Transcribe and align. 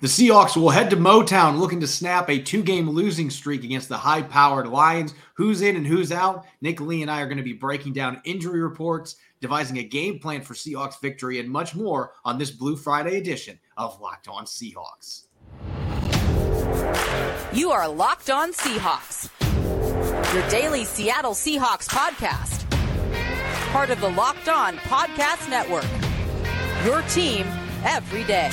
The 0.00 0.08
Seahawks 0.08 0.56
will 0.56 0.70
head 0.70 0.90
to 0.90 0.96
Motown 0.96 1.58
looking 1.58 1.80
to 1.80 1.86
snap 1.86 2.28
a 2.28 2.40
two 2.40 2.62
game 2.62 2.90
losing 2.90 3.30
streak 3.30 3.64
against 3.64 3.88
the 3.88 3.96
high 3.96 4.22
powered 4.22 4.66
Lions. 4.66 5.14
Who's 5.34 5.62
in 5.62 5.76
and 5.76 5.86
who's 5.86 6.10
out? 6.10 6.46
Nick 6.60 6.80
Lee 6.80 7.02
and 7.02 7.10
I 7.10 7.20
are 7.20 7.26
going 7.26 7.38
to 7.38 7.44
be 7.44 7.52
breaking 7.52 7.92
down 7.92 8.20
injury 8.24 8.60
reports, 8.60 9.16
devising 9.40 9.78
a 9.78 9.84
game 9.84 10.18
plan 10.18 10.42
for 10.42 10.54
Seahawks 10.54 11.00
victory, 11.00 11.38
and 11.38 11.48
much 11.48 11.74
more 11.74 12.12
on 12.24 12.38
this 12.38 12.50
Blue 12.50 12.76
Friday 12.76 13.18
edition 13.18 13.58
of 13.76 14.00
Locked 14.00 14.28
On 14.28 14.44
Seahawks. 14.44 15.26
You 17.52 17.70
are 17.70 17.88
Locked 17.88 18.30
On 18.30 18.52
Seahawks, 18.52 19.30
your 20.34 20.48
daily 20.48 20.84
Seattle 20.84 21.34
Seahawks 21.34 21.88
podcast, 21.88 22.68
part 23.70 23.90
of 23.90 24.00
the 24.00 24.10
Locked 24.10 24.48
On 24.48 24.76
Podcast 24.78 25.48
Network. 25.48 25.86
Your 26.84 27.02
team 27.02 27.46
every 27.84 28.24
day. 28.24 28.50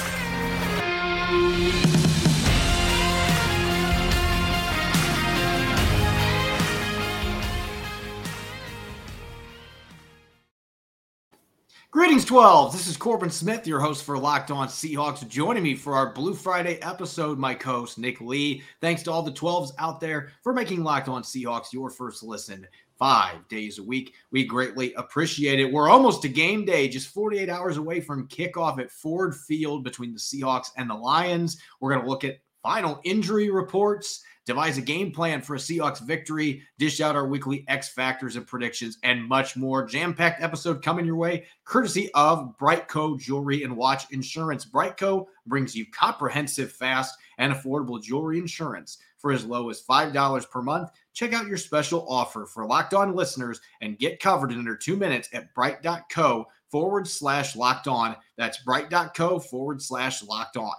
Greetings, 11.91 12.23
12. 12.23 12.71
This 12.71 12.87
is 12.87 12.95
Corbin 12.95 13.29
Smith, 13.29 13.67
your 13.67 13.81
host 13.81 14.05
for 14.05 14.17
Locked 14.17 14.49
On 14.49 14.67
Seahawks. 14.67 15.27
Joining 15.27 15.61
me 15.61 15.75
for 15.75 15.93
our 15.93 16.13
Blue 16.13 16.33
Friday 16.33 16.81
episode, 16.81 17.37
my 17.37 17.53
co 17.53 17.81
host, 17.81 17.97
Nick 17.97 18.21
Lee. 18.21 18.63
Thanks 18.79 19.03
to 19.03 19.11
all 19.11 19.21
the 19.21 19.31
12s 19.31 19.71
out 19.77 19.99
there 19.99 20.29
for 20.41 20.53
making 20.53 20.83
Locked 20.83 21.09
On 21.09 21.21
Seahawks 21.21 21.73
your 21.73 21.89
first 21.89 22.23
listen 22.23 22.65
five 23.01 23.47
days 23.47 23.79
a 23.79 23.83
week. 23.83 24.13
We 24.29 24.45
greatly 24.45 24.93
appreciate 24.93 25.59
it. 25.59 25.73
We're 25.73 25.89
almost 25.89 26.21
to 26.21 26.29
game 26.29 26.65
day, 26.65 26.87
just 26.87 27.07
48 27.07 27.49
hours 27.49 27.77
away 27.77 27.99
from 27.99 28.27
kickoff 28.27 28.79
at 28.79 28.91
Ford 28.91 29.35
Field 29.35 29.83
between 29.83 30.13
the 30.13 30.19
Seahawks 30.19 30.67
and 30.77 30.87
the 30.87 30.93
Lions. 30.93 31.59
We're 31.79 31.93
going 31.93 32.03
to 32.03 32.09
look 32.09 32.23
at 32.23 32.41
final 32.61 33.01
injury 33.03 33.49
reports 33.49 34.23
devise 34.45 34.77
a 34.77 34.81
game 34.81 35.11
plan 35.11 35.41
for 35.41 35.55
a 35.55 35.59
Seahawks 35.59 36.01
victory, 36.01 36.61
dish 36.77 37.01
out 37.01 37.15
our 37.15 37.27
weekly 37.27 37.63
X 37.67 37.89
factors 37.89 38.35
and 38.35 38.45
predictions, 38.45 38.97
and 39.03 39.27
much 39.27 39.55
more. 39.55 39.85
Jam 39.85 40.13
packed 40.13 40.41
episode 40.41 40.83
coming 40.83 41.05
your 41.05 41.15
way, 41.15 41.45
courtesy 41.63 42.11
of 42.13 42.55
BriteCo 42.59 43.19
Jewelry 43.19 43.63
and 43.63 43.75
Watch 43.75 44.11
Insurance. 44.11 44.65
BriteCo 44.65 45.25
brings 45.45 45.75
you 45.75 45.85
comprehensive, 45.91 46.71
fast, 46.71 47.17
and 47.37 47.53
affordable 47.53 48.01
jewelry 48.01 48.39
insurance 48.39 48.97
for 49.21 49.31
as 49.31 49.45
low 49.45 49.69
as 49.69 49.83
$5 49.83 50.49
per 50.49 50.61
month. 50.61 50.89
Check 51.13 51.33
out 51.33 51.47
your 51.47 51.57
special 51.57 52.05
offer 52.09 52.45
for 52.45 52.65
locked 52.65 52.93
on 52.93 53.15
listeners 53.15 53.61
and 53.81 53.99
get 53.99 54.19
covered 54.19 54.51
in 54.51 54.57
under 54.57 54.75
two 54.75 54.97
minutes 54.97 55.29
at 55.33 55.53
brite.co 55.53 56.47
forward 56.69 57.07
slash 57.07 57.55
locked 57.55 57.87
on. 57.87 58.15
That's 58.37 58.63
brite.co 58.63 59.39
forward 59.39 59.81
slash 59.81 60.23
locked 60.23 60.57
on. 60.57 60.73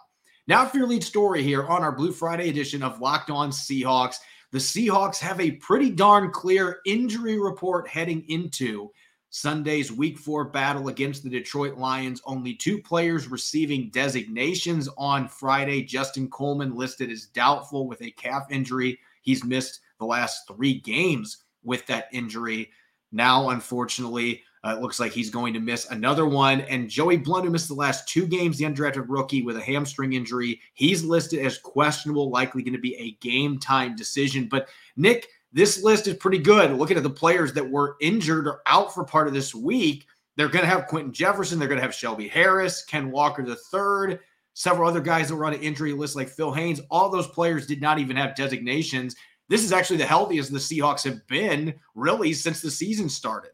Now, 0.49 0.67
for 0.67 0.79
your 0.79 0.89
lead 0.89 1.05
story 1.05 1.43
here 1.43 1.65
on 1.65 1.83
our 1.83 1.93
Blue 1.93 2.11
Friday 2.11 2.49
edition 2.49 2.83
of 2.83 3.01
Locked 3.01 3.31
On 3.31 3.51
Seahawks, 3.51 4.17
the 4.51 4.59
Seahawks 4.59 5.19
have 5.21 5.41
a 5.41 5.53
pretty 5.53 5.91
darn 5.91 6.31
clear 6.31 6.81
injury 6.85 7.39
report 7.39 7.89
heading 7.89 8.25
into 8.29 8.91
Sunday's 9.35 9.91
week 9.91 10.19
four 10.19 10.45
battle 10.45 10.89
against 10.89 11.25
the 11.25 11.31
Detroit 11.31 11.79
Lions. 11.79 12.21
Only 12.27 12.53
two 12.55 12.83
players 12.83 13.29
receiving 13.29 13.89
designations 13.89 14.91
on 14.99 15.27
Friday. 15.27 15.83
Justin 15.83 16.29
Coleman 16.29 16.77
listed 16.77 17.11
as 17.11 17.25
doubtful 17.25 17.89
with 17.89 18.03
a 18.03 18.11
calf 18.11 18.47
injury. 18.51 18.99
He's 19.23 19.43
missed 19.43 19.81
the 19.99 20.05
last 20.05 20.47
three 20.47 20.81
games 20.81 21.45
with 21.65 21.87
that 21.87 22.09
injury. 22.13 22.73
Now, 23.11 23.49
unfortunately, 23.49 24.43
uh, 24.65 24.75
it 24.77 24.83
looks 24.83 25.01
like 25.01 25.13
he's 25.13 25.31
going 25.31 25.55
to 25.55 25.61
miss 25.61 25.91
another 25.91 26.27
one. 26.27 26.61
And 26.63 26.91
Joey 26.91 27.17
Blount, 27.17 27.47
who 27.47 27.51
missed 27.51 27.69
the 27.69 27.75
last 27.75 28.07
two 28.07 28.27
games, 28.27 28.59
the 28.59 28.67
undrafted 28.67 29.07
rookie 29.09 29.43
with 29.43 29.57
a 29.57 29.63
hamstring 29.63 30.13
injury, 30.13 30.61
he's 30.75 31.03
listed 31.05 31.45
as 31.45 31.57
questionable, 31.57 32.29
likely 32.29 32.63
going 32.63 32.75
to 32.75 32.79
be 32.79 32.97
a 32.97 33.17
game 33.27 33.59
time 33.59 33.97
decision. 33.97 34.47
But 34.47 34.69
Nick, 34.97 35.29
this 35.53 35.83
list 35.83 36.07
is 36.07 36.15
pretty 36.15 36.39
good. 36.39 36.73
Looking 36.73 36.97
at 36.97 37.03
the 37.03 37.11
players 37.11 37.53
that 37.55 37.71
were 37.71 37.97
injured 38.01 38.47
or 38.47 38.63
out 38.67 38.95
for 38.95 39.05
part 39.05 39.29
of 39.29 39.35
this 39.35 39.55
week, 39.55 40.07
they're 40.37 40.49
going 40.49 40.65
to 40.65 40.71
have 40.71 40.87
Quinton 40.87 41.13
Jefferson, 41.13 41.59
they're 41.59 41.69
going 41.69 41.81
to 41.81 41.85
have 41.85 41.95
Shelby 41.95 42.29
Harris, 42.29 42.85
Ken 42.85 43.11
Walker 43.11 43.45
the 43.45 43.57
third, 43.57 44.21
several 44.55 44.89
other 44.89 45.01
guys 45.01 45.29
that 45.29 45.37
were 45.37 45.47
on 45.47 45.55
an 45.55 45.61
injury 45.61 45.93
list 45.93 46.17
like 46.17 46.29
Phil 46.29 46.53
Haynes. 46.53 46.81
All 46.91 47.11
those 47.11 47.27
players 47.27 47.67
did 47.67 47.81
not 47.81 47.99
even 47.99 48.17
have 48.17 48.35
designations. 48.35 49.15
This 49.49 49.65
is 49.65 49.73
actually 49.73 49.99
the 49.99 50.07
healthiest 50.07 50.53
the 50.53 50.59
Seahawks 50.59 51.05
have 51.05 51.27
been 51.27 51.75
really 51.95 52.33
since 52.33 52.63
the 52.63 52.71
season 52.71 53.09
started 53.09 53.51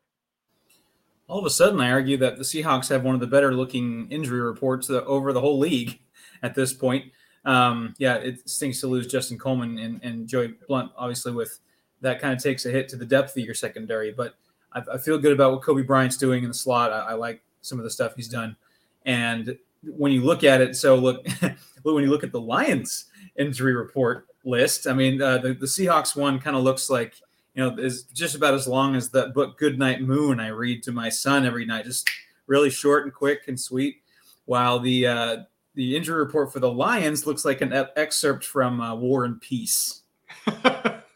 all 1.28 1.38
of 1.38 1.44
a 1.44 1.50
sudden, 1.50 1.80
I 1.80 1.90
argue 1.90 2.16
that 2.18 2.36
the 2.36 2.42
Seahawks 2.42 2.88
have 2.88 3.04
one 3.04 3.14
of 3.14 3.20
the 3.20 3.26
better 3.26 3.54
looking 3.54 4.10
injury 4.10 4.40
reports 4.40 4.90
over 4.90 5.32
the 5.32 5.40
whole 5.40 5.58
league 5.58 6.00
at 6.42 6.54
this 6.54 6.72
point. 6.72 7.12
Um, 7.44 7.94
yeah, 7.98 8.16
it 8.16 8.48
stinks 8.48 8.80
to 8.80 8.86
lose 8.86 9.06
Justin 9.06 9.38
Coleman 9.38 9.78
and, 9.78 10.00
and 10.02 10.26
Joey 10.26 10.54
Blount, 10.66 10.90
obviously, 10.96 11.32
with 11.32 11.60
that 12.00 12.20
kind 12.20 12.32
of 12.32 12.42
takes 12.42 12.66
a 12.66 12.70
hit 12.70 12.88
to 12.90 12.96
the 12.96 13.04
depth 13.04 13.36
of 13.36 13.44
your 13.44 13.54
secondary. 13.54 14.12
But 14.12 14.34
I, 14.72 14.82
I 14.94 14.98
feel 14.98 15.18
good 15.18 15.32
about 15.32 15.52
what 15.52 15.62
Coby 15.62 15.86
Bryant's 15.86 16.16
doing 16.16 16.42
in 16.42 16.48
the 16.48 16.54
slot. 16.54 16.92
I, 16.92 17.10
I, 17.10 17.12
like 17.14 17.42
some 17.62 17.78
of 17.78 17.84
the 17.84 17.90
stuff 17.90 18.14
he's 18.14 18.28
done. 18.28 18.56
And 19.04 19.56
when 19.82 20.12
you 20.12 20.22
look 20.22 20.44
at 20.44 20.60
it, 20.60 20.76
so 20.76 20.94
look, 20.96 21.26
when 21.82 22.04
you 22.04 22.10
look 22.10 22.24
at 22.24 22.32
the 22.32 22.40
Lions 22.40 23.06
injury 23.36 23.74
report 23.74 24.26
list, 24.44 24.86
I 24.86 24.92
mean, 24.92 25.20
uh, 25.20 25.38
the, 25.38 25.54
the 25.54 25.66
Seahawks 25.66 26.16
one 26.16 26.38
kind 26.38 26.56
of 26.56 26.62
looks 26.62 26.90
like 26.90 27.14
you 27.58 27.64
know, 27.64 27.76
is 27.76 28.04
just 28.04 28.36
about 28.36 28.54
as 28.54 28.68
long 28.68 28.94
as 28.94 29.10
that 29.10 29.34
book 29.34 29.58
Goodnight 29.58 30.00
Moon 30.00 30.38
I 30.38 30.48
read 30.48 30.80
to 30.84 30.92
my 30.92 31.08
son 31.08 31.44
every 31.44 31.66
night. 31.66 31.86
Just 31.86 32.08
really 32.46 32.70
short 32.70 33.02
and 33.02 33.12
quick 33.12 33.48
and 33.48 33.58
sweet. 33.58 33.96
While 34.44 34.78
the 34.78 35.08
uh, 35.08 35.36
the 35.74 35.96
injury 35.96 36.18
report 36.18 36.52
for 36.52 36.60
the 36.60 36.70
Lions 36.70 37.26
looks 37.26 37.44
like 37.44 37.60
an 37.60 37.72
excerpt 37.96 38.44
from 38.44 38.80
uh, 38.80 38.94
War 38.94 39.24
and 39.24 39.40
Peace. 39.40 40.02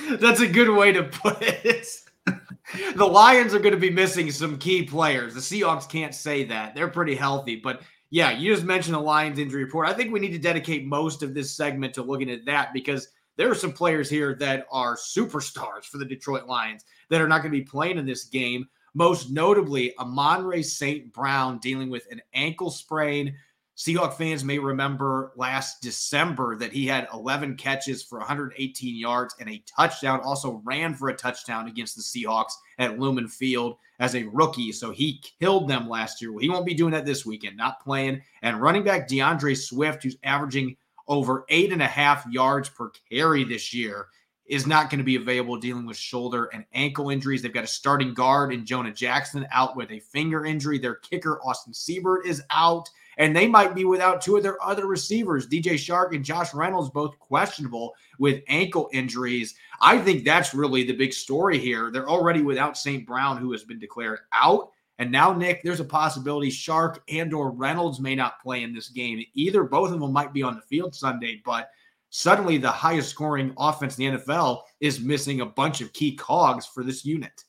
That's 0.20 0.40
a 0.40 0.48
good 0.48 0.70
way 0.70 0.92
to 0.92 1.04
put 1.04 1.38
it. 1.40 1.86
the 2.96 3.04
Lions 3.04 3.54
are 3.54 3.58
going 3.58 3.74
to 3.74 3.80
be 3.80 3.90
missing 3.90 4.30
some 4.30 4.58
key 4.58 4.82
players. 4.82 5.34
The 5.34 5.40
Seahawks 5.40 5.88
can't 5.88 6.14
say 6.14 6.44
that. 6.44 6.74
They're 6.74 6.88
pretty 6.88 7.14
healthy, 7.14 7.56
but 7.56 7.82
yeah, 8.10 8.30
you 8.30 8.52
just 8.52 8.64
mentioned 8.64 8.94
the 8.94 9.00
Lions 9.00 9.38
injury 9.38 9.64
report. 9.64 9.88
I 9.88 9.92
think 9.92 10.12
we 10.12 10.20
need 10.20 10.32
to 10.32 10.38
dedicate 10.38 10.86
most 10.86 11.22
of 11.22 11.34
this 11.34 11.56
segment 11.56 11.94
to 11.94 12.02
looking 12.02 12.30
at 12.30 12.44
that 12.46 12.72
because 12.72 13.08
there 13.36 13.50
are 13.50 13.56
some 13.56 13.72
players 13.72 14.08
here 14.08 14.34
that 14.36 14.66
are 14.70 14.96
superstars 14.96 15.84
for 15.84 15.98
the 15.98 16.04
Detroit 16.04 16.46
Lions 16.46 16.84
that 17.08 17.20
are 17.20 17.28
not 17.28 17.42
going 17.42 17.52
to 17.52 17.58
be 17.58 17.64
playing 17.64 17.98
in 17.98 18.06
this 18.06 18.24
game. 18.24 18.68
Most 18.94 19.30
notably, 19.30 19.96
Amon-Ra 19.98 20.62
St. 20.62 21.12
Brown 21.12 21.58
dealing 21.58 21.90
with 21.90 22.06
an 22.12 22.22
ankle 22.32 22.70
sprain. 22.70 23.34
Seahawk 23.76 24.14
fans 24.14 24.44
may 24.44 24.58
remember 24.58 25.32
last 25.34 25.82
December 25.82 26.56
that 26.56 26.72
he 26.72 26.86
had 26.86 27.08
11 27.12 27.56
catches 27.56 28.04
for 28.04 28.18
118 28.18 28.96
yards 28.96 29.34
and 29.40 29.50
a 29.50 29.62
touchdown. 29.66 30.20
Also 30.20 30.62
ran 30.64 30.94
for 30.94 31.08
a 31.08 31.16
touchdown 31.16 31.66
against 31.66 31.96
the 31.96 32.02
Seahawks 32.02 32.52
at 32.78 33.00
Lumen 33.00 33.26
Field 33.26 33.76
as 33.98 34.14
a 34.14 34.24
rookie. 34.24 34.70
So 34.70 34.92
he 34.92 35.20
killed 35.40 35.68
them 35.68 35.88
last 35.88 36.22
year. 36.22 36.30
Well, 36.30 36.40
he 36.40 36.48
won't 36.48 36.66
be 36.66 36.74
doing 36.74 36.92
that 36.92 37.04
this 37.04 37.26
weekend, 37.26 37.56
not 37.56 37.82
playing. 37.82 38.22
And 38.42 38.60
running 38.60 38.84
back 38.84 39.08
DeAndre 39.08 39.56
Swift, 39.56 40.04
who's 40.04 40.18
averaging 40.22 40.76
over 41.08 41.44
eight 41.48 41.72
and 41.72 41.82
a 41.82 41.86
half 41.86 42.24
yards 42.30 42.68
per 42.68 42.92
carry 43.10 43.42
this 43.42 43.74
year 43.74 44.06
is 44.46 44.66
not 44.66 44.90
going 44.90 44.98
to 44.98 45.04
be 45.04 45.16
available 45.16 45.56
dealing 45.56 45.86
with 45.86 45.96
shoulder 45.96 46.50
and 46.52 46.64
ankle 46.74 47.10
injuries. 47.10 47.42
They've 47.42 47.52
got 47.52 47.64
a 47.64 47.68
starting 47.68 48.12
guard 48.12 48.52
in 48.52 48.66
Jonah 48.66 48.92
Jackson 48.92 49.46
out 49.50 49.74
with 49.74 49.90
a 49.90 50.00
finger 50.00 50.44
injury. 50.44 50.78
Their 50.78 50.96
kicker, 50.96 51.40
Austin 51.42 51.72
Seibert, 51.72 52.26
is 52.26 52.42
out. 52.50 52.88
And 53.18 53.34
they 53.34 53.46
might 53.46 53.74
be 53.74 53.84
without 53.84 54.20
two 54.20 54.36
of 54.36 54.42
their 54.42 54.62
other 54.64 54.86
receivers, 54.86 55.46
DJ 55.46 55.74
Chark 55.74 56.14
and 56.14 56.24
Josh 56.24 56.52
Reynolds, 56.54 56.90
both 56.90 57.18
questionable 57.18 57.94
with 58.18 58.42
ankle 58.48 58.88
injuries. 58.92 59.54
I 59.80 59.98
think 59.98 60.24
that's 60.24 60.54
really 60.54 60.84
the 60.84 60.96
big 60.96 61.12
story 61.12 61.58
here. 61.58 61.90
They're 61.90 62.08
already 62.08 62.42
without 62.42 62.76
St. 62.76 63.06
Brown, 63.06 63.38
who 63.38 63.52
has 63.52 63.64
been 63.64 63.78
declared 63.78 64.20
out. 64.32 64.70
And 64.98 65.10
now, 65.10 65.32
Nick, 65.32 65.62
there's 65.62 65.80
a 65.80 65.84
possibility 65.84 66.50
Chark 66.50 66.98
and 67.08 67.34
or 67.34 67.50
Reynolds 67.50 67.98
may 67.98 68.14
not 68.14 68.40
play 68.40 68.62
in 68.62 68.72
this 68.72 68.88
game. 68.88 69.24
Either 69.34 69.64
both 69.64 69.92
of 69.92 70.00
them 70.00 70.12
might 70.12 70.32
be 70.32 70.42
on 70.42 70.54
the 70.54 70.62
field 70.62 70.94
Sunday, 70.94 71.42
but 71.44 71.70
suddenly 72.10 72.58
the 72.58 72.70
highest 72.70 73.10
scoring 73.10 73.52
offense 73.58 73.98
in 73.98 74.14
the 74.14 74.20
NFL 74.20 74.62
is 74.80 75.00
missing 75.00 75.40
a 75.40 75.46
bunch 75.46 75.80
of 75.80 75.92
key 75.92 76.14
cogs 76.14 76.64
for 76.64 76.84
this 76.84 77.04
unit. 77.04 77.44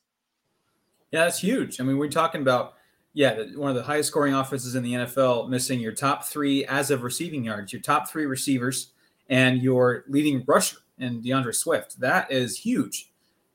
Yeah, 1.12 1.24
that's 1.24 1.38
huge. 1.38 1.80
I 1.80 1.84
mean, 1.84 1.98
we're 1.98 2.08
talking 2.08 2.40
about 2.40 2.74
yeah, 3.16 3.44
one 3.54 3.70
of 3.70 3.76
the 3.76 3.82
highest 3.82 4.10
scoring 4.10 4.34
offenses 4.34 4.74
in 4.74 4.82
the 4.82 4.92
NFL, 4.92 5.48
missing 5.48 5.80
your 5.80 5.92
top 5.92 6.26
three 6.26 6.66
as 6.66 6.90
of 6.90 7.02
receiving 7.02 7.44
yards, 7.44 7.72
your 7.72 7.80
top 7.80 8.10
three 8.10 8.26
receivers, 8.26 8.92
and 9.30 9.62
your 9.62 10.04
leading 10.06 10.44
rusher 10.46 10.76
and 10.98 11.24
DeAndre 11.24 11.54
Swift. 11.54 11.98
That 11.98 12.30
is 12.30 12.58
huge. 12.58 13.10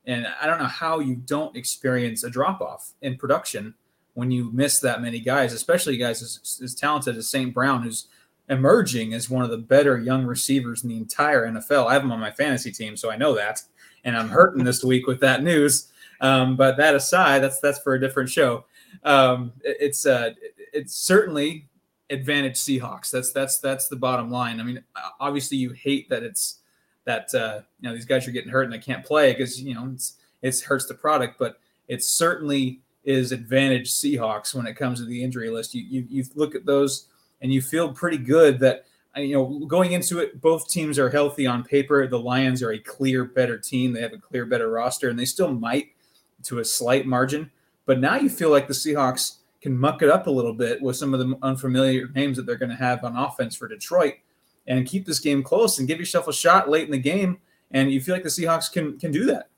And 0.07 0.25
I 0.41 0.47
don't 0.47 0.57
know 0.57 0.65
how 0.65 0.97
you 0.97 1.15
don't 1.15 1.55
experience 1.55 2.23
a 2.23 2.29
drop 2.31 2.59
off 2.59 2.93
in 3.03 3.17
production 3.17 3.75
when 4.15 4.31
you 4.31 4.51
miss 4.51 4.79
that 4.79 4.99
many 4.99 5.19
guys, 5.19 5.53
especially 5.53 5.95
guys 5.95 6.23
as, 6.23 6.59
as 6.63 6.73
talented 6.73 7.15
as 7.15 7.29
St. 7.29 7.53
Brown, 7.53 7.83
who's 7.83 8.07
emerging 8.49 9.13
as 9.13 9.29
one 9.29 9.43
of 9.43 9.51
the 9.51 9.59
better 9.59 9.99
young 9.99 10.25
receivers 10.25 10.81
in 10.81 10.89
the 10.89 10.97
entire 10.97 11.47
NFL. 11.47 11.85
I 11.85 11.93
have 11.93 12.01
him 12.01 12.11
on 12.11 12.19
my 12.19 12.31
fantasy 12.31 12.71
team, 12.71 12.97
so 12.97 13.11
I 13.11 13.15
know 13.15 13.35
that. 13.35 13.61
And 14.03 14.17
I'm 14.17 14.29
hurting 14.29 14.63
this 14.63 14.83
week 14.83 15.05
with 15.05 15.19
that 15.19 15.43
news. 15.43 15.91
Um, 16.19 16.55
but 16.55 16.77
that 16.77 16.95
aside, 16.95 17.43
that's 17.43 17.59
that's 17.59 17.79
for 17.79 17.93
a 17.93 17.99
different 17.99 18.31
show. 18.31 18.65
Um, 19.03 19.53
it, 19.63 19.77
it's 19.79 20.05
uh, 20.05 20.31
it's 20.73 20.95
certainly 20.95 21.67
advantage 22.09 22.55
Seahawks. 22.55 23.09
That's 23.11 23.31
that's 23.31 23.59
that's 23.59 23.87
the 23.87 23.95
bottom 23.95 24.29
line. 24.29 24.59
I 24.59 24.63
mean, 24.63 24.83
obviously 25.19 25.57
you 25.57 25.71
hate 25.71 26.09
that 26.09 26.23
it's 26.23 26.59
that 27.05 27.33
uh, 27.33 27.61
you 27.79 27.89
know 27.89 27.95
these 27.95 28.05
guys 28.05 28.27
are 28.27 28.31
getting 28.31 28.51
hurt 28.51 28.63
and 28.63 28.73
they 28.73 28.79
can't 28.79 29.05
play 29.05 29.31
because 29.31 29.61
you 29.61 29.73
know 29.73 29.89
it's 29.93 30.17
it 30.41 30.59
hurts 30.59 30.85
the 30.85 30.93
product, 30.93 31.37
but 31.39 31.59
it 31.87 32.03
certainly 32.03 32.81
is 33.03 33.31
advantage 33.31 33.91
Seahawks 33.91 34.53
when 34.53 34.67
it 34.67 34.75
comes 34.75 34.99
to 34.99 35.05
the 35.05 35.23
injury 35.23 35.49
list. 35.49 35.73
You 35.73 35.83
you, 35.83 36.05
you 36.09 36.25
look 36.35 36.55
at 36.55 36.65
those 36.65 37.07
and 37.41 37.51
you 37.53 37.61
feel 37.61 37.91
pretty 37.91 38.17
good 38.17 38.59
that 38.59 38.85
uh, 39.17 39.21
you 39.21 39.33
know 39.33 39.65
going 39.65 39.93
into 39.93 40.19
it, 40.19 40.41
both 40.41 40.69
teams 40.69 40.99
are 40.99 41.09
healthy 41.09 41.47
on 41.47 41.63
paper. 41.63 42.07
The 42.07 42.19
Lions 42.19 42.61
are 42.61 42.71
a 42.71 42.79
clear 42.79 43.25
better 43.25 43.57
team. 43.57 43.93
They 43.93 44.01
have 44.01 44.13
a 44.13 44.17
clear 44.17 44.45
better 44.45 44.69
roster, 44.69 45.09
and 45.09 45.17
they 45.17 45.25
still 45.25 45.53
might 45.53 45.89
to 46.43 46.59
a 46.59 46.65
slight 46.65 47.05
margin. 47.05 47.51
But 47.91 47.99
now 47.99 48.15
you 48.15 48.29
feel 48.29 48.51
like 48.51 48.69
the 48.69 48.73
Seahawks 48.73 49.39
can 49.61 49.77
muck 49.77 50.01
it 50.01 50.07
up 50.07 50.27
a 50.27 50.31
little 50.31 50.53
bit 50.53 50.81
with 50.81 50.95
some 50.95 51.13
of 51.13 51.19
the 51.19 51.37
unfamiliar 51.41 52.07
names 52.15 52.37
that 52.37 52.45
they're 52.45 52.55
going 52.55 52.69
to 52.69 52.75
have 52.77 53.03
on 53.03 53.17
offense 53.17 53.53
for 53.53 53.67
Detroit 53.67 54.13
and 54.65 54.87
keep 54.87 55.05
this 55.05 55.19
game 55.19 55.43
close 55.43 55.77
and 55.77 55.89
give 55.89 55.99
yourself 55.99 56.29
a 56.29 56.31
shot 56.31 56.69
late 56.69 56.85
in 56.85 56.91
the 56.91 56.97
game. 56.97 57.39
And 57.71 57.91
you 57.91 57.99
feel 57.99 58.15
like 58.15 58.23
the 58.23 58.29
Seahawks 58.29 58.71
can 58.71 58.97
can 58.97 59.11
do 59.11 59.25
that. 59.25 59.49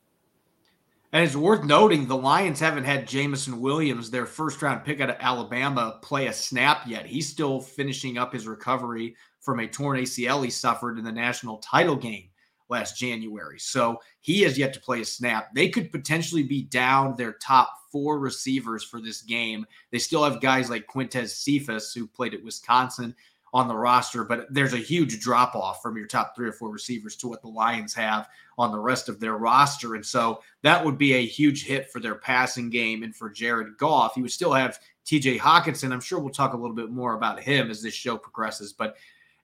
And 1.11 1.23
it's 1.23 1.35
worth 1.35 1.63
noting 1.63 2.07
the 2.07 2.17
Lions 2.17 2.59
haven't 2.59 2.85
had 2.85 3.07
Jameson 3.07 3.61
Williams, 3.61 4.09
their 4.09 4.25
first 4.25 4.59
round 4.63 4.83
pick 4.83 4.99
out 4.99 5.11
of 5.11 5.17
Alabama, 5.19 5.99
play 6.01 6.25
a 6.25 6.33
snap 6.33 6.87
yet. 6.87 7.05
He's 7.05 7.29
still 7.29 7.61
finishing 7.61 8.17
up 8.17 8.33
his 8.33 8.47
recovery 8.47 9.15
from 9.41 9.59
a 9.59 9.67
torn 9.67 9.99
ACL 9.99 10.43
he 10.43 10.49
suffered 10.49 10.97
in 10.97 11.05
the 11.05 11.11
national 11.11 11.57
title 11.59 11.95
game 11.95 12.29
last 12.69 12.97
January. 12.97 13.59
So 13.59 13.99
he 14.21 14.41
has 14.41 14.57
yet 14.57 14.73
to 14.73 14.79
play 14.79 15.01
a 15.01 15.05
snap. 15.05 15.53
They 15.53 15.69
could 15.69 15.91
potentially 15.91 16.43
be 16.43 16.63
down 16.63 17.15
their 17.15 17.33
top 17.33 17.71
four 17.91 18.19
receivers 18.19 18.83
for 18.83 18.99
this 18.99 19.21
game. 19.21 19.65
They 19.91 19.99
still 19.99 20.23
have 20.23 20.41
guys 20.41 20.69
like 20.69 20.87
Quintez 20.87 21.29
Cephus, 21.29 21.93
who 21.93 22.07
played 22.07 22.33
at 22.33 22.43
Wisconsin, 22.43 23.15
on 23.53 23.67
the 23.67 23.75
roster, 23.75 24.23
but 24.23 24.51
there's 24.51 24.73
a 24.73 24.77
huge 24.77 25.19
drop 25.19 25.55
off 25.55 25.81
from 25.81 25.95
your 25.95 26.07
top 26.07 26.35
three 26.35 26.49
or 26.49 26.53
four 26.53 26.71
receivers 26.71 27.15
to 27.15 27.27
what 27.27 27.41
the 27.43 27.47
Lions 27.47 27.93
have 27.93 28.27
on 28.57 28.71
the 28.71 28.79
rest 28.79 29.09
of 29.09 29.19
their 29.19 29.37
roster. 29.37 29.93
And 29.93 30.03
so 30.03 30.41
that 30.63 30.83
would 30.83 30.97
be 30.97 31.13
a 31.13 31.25
huge 31.25 31.65
hit 31.65 31.91
for 31.91 31.99
their 31.99 32.15
passing 32.15 32.71
game 32.71 33.03
and 33.03 33.15
for 33.15 33.29
Jared 33.29 33.77
Goff. 33.77 34.13
You 34.17 34.23
would 34.23 34.31
still 34.31 34.53
have 34.53 34.79
TJ 35.05 35.37
Hockenson. 35.37 35.93
I'm 35.93 36.01
sure 36.01 36.17
we'll 36.17 36.31
talk 36.31 36.53
a 36.53 36.57
little 36.57 36.75
bit 36.75 36.89
more 36.89 37.13
about 37.13 37.39
him 37.39 37.69
as 37.69 37.83
this 37.83 37.93
show 37.93 38.17
progresses, 38.17 38.73
but 38.73 38.95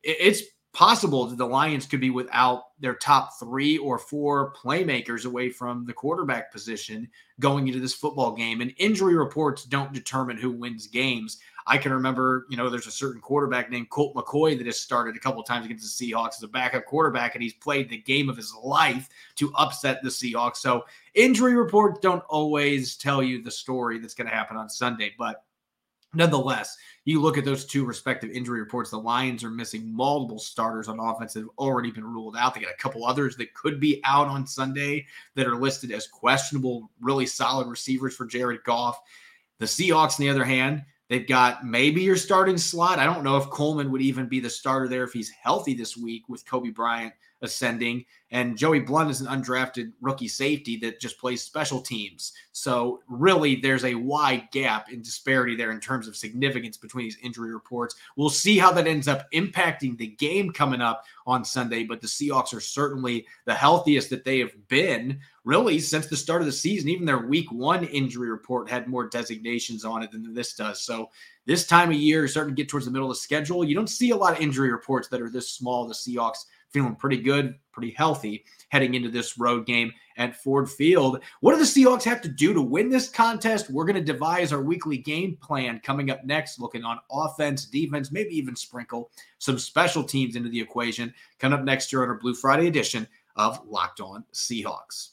it's 0.02 0.42
possible 0.74 1.26
that 1.26 1.38
the 1.38 1.46
Lions 1.46 1.88
could 1.88 2.00
be 2.00 2.12
without 2.12 2.80
their 2.80 2.94
top 2.96 3.40
three 3.40 3.78
or 3.78 3.98
four 3.98 4.54
playmakers 4.54 5.26
away 5.26 5.50
from 5.50 5.86
the 5.86 5.94
quarterback 5.94 6.52
position 6.52 7.10
going 7.40 7.68
into 7.68 7.80
this 7.80 7.94
football 7.94 8.34
game. 8.36 8.62
And 8.62 8.74
injury 8.78 9.16
reports 9.16 9.64
don't 9.66 9.94
determine 9.94 10.38
who 10.38 10.52
wins 10.52 10.88
games. 10.88 11.40
I 11.66 11.78
can 11.78 11.92
remember, 11.92 12.46
you 12.50 12.58
know, 12.58 12.70
there's 12.70 12.88
a 12.88 12.92
certain 12.92 13.22
quarterback 13.22 13.70
named 13.70 13.90
Colt 13.90 14.16
McCoy 14.16 14.58
that 14.58 14.66
has 14.66 14.80
started 14.80 15.16
a 15.16 15.20
couple 15.20 15.44
times 15.44 15.66
against 15.66 16.00
the 16.00 16.12
Seahawks 16.12 16.38
as 16.38 16.44
a 16.44 16.48
backup 16.48 16.86
quarterback, 16.86 17.36
and 17.36 17.44
he's 17.44 17.54
played 17.54 17.90
the 17.90 17.98
game 17.98 18.30
of 18.30 18.38
his 18.38 18.54
life 18.64 19.08
to 19.36 19.54
upset 19.56 20.02
the 20.02 20.10
Seahawks. 20.10 20.58
So 20.58 20.86
injury 21.14 21.56
reports 21.56 22.00
don't 22.00 22.24
always 22.28 22.96
tell 22.96 23.22
you 23.22 23.42
the 23.42 23.52
story 23.52 24.00
that's 24.00 24.16
going 24.16 24.30
to 24.30 24.36
happen 24.36 24.58
on 24.58 24.70
Sunday, 24.70 25.14
but 25.18 25.44
nonetheless, 26.14 26.76
you 27.10 27.20
look 27.20 27.40
at 27.40 27.46
those 27.46 27.66
two 27.66 27.86
respective 27.86 28.30
injury 28.30 28.60
reports. 28.60 28.92
The 28.92 29.00
Lions 29.00 29.44
are 29.44 29.50
missing 29.50 29.92
multiple 29.92 30.38
starters 30.38 30.88
on 30.88 31.00
offense 31.00 31.34
that 31.34 31.40
have 31.40 31.50
already 31.58 31.90
been 31.90 32.04
ruled 32.04 32.38
out. 32.38 32.54
They 32.54 32.62
got 32.62 32.72
a 32.72 32.78
couple 32.78 33.04
others 33.04 33.36
that 33.38 33.54
could 33.56 33.80
be 33.80 34.00
out 34.04 34.28
on 34.28 34.46
Sunday 34.46 35.08
that 35.34 35.48
are 35.48 35.56
listed 35.56 35.92
as 35.92 36.06
questionable, 36.06 36.92
really 37.02 37.26
solid 37.26 37.68
receivers 37.68 38.16
for 38.16 38.28
Jared 38.28 38.64
Goff. 38.64 39.02
The 39.58 39.66
Seahawks, 39.66 40.20
on 40.20 40.26
the 40.26 40.30
other 40.30 40.46
hand, 40.46 40.84
they've 41.08 41.28
got 41.28 41.66
maybe 41.66 42.04
your 42.04 42.16
starting 42.16 42.60
slot. 42.60 43.00
I 43.00 43.06
don't 43.06 43.24
know 43.24 43.38
if 43.38 43.50
Coleman 43.50 43.92
would 43.92 44.04
even 44.04 44.28
be 44.28 44.40
the 44.40 44.50
starter 44.50 44.88
there 44.88 45.04
if 45.04 45.12
he's 45.12 45.32
healthy 45.32 45.74
this 45.74 45.98
week 45.98 46.30
with 46.30 46.46
Coby 46.46 46.72
Bryant 46.72 47.14
ascending. 47.42 48.06
And 48.32 48.58
Joey 48.58 48.80
Blount 48.80 49.10
is 49.10 49.22
an 49.22 49.28
undrafted 49.28 49.92
rookie 50.02 50.28
safety 50.28 50.78
that 50.78 51.00
just 51.00 51.18
plays 51.18 51.42
special 51.42 51.82
teams. 51.82 52.34
So, 52.52 53.02
really, 53.08 53.56
there's 53.56 53.86
a 53.86 53.96
wide 53.96 54.50
gap 54.52 54.92
in 54.92 55.02
disparity 55.02 55.56
there 55.56 55.72
in 55.72 55.80
terms 55.80 56.08
of 56.08 56.16
significance 56.16 56.78
between 56.78 57.06
these 57.06 57.18
injury 57.24 57.52
reports. 57.52 57.96
We'll 58.18 58.30
see 58.30 58.60
how 58.60 58.72
that 58.74 58.86
ends 58.86 59.08
up 59.08 59.32
impacting 59.32 59.98
the 59.98 60.08
game 60.08 60.52
coming 60.52 60.82
up 60.82 61.06
on 61.26 61.44
Sunday. 61.44 61.86
But 61.86 62.02
the 62.02 62.08
Seahawks 62.08 62.54
are 62.54 62.60
certainly 62.60 63.26
the 63.46 63.56
healthiest 63.56 64.12
that 64.12 64.26
they 64.26 64.40
have 64.40 64.68
been 64.68 65.20
really 65.44 65.80
since 65.80 66.06
the 66.06 66.18
start 66.18 66.42
of 66.42 66.46
the 66.46 66.52
season. 66.52 66.90
Even 66.90 67.06
their 67.06 67.26
week 67.26 67.52
one 67.52 67.86
injury 67.86 68.30
report 68.30 68.70
had 68.70 68.88
more 68.88 69.08
designations 69.08 69.86
on 69.86 70.04
it 70.04 70.12
than 70.12 70.36
this 70.36 70.54
does. 70.54 70.82
So, 70.82 71.10
this 71.48 71.66
time 71.66 71.90
of 71.90 71.96
year, 71.96 72.28
starting 72.28 72.56
to 72.56 72.62
get 72.62 72.70
towards 72.70 72.86
the 72.86 72.92
middle 72.92 73.10
of 73.10 73.16
the 73.16 73.22
schedule, 73.22 73.64
you 73.64 73.74
don't 73.74 73.90
see 73.90 74.12
a 74.12 74.16
lot 74.16 74.34
of 74.34 74.40
injury 74.40 74.72
reports 74.72 75.08
that 75.08 75.20
are 75.20 75.32
this 75.32 75.50
small. 75.50 75.88
The 75.88 75.96
Seahawks 75.96 76.46
feeling 76.72 76.96
pretty 76.96 77.18
good, 77.18 77.56
pretty 77.72 77.92
healthy 77.92 78.46
heading 78.70 78.94
into 78.94 79.10
this 79.10 79.38
road 79.38 79.66
game 79.66 79.92
at 80.18 80.36
Ford 80.36 80.70
Field. 80.70 81.22
What 81.40 81.54
do 81.54 81.60
the 81.60 81.64
Seahawks 81.64 82.04
have 82.04 82.22
to 82.22 82.30
do 82.30 82.54
to 82.54 82.62
win 82.62 82.90
this 82.90 83.10
contest? 83.10 83.70
We're 83.70 83.86
going 83.86 83.96
to 83.96 84.14
devise 84.14 84.52
our 84.54 84.62
weekly 84.62 84.98
game 84.98 85.38
plan 85.38 85.80
coming 85.80 86.12
up 86.12 86.24
next, 86.26 86.60
looking 86.60 86.84
on 86.84 87.00
offense, 87.12 87.66
defense, 87.66 88.12
maybe 88.12 88.36
even 88.36 88.56
sprinkle 88.56 89.12
some 89.38 89.58
special 89.58 90.04
teams 90.04 90.36
into 90.36 90.50
the 90.50 90.60
equation. 90.60 91.14
Coming 91.40 91.60
up 91.60 91.66
next 91.66 91.92
year 91.92 92.04
on 92.04 92.10
our 92.10 92.18
Blue 92.20 92.36
Friday 92.36 92.68
edition 92.68 93.08
of 93.36 93.66
Locked 93.66 94.02
On 94.02 94.24
Seahawks. 94.34 95.12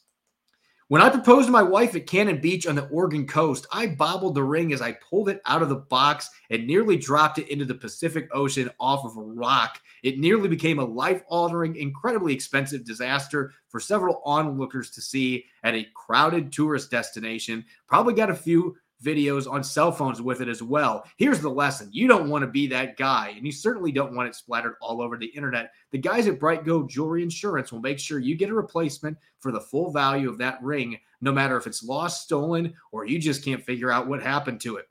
When 0.88 1.02
I 1.02 1.10
proposed 1.10 1.46
to 1.46 1.52
my 1.52 1.64
wife 1.64 1.96
at 1.96 2.06
Cannon 2.06 2.40
Beach 2.40 2.64
on 2.64 2.76
the 2.76 2.86
Oregon 2.86 3.26
coast, 3.26 3.66
I 3.72 3.88
bobbled 3.88 4.36
the 4.36 4.44
ring 4.44 4.72
as 4.72 4.80
I 4.80 4.92
pulled 4.92 5.28
it 5.28 5.40
out 5.44 5.60
of 5.60 5.68
the 5.68 5.74
box 5.74 6.30
and 6.48 6.64
nearly 6.64 6.96
dropped 6.96 7.38
it 7.40 7.48
into 7.48 7.64
the 7.64 7.74
Pacific 7.74 8.28
Ocean 8.32 8.70
off 8.78 9.04
of 9.04 9.16
a 9.16 9.20
rock. 9.20 9.80
It 10.04 10.20
nearly 10.20 10.48
became 10.48 10.78
a 10.78 10.84
life 10.84 11.24
altering, 11.26 11.74
incredibly 11.74 12.32
expensive 12.32 12.84
disaster 12.84 13.52
for 13.68 13.80
several 13.80 14.22
onlookers 14.24 14.92
to 14.92 15.02
see 15.02 15.46
at 15.64 15.74
a 15.74 15.88
crowded 15.96 16.52
tourist 16.52 16.88
destination. 16.88 17.64
Probably 17.88 18.14
got 18.14 18.30
a 18.30 18.34
few 18.34 18.76
videos 19.04 19.50
on 19.50 19.62
cell 19.62 19.92
phones 19.92 20.22
with 20.22 20.40
it 20.40 20.48
as 20.48 20.62
well. 20.62 21.04
Here's 21.16 21.40
the 21.40 21.50
lesson 21.50 21.88
you 21.92 22.08
don't 22.08 22.28
want 22.28 22.42
to 22.42 22.48
be 22.48 22.66
that 22.68 22.96
guy, 22.96 23.34
and 23.36 23.44
you 23.44 23.52
certainly 23.52 23.92
don't 23.92 24.14
want 24.14 24.28
it 24.28 24.34
splattered 24.34 24.74
all 24.80 25.02
over 25.02 25.16
the 25.16 25.26
internet. 25.26 25.72
The 25.90 25.98
guys 25.98 26.26
at 26.26 26.38
BriteCo 26.38 26.88
Jewelry 26.88 27.22
Insurance 27.22 27.72
will 27.72 27.80
make 27.80 27.98
sure 27.98 28.18
you 28.18 28.36
get 28.36 28.50
a 28.50 28.54
replacement 28.54 29.18
for 29.38 29.52
the 29.52 29.60
full 29.60 29.92
value 29.92 30.28
of 30.28 30.38
that 30.38 30.62
ring, 30.62 30.98
no 31.20 31.32
matter 31.32 31.56
if 31.56 31.66
it's 31.66 31.84
lost, 31.84 32.22
stolen, 32.22 32.74
or 32.92 33.06
you 33.06 33.18
just 33.18 33.44
can't 33.44 33.64
figure 33.64 33.90
out 33.90 34.08
what 34.08 34.22
happened 34.22 34.60
to 34.62 34.76
it. 34.76 34.86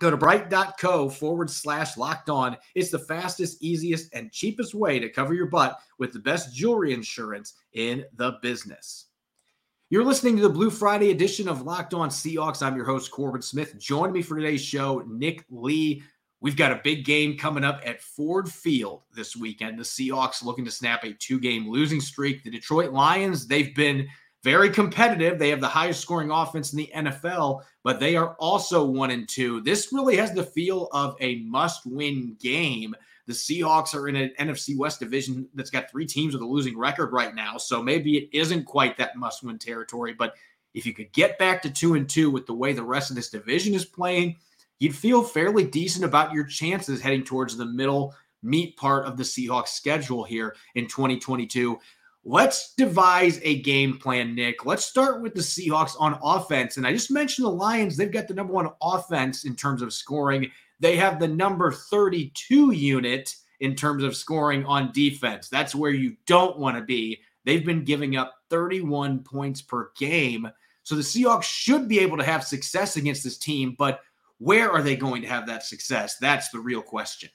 Go 0.00 0.10
to 0.10 0.16
brite.co 0.16 1.10
forward 1.10 1.50
slash 1.50 1.98
locked 1.98 2.30
on. 2.30 2.56
It's 2.74 2.90
the 2.90 2.98
fastest, 2.98 3.62
easiest, 3.62 4.14
and 4.14 4.32
cheapest 4.32 4.74
way 4.74 4.98
to 4.98 5.10
cover 5.10 5.34
your 5.34 5.46
butt 5.46 5.78
with 5.98 6.14
the 6.14 6.18
best 6.18 6.54
jewelry 6.54 6.94
insurance 6.94 7.54
in 7.74 8.06
the 8.14 8.38
business. 8.40 9.09
You're 9.92 10.04
listening 10.04 10.36
to 10.36 10.42
the 10.42 10.48
Blue 10.48 10.70
Friday 10.70 11.10
edition 11.10 11.48
of 11.48 11.62
Locked 11.62 11.94
On 11.94 12.10
Seahawks. 12.10 12.62
I'm 12.62 12.76
your 12.76 12.84
host, 12.84 13.10
Corbin 13.10 13.42
Smith. 13.42 13.76
Joining 13.76 14.12
me 14.12 14.22
for 14.22 14.36
today's 14.36 14.62
show, 14.62 15.02
Nick 15.08 15.44
Lee. 15.50 16.04
We've 16.40 16.56
got 16.56 16.70
a 16.70 16.80
big 16.84 17.04
game 17.04 17.36
coming 17.36 17.64
up 17.64 17.80
at 17.84 18.00
Ford 18.00 18.48
Field 18.48 19.02
this 19.12 19.34
weekend. 19.34 19.80
The 19.80 19.82
Seahawks 19.82 20.44
looking 20.44 20.64
to 20.64 20.70
snap 20.70 21.02
a 21.02 21.12
two 21.14 21.40
game 21.40 21.68
losing 21.68 22.00
streak. 22.00 22.44
The 22.44 22.52
Detroit 22.52 22.92
Lions, 22.92 23.48
they've 23.48 23.74
been 23.74 24.06
very 24.44 24.70
competitive. 24.70 25.40
They 25.40 25.48
have 25.48 25.60
the 25.60 25.66
highest 25.66 26.02
scoring 26.02 26.30
offense 26.30 26.72
in 26.72 26.76
the 26.76 26.92
NFL, 26.94 27.62
but 27.82 27.98
they 27.98 28.14
are 28.14 28.36
also 28.38 28.84
one 28.84 29.10
and 29.10 29.28
two. 29.28 29.60
This 29.60 29.92
really 29.92 30.16
has 30.18 30.32
the 30.32 30.44
feel 30.44 30.88
of 30.92 31.16
a 31.18 31.42
must 31.42 31.84
win 31.84 32.36
game. 32.40 32.94
The 33.30 33.36
Seahawks 33.36 33.94
are 33.94 34.08
in 34.08 34.16
an 34.16 34.32
NFC 34.40 34.76
West 34.76 34.98
division 34.98 35.48
that's 35.54 35.70
got 35.70 35.88
three 35.88 36.04
teams 36.04 36.34
with 36.34 36.42
a 36.42 36.46
losing 36.46 36.76
record 36.76 37.12
right 37.12 37.32
now. 37.32 37.58
So 37.58 37.80
maybe 37.80 38.16
it 38.18 38.28
isn't 38.32 38.64
quite 38.64 38.96
that 38.96 39.14
must 39.14 39.44
win 39.44 39.56
territory. 39.56 40.14
But 40.14 40.34
if 40.74 40.84
you 40.84 40.92
could 40.92 41.12
get 41.12 41.38
back 41.38 41.62
to 41.62 41.70
two 41.70 41.94
and 41.94 42.08
two 42.08 42.28
with 42.28 42.46
the 42.46 42.54
way 42.54 42.72
the 42.72 42.82
rest 42.82 43.08
of 43.08 43.14
this 43.14 43.30
division 43.30 43.72
is 43.72 43.84
playing, 43.84 44.36
you'd 44.80 44.96
feel 44.96 45.22
fairly 45.22 45.64
decent 45.64 46.04
about 46.04 46.32
your 46.32 46.42
chances 46.42 47.00
heading 47.00 47.22
towards 47.22 47.56
the 47.56 47.66
middle 47.66 48.16
meat 48.42 48.76
part 48.76 49.06
of 49.06 49.16
the 49.16 49.22
Seahawks 49.22 49.68
schedule 49.68 50.24
here 50.24 50.56
in 50.74 50.88
2022. 50.88 51.78
Let's 52.24 52.74
devise 52.74 53.38
a 53.44 53.60
game 53.62 53.96
plan, 53.96 54.34
Nick. 54.34 54.66
Let's 54.66 54.84
start 54.84 55.22
with 55.22 55.34
the 55.34 55.40
Seahawks 55.40 55.94
on 56.00 56.18
offense. 56.20 56.78
And 56.78 56.86
I 56.86 56.92
just 56.92 57.12
mentioned 57.12 57.46
the 57.46 57.50
Lions, 57.50 57.96
they've 57.96 58.10
got 58.10 58.26
the 58.26 58.34
number 58.34 58.52
one 58.52 58.70
offense 58.82 59.44
in 59.44 59.54
terms 59.54 59.82
of 59.82 59.92
scoring. 59.92 60.50
They 60.80 60.96
have 60.96 61.20
the 61.20 61.28
number 61.28 61.70
32 61.70 62.72
unit 62.72 63.34
in 63.60 63.76
terms 63.76 64.02
of 64.02 64.16
scoring 64.16 64.64
on 64.64 64.92
defense. 64.92 65.48
That's 65.48 65.74
where 65.74 65.90
you 65.90 66.16
don't 66.26 66.58
want 66.58 66.76
to 66.76 66.82
be. 66.82 67.20
They've 67.44 67.64
been 67.64 67.84
giving 67.84 68.16
up 68.16 68.34
31 68.48 69.20
points 69.20 69.62
per 69.62 69.90
game. 69.98 70.48
So 70.82 70.94
the 70.94 71.02
Seahawks 71.02 71.44
should 71.44 71.88
be 71.88 72.00
able 72.00 72.16
to 72.16 72.24
have 72.24 72.44
success 72.44 72.96
against 72.96 73.22
this 73.22 73.38
team, 73.38 73.76
but 73.78 74.00
where 74.38 74.70
are 74.70 74.82
they 74.82 74.96
going 74.96 75.22
to 75.22 75.28
have 75.28 75.46
that 75.46 75.62
success? 75.62 76.16
That's 76.16 76.48
the 76.48 76.58
real 76.58 76.82
question. 76.82 77.28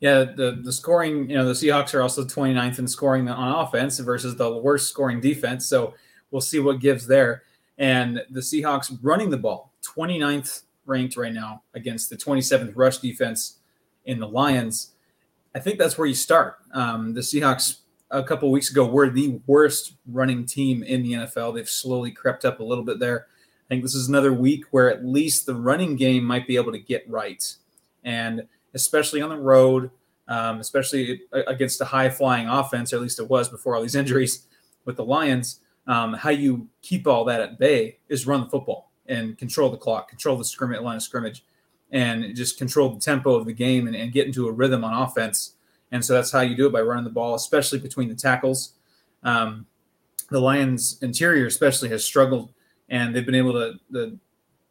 Yeah, 0.00 0.24
the, 0.24 0.60
the 0.64 0.72
scoring, 0.72 1.30
you 1.30 1.36
know, 1.36 1.44
the 1.44 1.52
Seahawks 1.52 1.94
are 1.94 2.02
also 2.02 2.24
29th 2.24 2.80
in 2.80 2.88
scoring 2.88 3.28
on 3.28 3.64
offense 3.64 4.00
versus 4.00 4.34
the 4.34 4.58
worst 4.58 4.88
scoring 4.88 5.20
defense. 5.20 5.66
So 5.66 5.94
we'll 6.32 6.40
see 6.40 6.58
what 6.58 6.80
gives 6.80 7.06
there. 7.06 7.44
And 7.78 8.20
the 8.30 8.40
Seahawks 8.40 8.98
running 9.00 9.30
the 9.30 9.36
ball, 9.36 9.72
29th 9.96 10.62
ranked 10.86 11.16
right 11.16 11.32
now 11.32 11.62
against 11.74 12.10
the 12.10 12.16
27th 12.16 12.72
rush 12.74 12.98
defense 12.98 13.58
in 14.04 14.18
the 14.18 14.28
Lions, 14.28 14.92
I 15.54 15.58
think 15.58 15.78
that's 15.78 15.98
where 15.98 16.06
you 16.06 16.14
start. 16.14 16.56
Um, 16.72 17.14
the 17.14 17.20
Seahawks 17.20 17.78
a 18.10 18.22
couple 18.22 18.50
weeks 18.50 18.70
ago 18.70 18.86
were 18.86 19.10
the 19.10 19.40
worst 19.46 19.94
running 20.06 20.44
team 20.46 20.82
in 20.82 21.02
the 21.02 21.12
NFL. 21.12 21.54
They've 21.54 21.68
slowly 21.68 22.10
crept 22.10 22.44
up 22.44 22.60
a 22.60 22.64
little 22.64 22.84
bit 22.84 22.98
there. 22.98 23.26
I 23.66 23.68
think 23.68 23.82
this 23.82 23.94
is 23.94 24.08
another 24.08 24.32
week 24.32 24.64
where 24.70 24.90
at 24.90 25.04
least 25.04 25.46
the 25.46 25.54
running 25.54 25.96
game 25.96 26.24
might 26.24 26.46
be 26.46 26.56
able 26.56 26.72
to 26.72 26.78
get 26.78 27.08
right, 27.08 27.42
and 28.04 28.46
especially 28.74 29.22
on 29.22 29.30
the 29.30 29.36
road, 29.36 29.90
um, 30.28 30.60
especially 30.60 31.22
against 31.46 31.80
a 31.80 31.86
high 31.86 32.10
flying 32.10 32.48
offense, 32.48 32.92
or 32.92 32.96
at 32.96 33.02
least 33.02 33.18
it 33.18 33.28
was 33.28 33.48
before 33.48 33.74
all 33.74 33.82
these 33.82 33.94
injuries 34.02 34.46
with 34.84 34.96
the 34.96 35.04
Lions. 35.04 35.60
Um, 35.86 36.14
how 36.14 36.30
you 36.30 36.68
keep 36.80 37.06
all 37.06 37.24
that 37.24 37.40
at 37.40 37.58
bay 37.58 37.98
is 38.08 38.26
run 38.26 38.42
the 38.42 38.48
football 38.48 38.91
and 39.12 39.36
control 39.38 39.70
the 39.70 39.76
clock, 39.76 40.08
control 40.08 40.36
the 40.36 40.44
scrimmage 40.44 40.80
line 40.80 40.96
of 40.96 41.02
scrimmage, 41.02 41.44
and 41.90 42.34
just 42.34 42.58
control 42.58 42.88
the 42.90 43.00
tempo 43.00 43.34
of 43.34 43.44
the 43.44 43.52
game 43.52 43.86
and, 43.86 43.94
and, 43.94 44.12
get 44.12 44.26
into 44.26 44.48
a 44.48 44.52
rhythm 44.52 44.82
on 44.82 44.94
offense. 44.94 45.54
And 45.92 46.02
so 46.02 46.14
that's 46.14 46.32
how 46.32 46.40
you 46.40 46.56
do 46.56 46.66
it 46.66 46.72
by 46.72 46.80
running 46.80 47.04
the 47.04 47.10
ball, 47.10 47.34
especially 47.34 47.78
between 47.78 48.08
the 48.08 48.14
tackles. 48.14 48.72
Um, 49.22 49.66
the 50.30 50.40
Lions 50.40 50.98
interior 51.02 51.46
especially 51.46 51.90
has 51.90 52.02
struggled, 52.02 52.50
and 52.88 53.14
they've 53.14 53.26
been 53.26 53.34
able 53.34 53.52
to. 53.52 53.74
The 53.90 54.16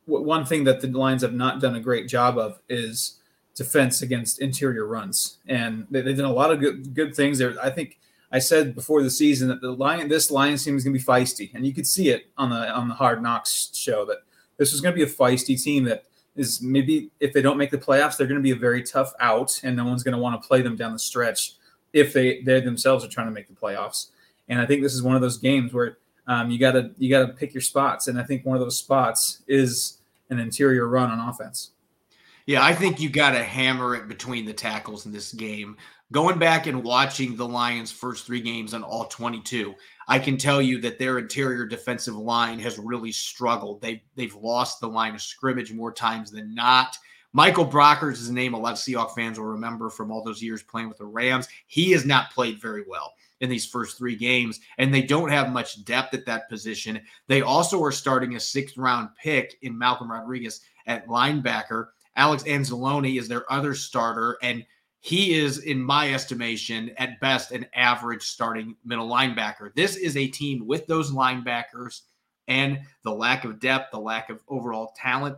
one 0.07 0.45
thing 0.45 0.63
that 0.63 0.81
the 0.81 0.87
Lions 0.87 1.21
have 1.21 1.33
not 1.33 1.61
done 1.61 1.75
a 1.75 1.79
great 1.79 2.07
job 2.07 2.39
of 2.39 2.59
is 2.67 3.19
defense 3.55 4.01
against 4.01 4.41
interior 4.41 4.87
runs, 4.87 5.37
and 5.47 5.85
they, 5.91 6.01
have 6.01 6.17
done 6.17 6.25
a 6.25 6.33
lot 6.33 6.51
of 6.51 6.59
good 6.59 6.95
good 6.95 7.15
things 7.15 7.37
there. 7.37 7.55
I 7.61 7.69
think 7.69 7.99
I 8.31 8.39
said 8.39 8.73
before 8.73 9.03
the 9.03 9.11
season 9.11 9.47
that 9.49 9.61
the 9.61 9.71
lion, 9.71 10.07
this 10.07 10.31
Lions 10.31 10.63
team 10.65 10.75
is 10.75 10.83
going 10.83 10.93
to 10.93 10.99
be 10.99 11.05
feisty, 11.05 11.51
and 11.53 11.65
you 11.65 11.73
could 11.73 11.87
see 11.87 12.09
it 12.09 12.31
on 12.37 12.49
the 12.49 12.71
on 12.71 12.87
the 12.87 12.95
Hard 12.95 13.21
Knocks 13.21 13.69
show 13.73 14.05
that 14.05 14.19
this 14.61 14.73
is 14.73 14.81
going 14.81 14.93
to 14.93 14.95
be 14.95 15.11
a 15.11 15.11
feisty 15.11 15.59
team 15.59 15.85
that 15.85 16.03
is 16.35 16.61
maybe 16.61 17.09
if 17.19 17.33
they 17.33 17.41
don't 17.41 17.57
make 17.57 17.71
the 17.71 17.79
playoffs, 17.79 18.15
they're 18.15 18.27
going 18.27 18.39
to 18.39 18.43
be 18.43 18.51
a 18.51 18.55
very 18.55 18.83
tough 18.83 19.11
out, 19.19 19.59
and 19.63 19.75
no 19.75 19.85
one's 19.85 20.03
going 20.03 20.13
to 20.13 20.21
want 20.21 20.39
to 20.39 20.47
play 20.47 20.61
them 20.61 20.75
down 20.75 20.93
the 20.93 20.99
stretch 20.99 21.53
if 21.93 22.13
they 22.13 22.41
they 22.43 22.61
themselves 22.61 23.03
are 23.03 23.07
trying 23.07 23.25
to 23.25 23.33
make 23.33 23.47
the 23.47 23.55
playoffs. 23.55 24.11
And 24.49 24.61
I 24.61 24.67
think 24.67 24.83
this 24.83 24.93
is 24.93 25.01
one 25.01 25.15
of 25.15 25.21
those 25.23 25.39
games 25.39 25.73
where 25.73 25.97
um, 26.27 26.51
you 26.51 26.59
got 26.59 26.73
to 26.73 26.91
you 26.99 27.09
got 27.09 27.25
to 27.25 27.33
pick 27.33 27.55
your 27.55 27.61
spots, 27.61 28.07
and 28.07 28.19
I 28.19 28.23
think 28.23 28.45
one 28.45 28.55
of 28.55 28.61
those 28.61 28.77
spots 28.77 29.41
is 29.47 29.97
an 30.29 30.39
interior 30.39 30.87
run 30.87 31.09
on 31.09 31.27
offense. 31.27 31.71
Yeah, 32.45 32.63
I 32.63 32.75
think 32.75 32.99
you 32.99 33.09
got 33.09 33.31
to 33.31 33.43
hammer 33.43 33.95
it 33.95 34.07
between 34.07 34.45
the 34.45 34.53
tackles 34.53 35.07
in 35.07 35.11
this 35.11 35.33
game 35.33 35.75
going 36.11 36.37
back 36.37 36.67
and 36.67 36.83
watching 36.83 37.35
the 37.35 37.47
Lions' 37.47 37.91
first 37.91 38.25
three 38.25 38.41
games 38.41 38.73
on 38.73 38.83
all 38.83 39.05
22, 39.05 39.73
I 40.07 40.19
can 40.19 40.37
tell 40.37 40.61
you 40.61 40.79
that 40.81 40.99
their 40.99 41.19
interior 41.19 41.65
defensive 41.65 42.15
line 42.15 42.59
has 42.59 42.77
really 42.77 43.11
struggled. 43.11 43.81
They've 43.81 44.01
they've 44.15 44.35
lost 44.35 44.79
the 44.79 44.89
line 44.89 45.15
of 45.15 45.21
scrimmage 45.21 45.71
more 45.71 45.93
times 45.93 46.31
than 46.31 46.53
not. 46.53 46.97
Michael 47.33 47.65
Brockers 47.65 48.13
is 48.13 48.27
a 48.27 48.33
name 48.33 48.53
a 48.53 48.59
lot 48.59 48.73
of 48.73 48.77
Seahawks 48.77 49.15
fans 49.15 49.39
will 49.39 49.45
remember 49.45 49.89
from 49.89 50.11
all 50.11 50.21
those 50.21 50.43
years 50.43 50.63
playing 50.63 50.89
with 50.89 50.97
the 50.97 51.05
Rams. 51.05 51.47
He 51.67 51.91
has 51.91 52.05
not 52.05 52.31
played 52.31 52.61
very 52.61 52.83
well 52.85 53.13
in 53.39 53.49
these 53.49 53.65
first 53.65 53.97
three 53.97 54.17
games, 54.17 54.59
and 54.77 54.93
they 54.93 55.01
don't 55.01 55.29
have 55.29 55.51
much 55.51 55.85
depth 55.85 56.13
at 56.13 56.25
that 56.25 56.49
position. 56.49 56.99
They 57.27 57.41
also 57.41 57.81
are 57.83 57.91
starting 57.91 58.35
a 58.35 58.39
sixth 58.39 58.77
round 58.77 59.09
pick 59.15 59.57
in 59.61 59.77
Malcolm 59.77 60.11
Rodriguez 60.11 60.61
at 60.87 61.07
linebacker. 61.07 61.87
Alex 62.17 62.43
Anzalone 62.43 63.17
is 63.17 63.29
their 63.29 63.51
other 63.51 63.73
starter, 63.73 64.37
and 64.43 64.65
he 65.01 65.33
is, 65.33 65.59
in 65.59 65.81
my 65.81 66.13
estimation, 66.13 66.91
at 66.97 67.19
best, 67.19 67.51
an 67.51 67.65
average 67.73 68.21
starting 68.21 68.75
middle 68.85 69.09
linebacker. 69.09 69.73
This 69.73 69.95
is 69.95 70.15
a 70.15 70.27
team 70.27 70.67
with 70.67 70.85
those 70.85 71.11
linebackers 71.11 72.01
and 72.47 72.79
the 73.03 73.11
lack 73.11 73.43
of 73.43 73.59
depth, 73.59 73.91
the 73.91 73.99
lack 73.99 74.29
of 74.29 74.43
overall 74.47 74.93
talent 74.95 75.37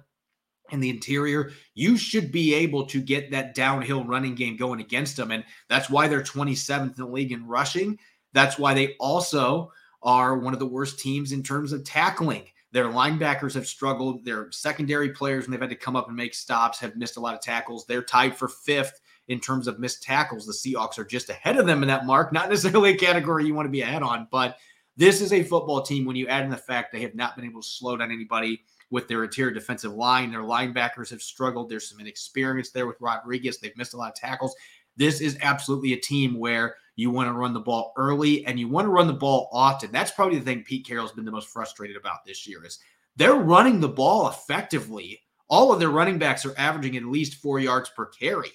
in 0.71 0.81
the 0.81 0.89
interior. 0.89 1.51
You 1.75 1.95
should 1.95 2.29
be 2.29 2.53
able 2.53 2.85
to 2.87 3.01
get 3.01 3.31
that 3.31 3.55
downhill 3.55 4.03
running 4.03 4.35
game 4.35 4.57
going 4.57 4.81
against 4.81 5.15
them. 5.15 5.31
And 5.31 5.45
that's 5.69 5.89
why 5.89 6.09
they're 6.09 6.21
27th 6.21 6.97
in 6.97 7.05
the 7.05 7.05
league 7.05 7.31
in 7.31 7.47
rushing. 7.47 7.97
That's 8.33 8.59
why 8.59 8.73
they 8.73 8.95
also 8.99 9.71
are 10.01 10.37
one 10.37 10.51
of 10.51 10.59
the 10.59 10.65
worst 10.65 10.99
teams 10.99 11.31
in 11.31 11.41
terms 11.41 11.71
of 11.71 11.85
tackling. 11.85 12.43
Their 12.73 12.87
linebackers 12.87 13.53
have 13.53 13.67
struggled. 13.67 14.25
Their 14.25 14.51
secondary 14.51 15.11
players, 15.11 15.45
when 15.45 15.51
they've 15.51 15.61
had 15.61 15.69
to 15.69 15.75
come 15.77 15.95
up 15.95 16.07
and 16.07 16.17
make 16.17 16.33
stops, 16.33 16.79
have 16.79 16.97
missed 16.97 17.15
a 17.15 17.21
lot 17.21 17.35
of 17.35 17.39
tackles. 17.39 17.85
They're 17.85 18.03
tied 18.03 18.35
for 18.35 18.49
fifth 18.49 18.99
in 19.27 19.39
terms 19.39 19.67
of 19.67 19.79
missed 19.79 20.03
tackles. 20.03 20.45
The 20.45 20.53
Seahawks 20.53 20.97
are 20.97 21.05
just 21.05 21.29
ahead 21.29 21.57
of 21.57 21.65
them 21.65 21.81
in 21.81 21.87
that 21.87 22.05
mark, 22.05 22.33
not 22.33 22.49
necessarily 22.49 22.91
a 22.91 22.97
category 22.97 23.45
you 23.45 23.53
want 23.53 23.65
to 23.65 23.71
be 23.71 23.81
ahead 23.81 24.03
on, 24.03 24.27
but 24.31 24.57
this 24.95 25.21
is 25.21 25.33
a 25.33 25.43
football 25.43 25.81
team 25.81 26.05
when 26.05 26.15
you 26.15 26.27
add 26.27 26.43
in 26.43 26.51
the 26.51 26.57
fact 26.57 26.91
they 26.91 27.01
have 27.01 27.15
not 27.15 27.35
been 27.35 27.45
able 27.45 27.61
to 27.61 27.67
slow 27.67 27.97
down 27.97 28.11
anybody 28.11 28.63
with 28.91 29.07
their 29.07 29.23
interior 29.23 29.51
defensive 29.51 29.93
line. 29.93 30.31
Their 30.31 30.41
linebackers 30.41 31.09
have 31.09 31.21
struggled. 31.21 31.69
There's 31.69 31.89
some 31.89 31.99
inexperience 31.99 32.69
there 32.69 32.85
with 32.85 33.01
Rodriguez. 33.01 33.57
They've 33.57 33.75
missed 33.75 33.95
a 33.95 33.97
lot 33.97 34.09
of 34.09 34.15
tackles. 34.15 34.55
This 34.95 35.19
is 35.19 35.37
absolutely 35.41 35.93
a 35.93 35.99
team 35.99 36.37
where 36.37 36.75
you 36.95 37.09
want 37.09 37.27
to 37.27 37.33
run 37.33 37.53
the 37.53 37.59
ball 37.59 37.93
early 37.97 38.45
and 38.45 38.59
you 38.59 38.67
want 38.67 38.85
to 38.85 38.91
run 38.91 39.07
the 39.07 39.13
ball 39.13 39.49
often. 39.51 39.91
That's 39.91 40.11
probably 40.11 40.37
the 40.37 40.45
thing 40.45 40.63
Pete 40.63 40.85
Carroll's 40.85 41.11
been 41.11 41.25
the 41.25 41.31
most 41.31 41.47
frustrated 41.47 41.97
about 41.97 42.23
this 42.23 42.47
year 42.47 42.63
is 42.63 42.77
they're 43.15 43.33
running 43.33 43.79
the 43.79 43.89
ball 43.89 44.29
effectively. 44.29 45.19
All 45.47 45.73
of 45.73 45.79
their 45.79 45.89
running 45.89 46.19
backs 46.19 46.45
are 46.45 46.53
averaging 46.57 46.95
at 46.95 47.05
least 47.05 47.41
four 47.41 47.59
yards 47.59 47.89
per 47.89 48.05
carry 48.05 48.51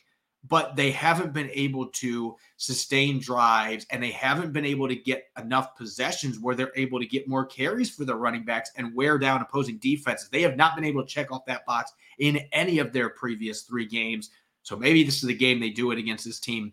but 0.49 0.77
they 0.77 0.91
haven't 0.91 1.33
been 1.33 1.51
able 1.53 1.87
to 1.87 2.37
sustain 2.57 3.21
drives 3.21 3.87
and 3.91 4.03
they 4.03 4.11
haven't 4.11 4.53
been 4.53 4.65
able 4.65 4.89
to 4.89 4.97
get 4.97 5.25
enough 5.39 5.77
possessions 5.77 6.39
where 6.39 6.55
they're 6.55 6.73
able 6.77 6.99
to 6.99 7.07
get 7.07 7.29
more 7.29 7.45
carries 7.45 7.91
for 7.91 8.05
their 8.05 8.17
running 8.17 8.45
backs 8.45 8.71
and 8.77 8.95
wear 8.95 9.19
down 9.19 9.43
opposing 9.43 9.79
defenses. 9.79 10.29
They 10.29 10.43
have 10.43 10.57
not 10.57 10.75
been 10.75 10.85
able 10.85 11.03
to 11.03 11.09
check 11.09 11.31
off 11.31 11.45
that 11.47 11.67
box 11.67 11.93
in 12.19 12.41
any 12.53 12.79
of 12.79 12.93
their 12.93 13.11
previous 13.11 13.63
three 13.63 13.87
games. 13.87 14.31
So 14.63 14.77
maybe 14.77 15.03
this 15.03 15.17
is 15.17 15.29
the 15.29 15.35
game 15.35 15.61
they 15.61 15.71
do 15.71 15.91
it 15.91 15.99
against 15.99 16.25
this 16.25 16.41
team. 16.41 16.73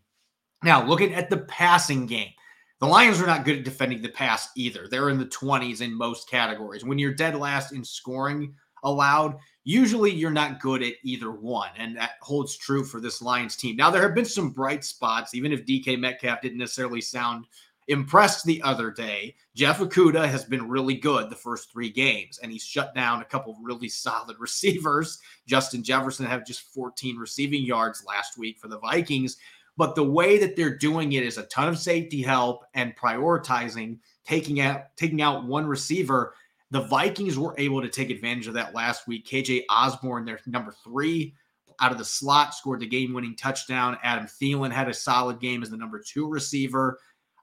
Now, 0.63 0.86
looking 0.86 1.13
at 1.13 1.29
the 1.29 1.38
passing 1.38 2.05
game, 2.05 2.32
the 2.79 2.88
Lions 2.88 3.22
are 3.22 3.27
not 3.27 3.46
good 3.46 3.60
at 3.60 3.65
defending 3.65 4.01
the 4.01 4.10
pass 4.10 4.50
either. 4.55 4.88
They're 4.89 5.10
in 5.10 5.20
the 5.20 5.25
20s 5.25 5.82
in 5.82 5.94
most 5.94 6.29
categories. 6.29 6.84
When 6.84 7.00
you're 7.00 7.13
dead 7.13 7.36
last 7.36 7.72
in 7.72 7.84
scoring 7.84 8.53
allowed, 8.86 9.38
usually 9.65 10.12
you're 10.12 10.32
not 10.32 10.62
good 10.62 10.82
at 10.82 10.94
either 11.04 11.32
one. 11.32 11.70
And 11.77 11.98
that 11.98 12.12
holds 12.22 12.56
true 12.56 12.86
for 12.86 13.01
this 13.01 13.22
Lions 13.22 13.58
team. 13.58 13.75
Now, 13.75 13.92
there 13.92 14.04
have 14.04 14.15
been 14.15 14.24
some 14.24 14.51
bright 14.51 14.86
spots, 14.86 15.34
even 15.34 15.51
if 15.51 15.65
DK 15.65 16.00
Metcalf 16.00 16.42
didn't 16.42 16.60
necessarily 16.60 17.01
sound 17.01 17.46
impressed 17.88 18.46
the 18.46 18.62
other 18.62 18.89
day. 18.92 19.36
Jeff 19.56 19.80
Okudah 19.80 20.27
has 20.27 20.44
been 20.44 20.70
really 20.70 20.96
good 20.96 21.30
the 21.30 21.36
first 21.36 21.72
three 21.72 21.89
games, 21.89 22.39
and 22.39 22.51
he's 22.51 22.63
shut 22.63 22.96
down 22.96 23.22
a 23.22 23.25
couple 23.25 23.54
of 23.54 23.60
really 23.62 23.89
solid 23.89 24.38
receivers. 24.39 25.20
Justin 25.46 25.84
Jefferson 25.84 26.25
had 26.25 26.46
just 26.46 26.74
14 26.74 27.18
receiving 27.18 27.63
yards 27.63 28.04
last 28.08 28.38
week 28.38 28.58
for 28.60 28.68
the 28.68 28.80
Vikings. 28.80 29.38
But 29.77 29.96
the 29.96 30.04
way 30.04 30.38
that 30.38 30.56
they're 30.56 30.77
doing 30.77 31.13
it 31.13 31.24
is 31.24 31.38
a 31.38 31.44
ton 31.48 31.68
of 31.68 31.77
safety 31.77 32.22
help 32.22 32.63
and 32.75 32.96
prioritizing 32.96 34.00
taking 34.25 34.62
out 34.62 34.96
taking 34.96 35.22
out 35.22 35.46
one 35.46 35.65
receiver 35.65 36.34
the 36.72 36.81
Vikings 36.81 37.38
were 37.38 37.55
able 37.57 37.81
to 37.81 37.89
take 37.89 38.10
advantage 38.10 38.48
of 38.48 38.53
that 38.55 38.74
last 38.74 39.07
week. 39.07 39.27
KJ 39.27 39.63
Osborne, 39.69 40.25
their 40.25 40.39
number 40.45 40.74
three 40.84 41.36
out 41.79 41.91
of 41.91 41.98
the 41.98 42.05
slot, 42.05 42.53
scored 42.53 42.79
the 42.79 42.88
game 42.88 43.13
winning 43.13 43.36
touchdown. 43.36 43.98
Adam 44.03 44.25
Thielen 44.25 44.72
had 44.72 44.89
a 44.89 44.93
solid 44.93 45.39
game 45.39 45.62
as 45.62 45.69
the 45.69 45.77
number 45.77 46.01
two 46.01 46.27
receiver. 46.27 47.00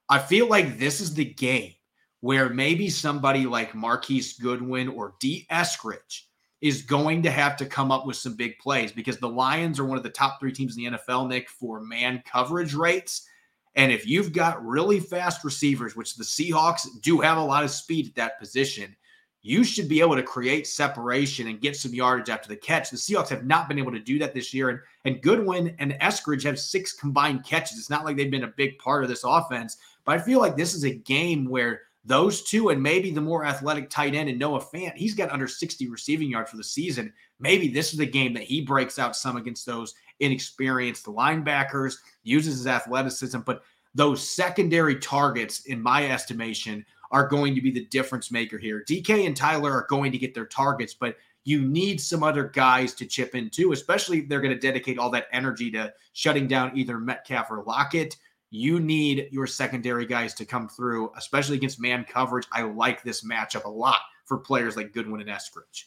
I 0.08 0.18
feel 0.18 0.48
like 0.48 0.78
this 0.78 1.00
is 1.00 1.14
the 1.14 1.24
game 1.24 1.72
where 2.20 2.48
maybe 2.48 2.88
somebody 2.88 3.46
like 3.46 3.74
Marquise 3.74 4.34
Goodwin 4.34 4.88
or 4.88 5.14
Dee 5.20 5.46
Eskridge 5.50 6.22
is 6.60 6.82
going 6.82 7.22
to 7.22 7.30
have 7.30 7.56
to 7.56 7.66
come 7.66 7.90
up 7.90 8.06
with 8.06 8.16
some 8.16 8.36
big 8.36 8.56
plays 8.58 8.92
because 8.92 9.18
the 9.18 9.28
Lions 9.28 9.80
are 9.80 9.84
one 9.84 9.98
of 9.98 10.04
the 10.04 10.10
top 10.10 10.38
three 10.38 10.52
teams 10.52 10.76
in 10.76 10.84
the 10.84 10.90
NFL, 10.98 11.28
Nick, 11.28 11.48
for 11.48 11.80
man 11.80 12.22
coverage 12.24 12.74
rates. 12.74 13.26
And 13.74 13.90
if 13.90 14.06
you've 14.06 14.32
got 14.32 14.64
really 14.64 15.00
fast 15.00 15.44
receivers, 15.44 15.96
which 15.96 16.14
the 16.14 16.22
Seahawks 16.22 16.86
do 17.00 17.20
have 17.20 17.38
a 17.38 17.44
lot 17.44 17.64
of 17.64 17.70
speed 17.70 18.06
at 18.06 18.14
that 18.14 18.38
position, 18.38 18.94
you 19.42 19.64
should 19.64 19.88
be 19.88 20.00
able 20.00 20.14
to 20.14 20.22
create 20.22 20.66
separation 20.66 21.48
and 21.48 21.60
get 21.60 21.76
some 21.76 21.92
yardage 21.92 22.30
after 22.30 22.48
the 22.48 22.56
catch. 22.56 22.90
The 22.90 22.96
Seahawks 22.96 23.28
have 23.28 23.44
not 23.44 23.68
been 23.68 23.78
able 23.78 23.90
to 23.90 23.98
do 23.98 24.18
that 24.20 24.34
this 24.34 24.54
year. 24.54 24.68
And, 24.68 24.78
and 25.04 25.22
Goodwin 25.22 25.74
and 25.80 25.94
Eskridge 25.94 26.44
have 26.44 26.60
six 26.60 26.92
combined 26.92 27.44
catches. 27.44 27.78
It's 27.78 27.90
not 27.90 28.04
like 28.04 28.16
they've 28.16 28.30
been 28.30 28.44
a 28.44 28.54
big 28.56 28.78
part 28.78 29.02
of 29.02 29.08
this 29.08 29.24
offense, 29.24 29.78
but 30.04 30.18
I 30.18 30.22
feel 30.22 30.38
like 30.38 30.56
this 30.56 30.74
is 30.74 30.84
a 30.84 30.94
game 30.94 31.44
where 31.48 31.82
those 32.04 32.42
two 32.42 32.70
and 32.70 32.82
maybe 32.82 33.10
the 33.10 33.20
more 33.20 33.44
athletic 33.44 33.90
tight 33.90 34.14
end 34.14 34.28
and 34.28 34.38
Noah 34.38 34.60
Fant, 34.60 34.94
he's 34.94 35.14
got 35.14 35.30
under 35.30 35.48
60 35.48 35.88
receiving 35.88 36.30
yards 36.30 36.50
for 36.50 36.56
the 36.56 36.64
season. 36.64 37.12
Maybe 37.40 37.68
this 37.68 37.92
is 37.92 37.98
the 37.98 38.06
game 38.06 38.32
that 38.34 38.42
he 38.44 38.60
breaks 38.60 38.98
out 38.98 39.16
some 39.16 39.36
against 39.36 39.66
those 39.66 39.94
inexperienced 40.20 41.06
linebackers, 41.06 41.96
uses 42.22 42.58
his 42.58 42.66
athleticism, 42.66 43.40
but 43.40 43.62
those 43.94 44.26
secondary 44.26 44.96
targets, 44.96 45.66
in 45.66 45.80
my 45.80 46.08
estimation, 46.10 46.84
are 47.12 47.26
going 47.26 47.54
to 47.54 47.60
be 47.60 47.70
the 47.70 47.84
difference 47.86 48.32
maker 48.32 48.58
here. 48.58 48.82
DK 48.88 49.26
and 49.26 49.36
Tyler 49.36 49.70
are 49.70 49.86
going 49.88 50.10
to 50.10 50.18
get 50.18 50.34
their 50.34 50.46
targets, 50.46 50.94
but 50.94 51.16
you 51.44 51.60
need 51.60 52.00
some 52.00 52.22
other 52.22 52.44
guys 52.44 52.94
to 52.94 53.06
chip 53.06 53.34
in 53.34 53.50
too, 53.50 53.72
especially 53.72 54.20
if 54.20 54.28
they're 54.28 54.40
going 54.40 54.54
to 54.54 54.58
dedicate 54.58 54.98
all 54.98 55.10
that 55.10 55.26
energy 55.32 55.70
to 55.72 55.92
shutting 56.14 56.48
down 56.48 56.76
either 56.76 56.98
Metcalf 56.98 57.50
or 57.50 57.62
Lockett. 57.64 58.16
You 58.50 58.80
need 58.80 59.28
your 59.30 59.46
secondary 59.46 60.06
guys 60.06 60.34
to 60.34 60.44
come 60.44 60.68
through, 60.68 61.12
especially 61.16 61.56
against 61.56 61.80
man 61.80 62.04
coverage. 62.04 62.46
I 62.52 62.62
like 62.62 63.02
this 63.02 63.24
matchup 63.24 63.64
a 63.64 63.70
lot 63.70 63.98
for 64.24 64.38
players 64.38 64.76
like 64.76 64.92
Goodwin 64.92 65.20
and 65.20 65.30
Eskridge. 65.30 65.84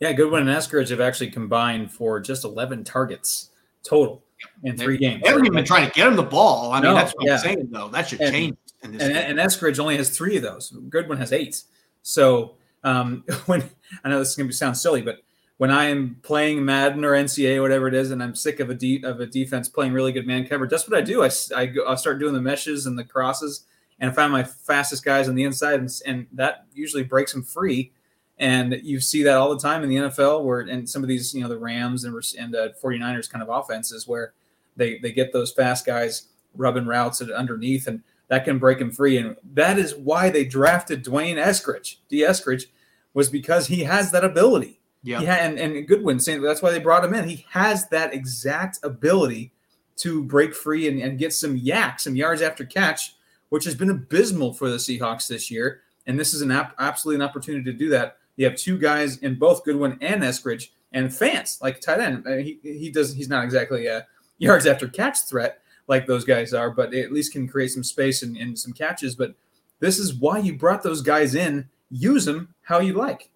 Yeah, 0.00 0.12
Goodwin 0.12 0.48
and 0.48 0.56
Eskridge 0.56 0.88
have 0.90 1.00
actually 1.00 1.30
combined 1.30 1.92
for 1.92 2.18
just 2.20 2.44
11 2.44 2.84
targets 2.84 3.50
total 3.82 4.24
in 4.64 4.76
three 4.76 4.96
games. 4.96 5.22
They 5.22 5.28
haven't 5.28 5.44
even 5.44 5.56
been 5.56 5.64
trying 5.64 5.86
to 5.86 5.92
get 5.92 6.06
him 6.06 6.16
the 6.16 6.22
ball. 6.22 6.72
I 6.72 6.80
mean, 6.80 6.94
that's 6.94 7.12
what 7.12 7.26
yeah. 7.26 7.34
I'm 7.34 7.38
saying, 7.38 7.68
though. 7.70 7.88
That 7.88 8.08
should 8.08 8.20
And- 8.20 8.32
change 8.32 8.56
and, 8.82 8.98
game. 8.98 9.12
and 9.12 9.38
Eskridge 9.38 9.78
only 9.78 9.96
has 9.96 10.10
three 10.10 10.36
of 10.36 10.42
those. 10.42 10.70
Goodwin 10.88 11.18
has 11.18 11.32
eight. 11.32 11.62
So 12.02 12.56
um, 12.84 13.24
when 13.46 13.68
I 14.04 14.08
know 14.08 14.18
this 14.18 14.30
is 14.30 14.36
going 14.36 14.48
to 14.48 14.54
sound 14.54 14.76
silly, 14.76 15.02
but 15.02 15.18
when 15.58 15.70
I 15.70 15.86
am 15.86 16.16
playing 16.22 16.64
Madden 16.64 17.04
or 17.04 17.10
NCAA 17.10 17.56
or 17.56 17.62
whatever 17.62 17.86
it 17.86 17.94
is, 17.94 18.10
and 18.10 18.22
I'm 18.22 18.34
sick 18.34 18.60
of 18.60 18.70
a 18.70 18.74
de- 18.74 19.02
of 19.04 19.20
a 19.20 19.26
defense 19.26 19.68
playing 19.68 19.92
really 19.92 20.10
good 20.10 20.26
man 20.26 20.46
coverage, 20.46 20.70
that's 20.70 20.88
what 20.88 20.96
I 20.96 21.02
do. 21.02 21.22
I, 21.22 21.30
I, 21.54 21.66
go, 21.66 21.86
I 21.86 21.96
start 21.96 22.18
doing 22.18 22.32
the 22.32 22.40
meshes 22.40 22.86
and 22.86 22.98
the 22.98 23.04
crosses, 23.04 23.66
and 23.98 24.10
I 24.10 24.14
find 24.14 24.32
my 24.32 24.42
fastest 24.42 25.04
guys 25.04 25.28
on 25.28 25.34
the 25.34 25.44
inside, 25.44 25.80
and, 25.80 25.90
and 26.06 26.26
that 26.32 26.64
usually 26.72 27.02
breaks 27.02 27.32
them 27.32 27.42
free. 27.42 27.92
And 28.38 28.80
you 28.82 29.00
see 29.00 29.22
that 29.24 29.36
all 29.36 29.54
the 29.54 29.60
time 29.60 29.82
in 29.82 29.90
the 29.90 29.96
NFL, 29.96 30.44
where 30.44 30.60
and 30.60 30.88
some 30.88 31.02
of 31.02 31.08
these, 31.08 31.34
you 31.34 31.42
know, 31.42 31.48
the 31.48 31.58
Rams 31.58 32.04
and 32.04 32.14
and 32.38 32.56
uh, 32.56 32.68
49ers 32.82 33.28
kind 33.28 33.42
of 33.42 33.50
offenses 33.50 34.08
where 34.08 34.32
they 34.76 34.98
they 35.00 35.12
get 35.12 35.30
those 35.30 35.52
fast 35.52 35.84
guys 35.84 36.28
rubbing 36.56 36.86
routes 36.86 37.20
at 37.20 37.30
underneath, 37.30 37.86
and 37.86 38.02
that 38.30 38.44
can 38.44 38.58
break 38.58 38.78
him 38.78 38.90
free. 38.90 39.18
And 39.18 39.36
that 39.52 39.76
is 39.78 39.94
why 39.94 40.30
they 40.30 40.44
drafted 40.44 41.02
D'Wayne 41.02 41.36
Eskridge. 41.36 41.96
D. 42.08 42.20
Eskridge 42.22 42.66
was 43.12 43.28
because 43.28 43.66
he 43.66 43.82
has 43.84 44.12
that 44.12 44.24
ability. 44.24 44.80
yeah. 45.02 45.18
Ha- 45.18 45.24
and, 45.42 45.58
and 45.58 45.86
Goodwin 45.86 46.20
saying 46.20 46.40
that's 46.40 46.62
why 46.62 46.70
they 46.70 46.78
brought 46.78 47.04
him 47.04 47.12
in. 47.12 47.28
He 47.28 47.44
has 47.50 47.88
that 47.88 48.14
exact 48.14 48.78
ability 48.84 49.52
to 49.96 50.22
break 50.22 50.54
free 50.54 50.88
and, 50.88 51.00
and 51.02 51.18
get 51.18 51.32
some 51.34 51.58
YAC, 51.58 52.00
some 52.00 52.14
yards 52.16 52.40
after 52.40 52.64
catch, 52.64 53.16
which 53.48 53.64
has 53.64 53.74
been 53.74 53.90
abysmal 53.90 54.54
for 54.54 54.70
the 54.70 54.76
Seahawks 54.76 55.26
this 55.26 55.50
year. 55.50 55.82
And 56.06 56.18
this 56.18 56.32
is 56.32 56.40
an 56.40 56.52
ap- 56.52 56.74
absolutely 56.78 57.22
an 57.22 57.28
opportunity 57.28 57.64
to 57.64 57.76
do 57.76 57.90
that. 57.90 58.16
You 58.36 58.46
have 58.46 58.56
two 58.56 58.78
guys 58.78 59.18
in 59.18 59.34
both 59.38 59.64
Goodwin 59.64 59.98
and 60.00 60.22
Eskridge 60.22 60.68
and 60.92 61.10
Fance, 61.10 61.60
like 61.60 61.80
tight 61.80 62.00
end. 62.00 62.26
Uh, 62.26 62.36
he, 62.36 62.58
he 62.62 62.90
does 62.90 63.12
he's 63.12 63.28
not 63.28 63.44
exactly 63.44 63.86
a 63.86 64.06
yards 64.38 64.66
after 64.66 64.88
catch 64.88 65.20
threat 65.22 65.59
like 65.90 66.06
those 66.06 66.24
guys 66.24 66.54
are, 66.54 66.70
but 66.70 66.90
they 66.90 67.02
at 67.02 67.12
least 67.12 67.32
can 67.32 67.48
create 67.48 67.72
some 67.72 67.84
space 67.84 68.22
and, 68.22 68.36
and 68.36 68.58
some 68.58 68.72
catches. 68.72 69.14
But 69.14 69.34
this 69.80 69.98
is 69.98 70.14
why 70.14 70.38
you 70.38 70.56
brought 70.56 70.82
those 70.82 71.02
guys 71.02 71.34
in. 71.34 71.68
Use 71.90 72.24
them 72.24 72.54
how 72.62 72.78
you 72.78 72.94
like. 72.94 73.28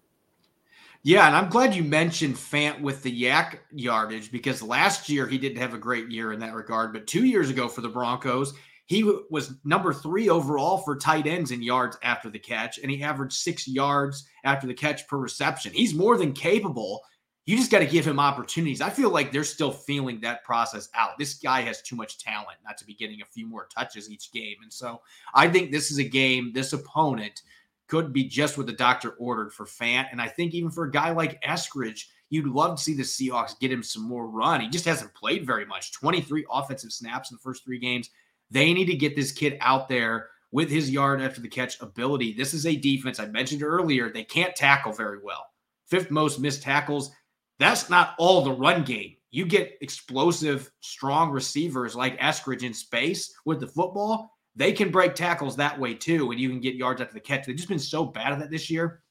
Yeah, 1.03 1.27
and 1.27 1.35
I'm 1.35 1.49
glad 1.49 1.75
you 1.75 1.83
mentioned 1.83 2.33
Fant 2.33 2.81
with 2.81 3.03
the 3.03 3.23
YAC 3.23 3.59
yardage 3.71 4.31
because 4.31 4.63
last 4.63 5.07
year 5.07 5.27
he 5.27 5.37
didn't 5.37 5.61
have 5.61 5.75
a 5.75 5.77
great 5.77 6.09
year 6.09 6.33
in 6.33 6.39
that 6.39 6.55
regard. 6.55 6.93
But 6.93 7.05
two 7.05 7.25
years 7.25 7.51
ago 7.51 7.67
for 7.67 7.81
the 7.81 7.89
Broncos, 7.89 8.55
he 8.87 9.01
w- 9.01 9.23
was 9.29 9.53
number 9.63 9.93
three 9.93 10.29
overall 10.29 10.79
for 10.79 10.95
tight 10.95 11.27
ends 11.27 11.51
in 11.51 11.61
yards 11.61 11.97
after 12.01 12.31
the 12.31 12.39
catch, 12.39 12.79
and 12.79 12.89
he 12.89 13.03
averaged 13.03 13.33
six 13.33 13.67
yards 13.67 14.25
after 14.45 14.65
the 14.65 14.73
catch 14.73 15.07
per 15.07 15.17
reception. 15.17 15.73
He's 15.73 15.93
more 15.93 16.17
than 16.17 16.33
capable. 16.33 17.01
You 17.45 17.55
just 17.55 17.69
got 17.69 17.79
to 17.79 17.85
give 17.85 18.05
him 18.05 18.19
opportunities. 18.19 18.81
I 18.81 18.89
feel 18.89 19.11
like 19.11 19.31
they're 19.31 19.43
still 19.43 19.71
feeling 19.71 20.19
that 20.21 20.43
process 20.43 20.89
out. 20.95 21.17
This 21.19 21.35
guy 21.35 21.61
has 21.61 21.81
too 21.81 21.95
much 21.95 22.17
talent 22.17 22.57
not 22.65 22.77
to 22.79 22.85
be 22.85 22.95
getting 22.95 23.21
a 23.21 23.25
few 23.25 23.47
more 23.47 23.67
touches 23.67 24.09
each 24.09 24.31
game. 24.31 24.55
And 24.63 24.73
so 24.73 25.01
I 25.33 25.47
think 25.47 25.71
this 25.71 25.91
is 25.91 25.99
a 25.99 26.03
game, 26.03 26.51
this 26.53 26.73
opponent 26.73 27.43
could 27.87 28.11
be 28.11 28.23
just 28.23 28.57
what 28.57 28.65
the 28.65 28.73
doctor 28.73 29.11
ordered 29.11 29.53
for 29.53 29.65
Fant. 29.65 30.07
And 30.11 30.19
I 30.19 30.27
think 30.27 30.55
even 30.55 30.71
for 30.71 30.85
a 30.85 30.91
guy 30.91 31.11
like 31.11 31.41
Eskridge, 31.43 32.05
you'd 32.29 32.47
love 32.47 32.77
to 32.77 32.83
see 32.83 32.95
the 32.95 33.03
Seahawks 33.03 33.59
get 33.59 33.71
him 33.71 33.83
some 33.83 34.03
more 34.03 34.27
run. 34.27 34.61
He 34.61 34.69
just 34.69 34.85
hasn't 34.85 35.13
played 35.13 35.45
very 35.45 35.65
much 35.65 35.93
23 35.93 36.45
offensive 36.51 36.91
snaps 36.91 37.29
in 37.29 37.35
the 37.35 37.41
first 37.41 37.63
three 37.63 37.77
games. 37.77 38.09
They 38.49 38.73
need 38.73 38.85
to 38.85 38.95
get 38.95 39.15
this 39.15 39.31
kid 39.31 39.57
out 39.61 39.87
there 39.87 40.29
with 40.51 40.69
his 40.69 40.89
yard 40.89 41.21
after 41.21 41.41
the 41.41 41.47
catch 41.47 41.79
ability. 41.81 42.33
This 42.33 42.53
is 42.53 42.65
a 42.65 42.75
defense 42.75 43.19
I 43.19 43.27
mentioned 43.27 43.61
earlier. 43.61 44.09
They 44.09 44.23
can't 44.23 44.55
tackle 44.55 44.93
very 44.93 45.19
well. 45.21 45.45
Fifth 45.85 46.09
most 46.09 46.39
missed 46.39 46.63
tackles. 46.63 47.11
That's 47.59 47.89
not 47.89 48.15
all 48.17 48.41
the 48.41 48.51
run 48.51 48.83
game. 48.83 49.15
You 49.31 49.45
get 49.45 49.77
explosive, 49.81 50.71
strong 50.79 51.31
receivers 51.31 51.95
like 51.95 52.19
Eskridge 52.19 52.63
in 52.63 52.73
space 52.73 53.33
with 53.45 53.59
the 53.59 53.67
football 53.67 54.35
they 54.55 54.71
can 54.71 54.89
break 54.89 55.15
tackles 55.15 55.57
that 55.57 55.79
way 55.79 55.93
too, 55.93 56.31
and 56.31 56.39
you 56.39 56.49
can 56.49 56.61
get 56.61 56.75
yards 56.75 57.01
after 57.01 57.13
the 57.13 57.19
catch. 57.19 57.45
They've 57.45 57.55
just 57.55 57.67
been 57.67 57.79
so 57.79 58.05
bad 58.05 58.33
at 58.33 58.39
that 58.39 58.51
this 58.51 58.69
year. 58.69 59.01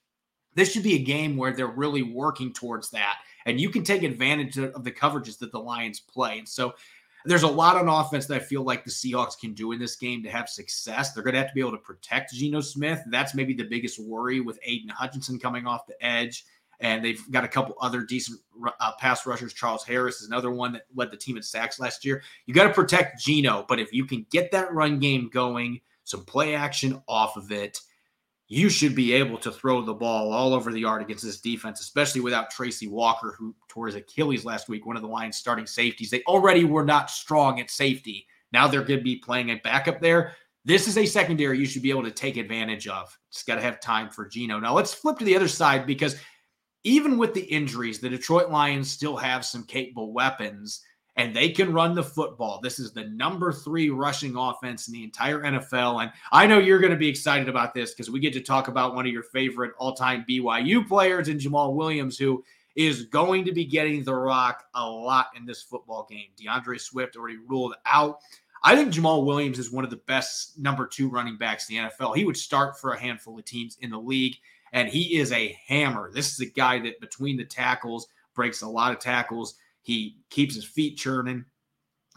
This 0.54 0.72
should 0.72 0.82
be 0.82 0.94
a 0.94 1.02
game 1.02 1.36
where 1.36 1.52
they're 1.52 1.66
really 1.66 2.02
working 2.02 2.52
towards 2.52 2.90
that, 2.90 3.18
and 3.44 3.60
you 3.60 3.68
can 3.68 3.82
take 3.82 4.02
advantage 4.02 4.56
of 4.56 4.84
the 4.84 4.92
coverages 4.92 5.38
that 5.38 5.52
the 5.52 5.60
Lions 5.60 6.00
play. 6.00 6.38
And 6.38 6.48
so 6.48 6.74
there's 7.26 7.42
a 7.42 7.48
lot 7.48 7.76
on 7.76 7.88
offense 7.88 8.26
that 8.26 8.40
I 8.40 8.44
feel 8.44 8.62
like 8.62 8.84
the 8.84 8.90
Seahawks 8.90 9.38
can 9.38 9.52
do 9.52 9.72
in 9.72 9.78
this 9.78 9.96
game 9.96 10.22
to 10.22 10.30
have 10.30 10.48
success. 10.48 11.12
They're 11.12 11.24
going 11.24 11.34
to 11.34 11.40
have 11.40 11.48
to 11.48 11.54
be 11.54 11.60
able 11.60 11.72
to 11.72 11.78
protect 11.78 12.34
Geno 12.34 12.60
Smith. 12.60 13.02
That's 13.10 13.34
maybe 13.34 13.54
the 13.54 13.64
biggest 13.64 13.98
worry 13.98 14.40
with 14.40 14.58
Aidan 14.62 14.90
Hutchinson 14.90 15.38
coming 15.38 15.66
off 15.66 15.86
the 15.86 16.02
edge. 16.04 16.44
And 16.80 17.04
they've 17.04 17.22
got 17.30 17.44
a 17.44 17.48
couple 17.48 17.76
other 17.80 18.02
decent 18.02 18.40
uh, 18.80 18.92
pass 18.98 19.26
rushers. 19.26 19.52
Charles 19.52 19.84
Harris 19.84 20.20
is 20.20 20.28
another 20.28 20.50
one 20.50 20.72
that 20.72 20.82
led 20.94 21.10
the 21.10 21.16
team 21.16 21.36
in 21.36 21.42
sacks 21.42 21.78
last 21.78 22.04
year. 22.04 22.22
You 22.46 22.54
got 22.54 22.68
to 22.68 22.74
protect 22.74 23.22
Geno, 23.22 23.64
but 23.68 23.80
if 23.80 23.92
you 23.92 24.04
can 24.04 24.26
get 24.30 24.50
that 24.52 24.72
run 24.72 24.98
game 24.98 25.30
going, 25.32 25.80
some 26.04 26.24
play 26.24 26.54
action 26.54 27.02
off 27.08 27.36
of 27.36 27.50
it, 27.52 27.78
you 28.46 28.68
should 28.68 28.94
be 28.94 29.12
able 29.14 29.38
to 29.38 29.50
throw 29.50 29.80
the 29.80 29.94
ball 29.94 30.32
all 30.32 30.52
over 30.52 30.70
the 30.70 30.80
yard 30.80 31.00
against 31.00 31.24
this 31.24 31.40
defense, 31.40 31.80
especially 31.80 32.20
without 32.20 32.50
Tracy 32.50 32.86
Walker, 32.86 33.34
who 33.38 33.54
tore 33.68 33.86
his 33.86 33.94
Achilles 33.94 34.44
last 34.44 34.68
week, 34.68 34.84
one 34.84 34.96
of 34.96 35.02
the 35.02 35.08
Lions' 35.08 35.36
starting 35.36 35.66
safeties. 35.66 36.10
They 36.10 36.22
already 36.24 36.64
were 36.64 36.84
not 36.84 37.10
strong 37.10 37.58
at 37.60 37.70
safety. 37.70 38.26
Now 38.52 38.68
they're 38.68 38.84
going 38.84 39.00
to 39.00 39.04
be 39.04 39.16
playing 39.16 39.50
a 39.50 39.56
backup 39.56 40.00
there. 40.00 40.32
This 40.66 40.88
is 40.88 40.96
a 40.98 41.06
secondary 41.06 41.58
you 41.58 41.66
should 41.66 41.82
be 41.82 41.90
able 41.90 42.04
to 42.04 42.10
take 42.10 42.36
advantage 42.36 42.86
of. 42.86 43.18
Just 43.32 43.46
got 43.46 43.56
to 43.56 43.62
have 43.62 43.80
time 43.80 44.10
for 44.10 44.26
Geno. 44.26 44.58
Now 44.60 44.74
let's 44.74 44.94
flip 44.94 45.18
to 45.18 45.24
the 45.24 45.36
other 45.36 45.48
side 45.48 45.86
because 45.86 46.16
even 46.84 47.18
with 47.18 47.34
the 47.34 47.42
injuries, 47.42 47.98
the 47.98 48.08
Detroit 48.08 48.50
Lions 48.50 48.90
still 48.90 49.16
have 49.16 49.44
some 49.44 49.64
capable 49.64 50.12
weapons 50.12 50.82
and 51.16 51.34
they 51.34 51.48
can 51.48 51.72
run 51.72 51.94
the 51.94 52.02
football. 52.02 52.60
This 52.60 52.78
is 52.78 52.92
the 52.92 53.04
number 53.04 53.52
three 53.52 53.90
rushing 53.90 54.36
offense 54.36 54.88
in 54.88 54.94
the 54.94 55.04
entire 55.04 55.42
NFL. 55.42 56.02
And 56.02 56.10
I 56.32 56.46
know 56.46 56.58
you're 56.58 56.80
going 56.80 56.92
to 56.92 56.98
be 56.98 57.08
excited 57.08 57.48
about 57.48 57.72
this 57.72 57.92
because 57.92 58.10
we 58.10 58.20
get 58.20 58.32
to 58.32 58.40
talk 58.40 58.68
about 58.68 58.94
one 58.94 59.06
of 59.06 59.12
your 59.12 59.22
favorite 59.22 59.72
all 59.78 59.94
time 59.94 60.24
BYU 60.28 60.86
players 60.86 61.28
in 61.28 61.38
Jamaal 61.38 61.74
Williams, 61.74 62.18
who 62.18 62.44
is 62.74 63.04
going 63.06 63.44
to 63.44 63.52
be 63.52 63.64
getting 63.64 64.02
the 64.02 64.14
rock 64.14 64.64
a 64.74 64.88
lot 64.88 65.28
in 65.36 65.46
this 65.46 65.62
football 65.62 66.06
game. 66.10 66.26
DeAndre 66.36 66.80
Swift 66.80 67.16
already 67.16 67.38
ruled 67.46 67.74
out. 67.86 68.18
I 68.64 68.74
think 68.74 68.92
Jamaal 68.92 69.24
Williams 69.24 69.58
is 69.58 69.70
one 69.70 69.84
of 69.84 69.90
the 69.90 70.00
best 70.08 70.58
number 70.58 70.86
two 70.86 71.08
running 71.08 71.36
backs 71.36 71.68
in 71.68 71.76
the 71.76 71.82
NFL. 71.82 72.16
He 72.16 72.24
would 72.24 72.36
start 72.36 72.80
for 72.80 72.92
a 72.92 73.00
handful 73.00 73.38
of 73.38 73.44
teams 73.44 73.76
in 73.80 73.90
the 73.90 73.98
league, 73.98 74.36
and 74.74 74.88
he 74.88 75.18
is 75.18 75.32
a 75.32 75.56
hammer. 75.66 76.10
This 76.12 76.32
is 76.32 76.40
a 76.40 76.50
guy 76.50 76.80
that 76.80 77.00
between 77.00 77.36
the 77.36 77.44
tackles 77.44 78.08
breaks 78.34 78.60
a 78.60 78.68
lot 78.68 78.92
of 78.92 78.98
tackles. 78.98 79.54
He 79.82 80.18
keeps 80.30 80.56
his 80.56 80.64
feet 80.64 80.98
churning, 80.98 81.44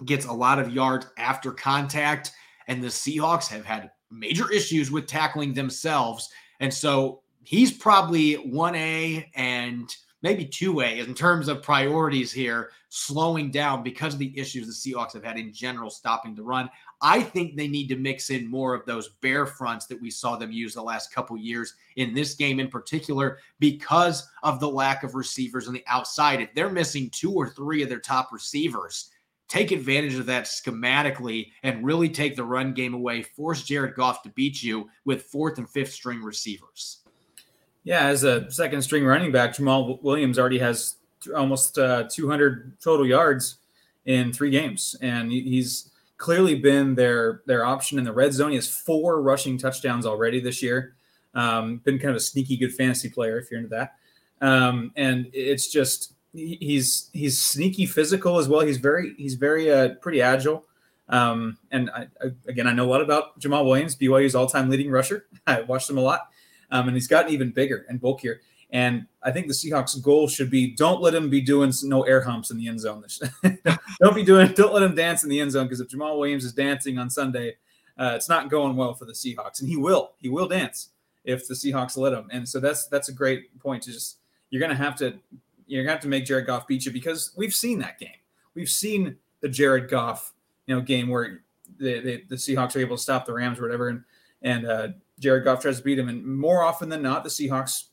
gets 0.05 0.25
a 0.25 0.33
lot 0.33 0.57
of 0.57 0.73
yards 0.73 1.05
after 1.17 1.51
contact, 1.51 2.31
and 2.67 2.83
the 2.83 2.87
Seahawks 2.87 3.47
have 3.47 3.63
had 3.63 3.91
major 4.09 4.51
issues 4.51 4.89
with 4.89 5.05
tackling 5.05 5.53
themselves. 5.53 6.29
And 6.59 6.73
so 6.73 7.21
he's 7.43 7.71
probably 7.71 8.37
1A 8.37 9.29
and 9.35 9.95
maybe 10.27 10.45
2A 10.45 11.07
in 11.07 11.13
terms 11.13 11.47
of 11.47 11.63
priorities 11.63 12.33
here, 12.33 12.71
slowing 12.89 13.49
down 13.49 13.81
because 13.81 14.13
of 14.13 14.19
the 14.19 14.37
issues 14.37 14.67
the 14.67 14.91
Seahawks 14.91 15.13
have 15.13 15.23
had 15.23 15.37
in 15.37 15.53
general 15.53 15.89
stopping 15.89 16.35
the 16.35 16.43
run. 16.43 16.69
I 17.01 17.21
think 17.21 17.55
they 17.55 17.69
need 17.69 17.87
to 17.87 17.95
mix 17.95 18.29
in 18.29 18.45
more 18.45 18.73
of 18.73 18.85
those 18.85 19.07
bear 19.21 19.45
fronts 19.45 19.85
that 19.85 20.01
we 20.01 20.11
saw 20.11 20.35
them 20.35 20.51
use 20.51 20.73
the 20.73 20.81
last 20.81 21.13
couple 21.13 21.37
years 21.37 21.75
in 21.95 22.13
this 22.13 22.33
game 22.33 22.59
in 22.59 22.67
particular 22.67 23.37
because 23.59 24.29
of 24.43 24.59
the 24.59 24.69
lack 24.69 25.03
of 25.03 25.15
receivers 25.15 25.69
on 25.69 25.73
the 25.73 25.83
outside. 25.87 26.41
If 26.41 26.53
they're 26.53 26.69
missing 26.69 27.09
two 27.09 27.31
or 27.31 27.47
three 27.47 27.81
of 27.81 27.87
their 27.87 28.01
top 28.01 28.33
receivers, 28.33 29.09
take 29.47 29.71
advantage 29.71 30.15
of 30.15 30.25
that 30.25 30.43
schematically 30.43 31.51
and 31.63 31.85
really 31.85 32.09
take 32.09 32.35
the 32.35 32.43
run 32.43 32.73
game 32.73 32.93
away. 32.93 33.21
Force 33.21 33.63
Jared 33.63 33.95
Goff 33.95 34.23
to 34.23 34.29
beat 34.31 34.61
you 34.61 34.89
with 35.05 35.23
fourth 35.23 35.57
and 35.57 35.69
fifth 35.69 35.93
string 35.93 36.21
receivers. 36.21 37.06
Yeah, 37.87 38.07
as 38.07 38.25
a 38.25 38.51
second 38.51 38.81
string 38.81 39.05
running 39.05 39.31
back, 39.31 39.55
Jamaal 39.55 40.03
Williams 40.03 40.37
already 40.37 40.59
has 40.59 40.97
almost 41.33 41.77
uh, 41.77 42.03
200 42.11 42.81
total 42.81 43.07
yards 43.07 43.59
in 44.05 44.33
three 44.33 44.49
games, 44.49 44.97
and 45.01 45.31
he's 45.31 45.89
clearly 46.17 46.55
been 46.55 46.95
their 46.95 47.43
their 47.45 47.63
option 47.63 47.97
in 47.97 48.03
the 48.03 48.11
red 48.11 48.33
zone. 48.33 48.49
He 48.49 48.55
has 48.55 48.67
four 48.67 49.21
rushing 49.21 49.57
touchdowns 49.57 50.05
already 50.05 50.41
this 50.41 50.61
year. 50.61 50.97
Um, 51.33 51.77
been 51.77 51.97
kind 51.97 52.09
of 52.09 52.17
a 52.17 52.19
sneaky 52.19 52.57
good 52.57 52.73
fantasy 52.73 53.09
player 53.09 53.39
if 53.39 53.49
you're 53.49 53.61
into 53.61 53.69
that. 53.69 53.93
Um, 54.41 54.91
and 54.97 55.27
it's 55.31 55.71
just 55.71 56.13
he's 56.33 57.09
he's 57.13 57.41
sneaky 57.41 57.85
physical 57.85 58.37
as 58.37 58.49
well. 58.49 58.65
He's 58.65 58.79
very 58.79 59.13
he's 59.17 59.35
very 59.35 59.71
uh, 59.71 59.95
pretty 60.01 60.21
agile. 60.21 60.65
Um, 61.07 61.57
and 61.71 61.89
I, 61.91 62.07
I, 62.21 62.31
again, 62.49 62.67
I 62.67 62.73
know 62.73 62.83
a 62.83 62.91
lot 62.91 63.01
about 63.01 63.39
Jamaal 63.39 63.63
Williams, 63.63 63.95
BYU's 63.95 64.35
all-time 64.35 64.69
leading 64.69 64.91
rusher. 64.91 65.25
I 65.47 65.61
watched 65.61 65.89
him 65.89 65.97
a 65.97 66.01
lot, 66.01 66.27
um, 66.71 66.87
and 66.87 66.95
he's 66.95 67.07
gotten 67.07 67.31
even 67.31 67.51
bigger 67.51 67.85
and 67.89 67.99
bulkier. 67.99 68.41
And 68.69 69.07
I 69.23 69.31
think 69.31 69.47
the 69.47 69.53
Seahawks' 69.53 70.01
goal 70.01 70.27
should 70.27 70.49
be 70.49 70.75
don't 70.75 71.01
let 71.01 71.15
him 71.15 71.29
be 71.29 71.39
doing 71.39 71.71
no 71.83 72.03
air 72.03 72.21
humps 72.21 72.51
in 72.51 72.57
the 72.57 72.67
end 72.67 72.81
zone. 72.81 73.03
don't 74.01 74.15
be 74.15 74.23
doing 74.23 74.51
don't 74.53 74.73
let 74.73 74.83
him 74.83 74.95
dance 74.95 75.23
in 75.23 75.29
the 75.29 75.39
end 75.39 75.51
zone 75.51 75.65
because 75.65 75.79
if 75.79 75.87
Jamaal 75.87 76.19
Williams 76.19 76.43
is 76.43 76.53
dancing 76.53 76.97
on 76.97 77.09
Sunday, 77.09 77.55
uh, 77.97 78.13
it's 78.15 78.27
not 78.27 78.49
going 78.49 78.75
well 78.75 78.93
for 78.93 79.05
the 79.05 79.13
Seahawks, 79.13 79.61
and 79.61 79.69
he 79.69 79.77
will 79.77 80.11
he 80.17 80.27
will 80.27 80.47
dance 80.47 80.89
if 81.23 81.47
the 81.47 81.53
Seahawks 81.53 81.97
let 81.97 82.11
him. 82.11 82.27
And 82.31 82.47
so 82.47 82.59
that's 82.59 82.87
that's 82.87 83.07
a 83.07 83.13
great 83.13 83.57
point 83.59 83.83
to 83.83 83.91
just 83.93 84.17
you're 84.49 84.61
gonna 84.61 84.75
have 84.75 84.97
to 84.97 85.17
you're 85.65 85.83
gonna 85.83 85.93
have 85.93 86.01
to 86.01 86.09
make 86.09 86.25
Jared 86.25 86.45
Goff 86.45 86.67
beat 86.67 86.85
you 86.85 86.91
because 86.91 87.31
we've 87.37 87.53
seen 87.53 87.79
that 87.79 87.99
game. 87.99 88.09
We've 88.53 88.69
seen 88.69 89.03
the 89.05 89.15
the 89.41 89.49
Jared 89.49 89.89
Goff 89.89 90.33
you 90.65 90.75
know 90.75 90.81
game 90.81 91.07
where 91.07 91.41
they, 91.79 92.23
the 92.27 92.35
Seahawks 92.35 92.75
are 92.75 92.79
able 92.79 92.97
to 92.97 93.01
stop 93.01 93.25
the 93.25 93.33
Rams 93.33 93.59
or 93.59 93.63
whatever, 93.63 93.89
and 93.89 94.03
and 94.41 94.65
uh, 94.65 94.87
Jared 95.19 95.43
Goff 95.43 95.61
tries 95.61 95.77
to 95.77 95.83
beat 95.83 95.99
him, 95.99 96.09
and 96.09 96.25
more 96.25 96.61
often 96.61 96.89
than 96.89 97.01
not, 97.01 97.23
the 97.23 97.29
Seahawks 97.29 97.85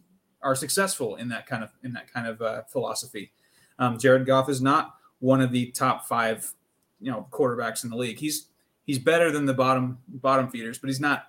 are 0.42 0.54
successful 0.54 1.16
in 1.16 1.28
that 1.30 1.46
kind 1.46 1.64
of 1.64 1.70
in 1.82 1.92
that 1.94 2.12
kind 2.12 2.26
of 2.26 2.42
uh, 2.42 2.62
philosophy. 2.64 3.32
Um, 3.78 3.98
Jared 3.98 4.26
Goff 4.26 4.48
is 4.48 4.60
not 4.60 4.94
one 5.20 5.40
of 5.40 5.50
the 5.52 5.70
top 5.70 6.06
five, 6.06 6.52
you 7.00 7.10
know, 7.10 7.26
quarterbacks 7.30 7.84
in 7.84 7.90
the 7.90 7.96
league. 7.96 8.18
He's 8.18 8.48
he's 8.84 8.98
better 8.98 9.30
than 9.30 9.46
the 9.46 9.54
bottom 9.54 9.98
bottom 10.08 10.50
feeders, 10.50 10.78
but 10.78 10.88
he's 10.88 11.00
not 11.00 11.26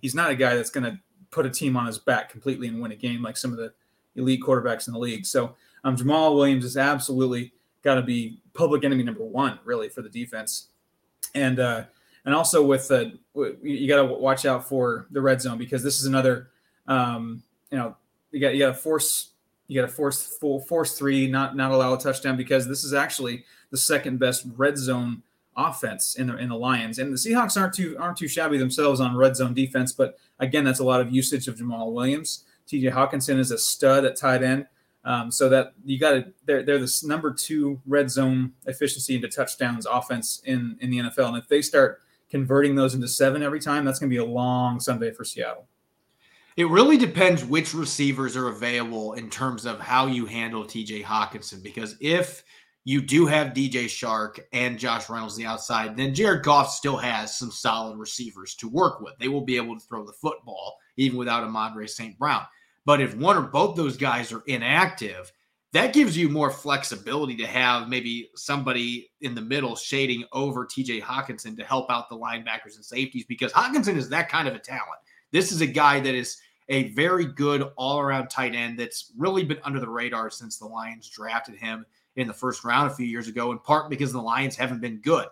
he's 0.00 0.14
not 0.14 0.30
a 0.30 0.34
guy 0.34 0.56
that's 0.56 0.70
going 0.70 0.84
to 0.84 0.98
put 1.30 1.46
a 1.46 1.50
team 1.50 1.76
on 1.76 1.86
his 1.86 1.98
back 1.98 2.28
completely 2.28 2.68
and 2.68 2.80
win 2.80 2.92
a 2.92 2.96
game 2.96 3.22
like 3.22 3.36
some 3.36 3.52
of 3.52 3.58
the 3.58 3.72
elite 4.16 4.42
quarterbacks 4.42 4.88
in 4.88 4.92
the 4.92 4.98
league. 4.98 5.24
So 5.24 5.54
um, 5.84 5.96
Jamaal 5.96 6.34
Williams 6.34 6.64
is 6.64 6.76
absolutely 6.76 7.52
got 7.82 7.94
to 7.94 8.02
be 8.02 8.40
public 8.52 8.84
enemy 8.84 9.04
number 9.04 9.24
one, 9.24 9.58
really, 9.64 9.88
for 9.88 10.02
the 10.02 10.08
defense. 10.08 10.68
And 11.34 11.60
uh, 11.60 11.84
and 12.24 12.34
also 12.34 12.62
with 12.64 12.88
the 12.88 13.18
you 13.62 13.88
got 13.88 13.96
to 13.96 14.04
watch 14.04 14.44
out 14.44 14.68
for 14.68 15.06
the 15.10 15.20
red 15.20 15.40
zone 15.40 15.58
because 15.58 15.82
this 15.82 16.00
is 16.00 16.06
another, 16.06 16.50
um, 16.86 17.42
you 17.70 17.78
know, 17.78 17.96
you 18.30 18.40
got 18.40 18.54
you 18.54 18.60
got 18.60 18.68
to 18.68 18.74
force 18.74 19.30
you 19.66 19.80
got 19.80 19.86
to 19.86 19.92
force 19.92 20.36
full 20.40 20.60
force 20.60 20.98
three, 20.98 21.26
not 21.26 21.56
not 21.56 21.70
allow 21.70 21.94
a 21.94 21.98
touchdown 21.98 22.36
because 22.36 22.66
this 22.66 22.84
is 22.84 22.92
actually 22.92 23.44
the 23.70 23.78
second 23.78 24.18
best 24.18 24.46
red 24.56 24.76
zone 24.76 25.22
offense 25.56 26.16
in 26.16 26.26
the 26.26 26.36
in 26.36 26.48
the 26.48 26.56
Lions. 26.56 26.98
And 26.98 27.12
the 27.12 27.16
Seahawks 27.16 27.60
aren't 27.60 27.74
too 27.74 27.96
aren't 27.98 28.16
too 28.16 28.28
shabby 28.28 28.58
themselves 28.58 29.00
on 29.00 29.16
red 29.16 29.36
zone 29.36 29.54
defense, 29.54 29.92
but 29.92 30.18
again, 30.38 30.64
that's 30.64 30.80
a 30.80 30.84
lot 30.84 31.00
of 31.00 31.12
usage 31.12 31.48
of 31.48 31.56
Jamaal 31.56 31.92
Williams. 31.92 32.44
TJ 32.68 32.92
Hockenson 32.92 33.38
is 33.38 33.50
a 33.50 33.58
stud 33.58 34.04
at 34.04 34.16
tight 34.16 34.42
end. 34.42 34.66
Um, 35.02 35.30
so 35.30 35.48
that 35.48 35.72
you 35.84 35.98
got 35.98 36.10
to 36.10 36.32
they're 36.44 36.62
they're 36.62 36.78
the 36.78 37.02
number 37.04 37.32
two 37.32 37.80
red 37.86 38.10
zone 38.10 38.52
efficiency 38.66 39.14
into 39.14 39.28
touchdowns 39.28 39.86
offense 39.86 40.42
in 40.44 40.76
in 40.80 40.90
the 40.90 40.98
NFL, 40.98 41.28
and 41.28 41.36
if 41.38 41.48
they 41.48 41.62
start 41.62 42.02
converting 42.30 42.74
those 42.74 42.94
into 42.94 43.08
seven 43.08 43.42
every 43.42 43.60
time, 43.60 43.84
that's 43.84 43.98
going 43.98 44.10
to 44.10 44.14
be 44.14 44.18
a 44.18 44.24
long 44.24 44.80
Sunday 44.80 45.10
for 45.10 45.24
Seattle. 45.24 45.66
It 46.56 46.68
really 46.68 46.96
depends 46.96 47.44
which 47.44 47.74
receivers 47.74 48.36
are 48.36 48.48
available 48.48 49.14
in 49.14 49.30
terms 49.30 49.66
of 49.66 49.80
how 49.80 50.06
you 50.06 50.26
handle 50.26 50.64
TJ 50.64 51.04
Hockenson. 51.04 51.62
Because 51.62 51.96
if 52.00 52.44
you 52.84 53.00
do 53.00 53.26
have 53.26 53.48
DJ 53.48 53.84
Chark 53.84 54.40
and 54.52 54.78
Josh 54.78 55.08
Reynolds 55.08 55.36
the 55.36 55.46
outside, 55.46 55.96
then 55.96 56.14
Jared 56.14 56.42
Goff 56.42 56.70
still 56.70 56.96
has 56.96 57.38
some 57.38 57.50
solid 57.50 57.98
receivers 57.98 58.54
to 58.56 58.68
work 58.68 59.00
with. 59.00 59.14
They 59.18 59.28
will 59.28 59.44
be 59.44 59.56
able 59.56 59.78
to 59.78 59.84
throw 59.86 60.04
the 60.04 60.12
football 60.12 60.76
even 60.96 61.18
without 61.18 61.44
Amon-Ra 61.44 61.86
St. 61.86 62.18
Brown. 62.18 62.42
But 62.84 63.00
if 63.00 63.16
one 63.16 63.36
or 63.36 63.42
both 63.42 63.76
those 63.76 63.96
guys 63.96 64.32
are 64.32 64.42
inactive, 64.46 65.32
that 65.72 65.92
gives 65.92 66.16
you 66.16 66.28
more 66.28 66.50
flexibility 66.50 67.36
to 67.36 67.46
have 67.46 67.88
maybe 67.88 68.30
somebody 68.34 69.10
in 69.20 69.34
the 69.34 69.40
middle 69.40 69.76
shading 69.76 70.24
over 70.32 70.66
TJ 70.66 71.00
Hockenson 71.00 71.56
to 71.56 71.64
help 71.64 71.90
out 71.90 72.08
the 72.08 72.16
linebackers 72.16 72.74
and 72.74 72.84
safeties 72.84 73.24
because 73.24 73.52
Hockenson 73.52 73.96
is 73.96 74.08
that 74.08 74.28
kind 74.28 74.48
of 74.48 74.54
a 74.54 74.58
talent. 74.58 75.00
This 75.30 75.52
is 75.52 75.60
a 75.60 75.66
guy 75.66 76.00
that 76.00 76.14
is 76.14 76.38
a 76.68 76.88
very 76.92 77.24
good 77.24 77.70
all 77.76 78.00
around 78.00 78.28
tight 78.28 78.54
end 78.54 78.78
that's 78.78 79.12
really 79.16 79.44
been 79.44 79.58
under 79.62 79.78
the 79.78 79.88
radar 79.88 80.30
since 80.30 80.58
the 80.58 80.66
Lions 80.66 81.08
drafted 81.08 81.56
him 81.56 81.86
in 82.16 82.26
the 82.26 82.34
first 82.34 82.64
round 82.64 82.90
a 82.90 82.94
few 82.94 83.06
years 83.06 83.28
ago, 83.28 83.52
in 83.52 83.58
part 83.58 83.90
because 83.90 84.12
the 84.12 84.20
Lions 84.20 84.56
haven't 84.56 84.80
been 84.80 85.00
good. 85.00 85.26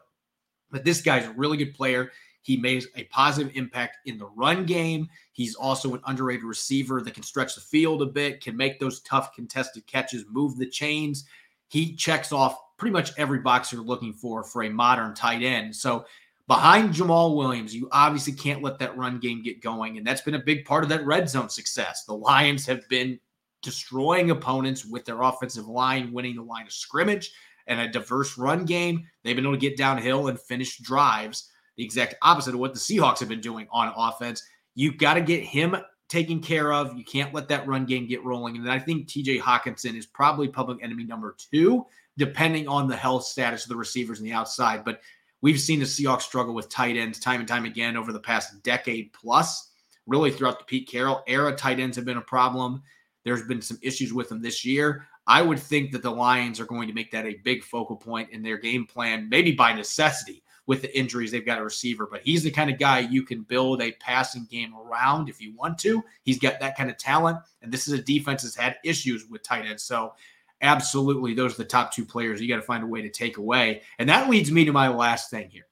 But 0.70 0.84
this 0.84 1.00
guy's 1.00 1.26
a 1.26 1.32
really 1.32 1.56
good 1.56 1.74
player. 1.74 2.12
He 2.42 2.56
makes 2.56 2.86
a 2.96 3.04
positive 3.04 3.52
impact 3.54 3.98
in 4.06 4.18
the 4.18 4.28
run 4.36 4.64
game. 4.64 5.08
He's 5.32 5.54
also 5.54 5.94
an 5.94 6.00
underrated 6.06 6.44
receiver 6.44 7.02
that 7.02 7.14
can 7.14 7.22
stretch 7.22 7.54
the 7.54 7.60
field 7.60 8.02
a 8.02 8.06
bit, 8.06 8.40
can 8.40 8.56
make 8.56 8.78
those 8.78 9.00
tough 9.00 9.34
contested 9.34 9.86
catches, 9.86 10.24
move 10.30 10.56
the 10.56 10.68
chains. 10.68 11.24
He 11.68 11.94
checks 11.94 12.32
off 12.32 12.58
pretty 12.78 12.92
much 12.92 13.12
every 13.18 13.40
box 13.40 13.72
you're 13.72 13.82
looking 13.82 14.12
for 14.12 14.42
for 14.42 14.62
a 14.62 14.70
modern 14.70 15.14
tight 15.14 15.42
end. 15.42 15.74
So 15.74 16.06
behind 16.46 16.94
Jamaal 16.94 17.36
Williams, 17.36 17.74
you 17.74 17.88
obviously 17.92 18.32
can't 18.32 18.62
let 18.62 18.78
that 18.78 18.96
run 18.96 19.18
game 19.18 19.42
get 19.42 19.60
going. 19.60 19.98
And 19.98 20.06
that's 20.06 20.22
been 20.22 20.34
a 20.34 20.38
big 20.38 20.64
part 20.64 20.84
of 20.84 20.88
that 20.90 21.04
red 21.04 21.28
zone 21.28 21.50
success. 21.50 22.04
The 22.04 22.14
Lions 22.14 22.64
have 22.66 22.88
been 22.88 23.18
destroying 23.60 24.30
opponents 24.30 24.86
with 24.86 25.04
their 25.04 25.22
offensive 25.22 25.66
line, 25.66 26.12
winning 26.12 26.36
the 26.36 26.42
line 26.42 26.66
of 26.66 26.72
scrimmage 26.72 27.32
and 27.66 27.80
a 27.80 27.88
diverse 27.88 28.38
run 28.38 28.64
game. 28.64 29.06
They've 29.22 29.36
been 29.36 29.44
able 29.44 29.54
to 29.54 29.60
get 29.60 29.76
downhill 29.76 30.28
and 30.28 30.40
finish 30.40 30.78
drives 30.78 31.50
the 31.78 31.84
exact 31.84 32.16
opposite 32.22 32.54
of 32.54 32.60
what 32.60 32.74
the 32.74 32.78
Seahawks 32.78 33.20
have 33.20 33.28
been 33.28 33.40
doing 33.40 33.68
on 33.70 33.92
offense. 33.96 34.42
You've 34.74 34.98
got 34.98 35.14
to 35.14 35.20
get 35.20 35.44
him 35.44 35.76
taken 36.08 36.40
care 36.40 36.72
of. 36.72 36.98
You 36.98 37.04
can't 37.04 37.32
let 37.32 37.48
that 37.48 37.66
run 37.68 37.86
game 37.86 38.06
get 38.06 38.24
rolling. 38.24 38.56
And 38.56 38.70
I 38.70 38.80
think 38.80 39.06
TJ 39.06 39.40
Hockenson 39.40 39.96
is 39.96 40.04
probably 40.04 40.48
public 40.48 40.82
enemy 40.82 41.04
number 41.04 41.36
two, 41.38 41.86
depending 42.16 42.66
on 42.66 42.88
the 42.88 42.96
health 42.96 43.24
status 43.24 43.62
of 43.62 43.68
the 43.68 43.76
receivers 43.76 44.18
on 44.18 44.24
the 44.24 44.32
outside. 44.32 44.84
But 44.84 45.00
we've 45.40 45.60
seen 45.60 45.78
the 45.78 45.84
Seahawks 45.84 46.22
struggle 46.22 46.52
with 46.52 46.68
tight 46.68 46.96
ends 46.96 47.20
time 47.20 47.38
and 47.38 47.48
time 47.48 47.64
again 47.64 47.96
over 47.96 48.12
the 48.12 48.20
past 48.20 48.60
decade 48.64 49.12
plus. 49.12 49.70
Really, 50.06 50.32
throughout 50.32 50.58
the 50.58 50.64
Pete 50.64 50.88
Carroll 50.88 51.22
era, 51.28 51.54
tight 51.54 51.78
ends 51.78 51.94
have 51.94 52.06
been 52.06 52.16
a 52.16 52.22
problem. 52.22 52.82
There's 53.24 53.42
been 53.42 53.62
some 53.62 53.78
issues 53.82 54.12
with 54.12 54.30
them 54.30 54.42
this 54.42 54.64
year. 54.64 55.06
I 55.28 55.42
would 55.42 55.60
think 55.60 55.92
that 55.92 56.02
the 56.02 56.10
Lions 56.10 56.58
are 56.58 56.64
going 56.64 56.88
to 56.88 56.94
make 56.94 57.12
that 57.12 57.26
a 57.26 57.38
big 57.44 57.62
focal 57.62 57.96
point 57.96 58.30
in 58.30 58.42
their 58.42 58.56
game 58.56 58.86
plan, 58.86 59.28
maybe 59.28 59.52
by 59.52 59.74
necessity 59.74 60.42
with 60.68 60.82
the 60.82 60.96
injuries 60.96 61.32
they've 61.32 61.46
got 61.46 61.58
a 61.58 61.64
receiver, 61.64 62.06
but 62.08 62.20
he's 62.22 62.42
the 62.42 62.50
kind 62.50 62.70
of 62.70 62.78
guy 62.78 62.98
you 62.98 63.22
can 63.22 63.40
build 63.40 63.80
a 63.80 63.90
passing 63.92 64.46
game 64.50 64.74
around 64.76 65.30
if 65.30 65.40
you 65.40 65.54
want 65.56 65.78
to. 65.78 66.04
He's 66.22 66.38
got 66.38 66.60
that 66.60 66.76
kind 66.76 66.90
of 66.90 66.98
talent, 66.98 67.38
and 67.62 67.72
this 67.72 67.88
is 67.88 67.94
a 67.94 68.02
defense 68.02 68.42
that's 68.42 68.54
had 68.54 68.76
issues 68.84 69.26
with 69.30 69.42
tight 69.42 69.64
ends. 69.64 69.82
So, 69.82 70.12
absolutely, 70.60 71.32
those 71.32 71.54
are 71.54 71.62
the 71.62 71.64
top 71.64 71.90
two 71.90 72.04
players 72.04 72.38
you 72.38 72.48
got 72.48 72.56
to 72.56 72.62
find 72.62 72.84
a 72.84 72.86
way 72.86 73.00
to 73.00 73.08
take 73.08 73.38
away. 73.38 73.80
And 73.98 74.10
that 74.10 74.28
leads 74.28 74.52
me 74.52 74.66
to 74.66 74.72
my 74.72 74.88
last 74.88 75.30
thing 75.30 75.48
here. 75.48 75.64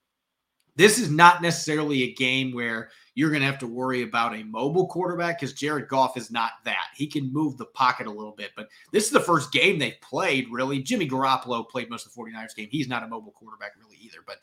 This 0.76 0.98
is 0.98 1.10
not 1.10 1.42
necessarily 1.42 2.02
a 2.04 2.14
game 2.14 2.54
where 2.54 2.88
you're 3.14 3.30
going 3.30 3.40
to 3.40 3.46
have 3.46 3.58
to 3.58 3.66
worry 3.66 4.02
about 4.02 4.34
a 4.34 4.44
mobile 4.44 4.86
quarterback 4.86 5.40
because 5.40 5.52
Jared 5.52 5.88
Goff 5.88 6.16
is 6.16 6.30
not 6.30 6.52
that. 6.64 6.88
He 6.94 7.06
can 7.06 7.30
move 7.32 7.58
the 7.58 7.66
pocket 7.66 8.06
a 8.06 8.10
little 8.10 8.34
bit, 8.34 8.52
but 8.56 8.68
this 8.92 9.04
is 9.04 9.10
the 9.10 9.20
first 9.20 9.52
game 9.52 9.78
they've 9.78 10.00
played, 10.00 10.46
really. 10.50 10.82
Jimmy 10.82 11.06
Garoppolo 11.08 11.68
played 11.68 11.90
most 11.90 12.06
of 12.06 12.14
the 12.14 12.20
49ers 12.20 12.54
game. 12.54 12.68
He's 12.70 12.88
not 12.88 13.02
a 13.02 13.08
mobile 13.08 13.32
quarterback, 13.32 13.72
really, 13.78 13.96
either. 14.00 14.18
But 14.26 14.36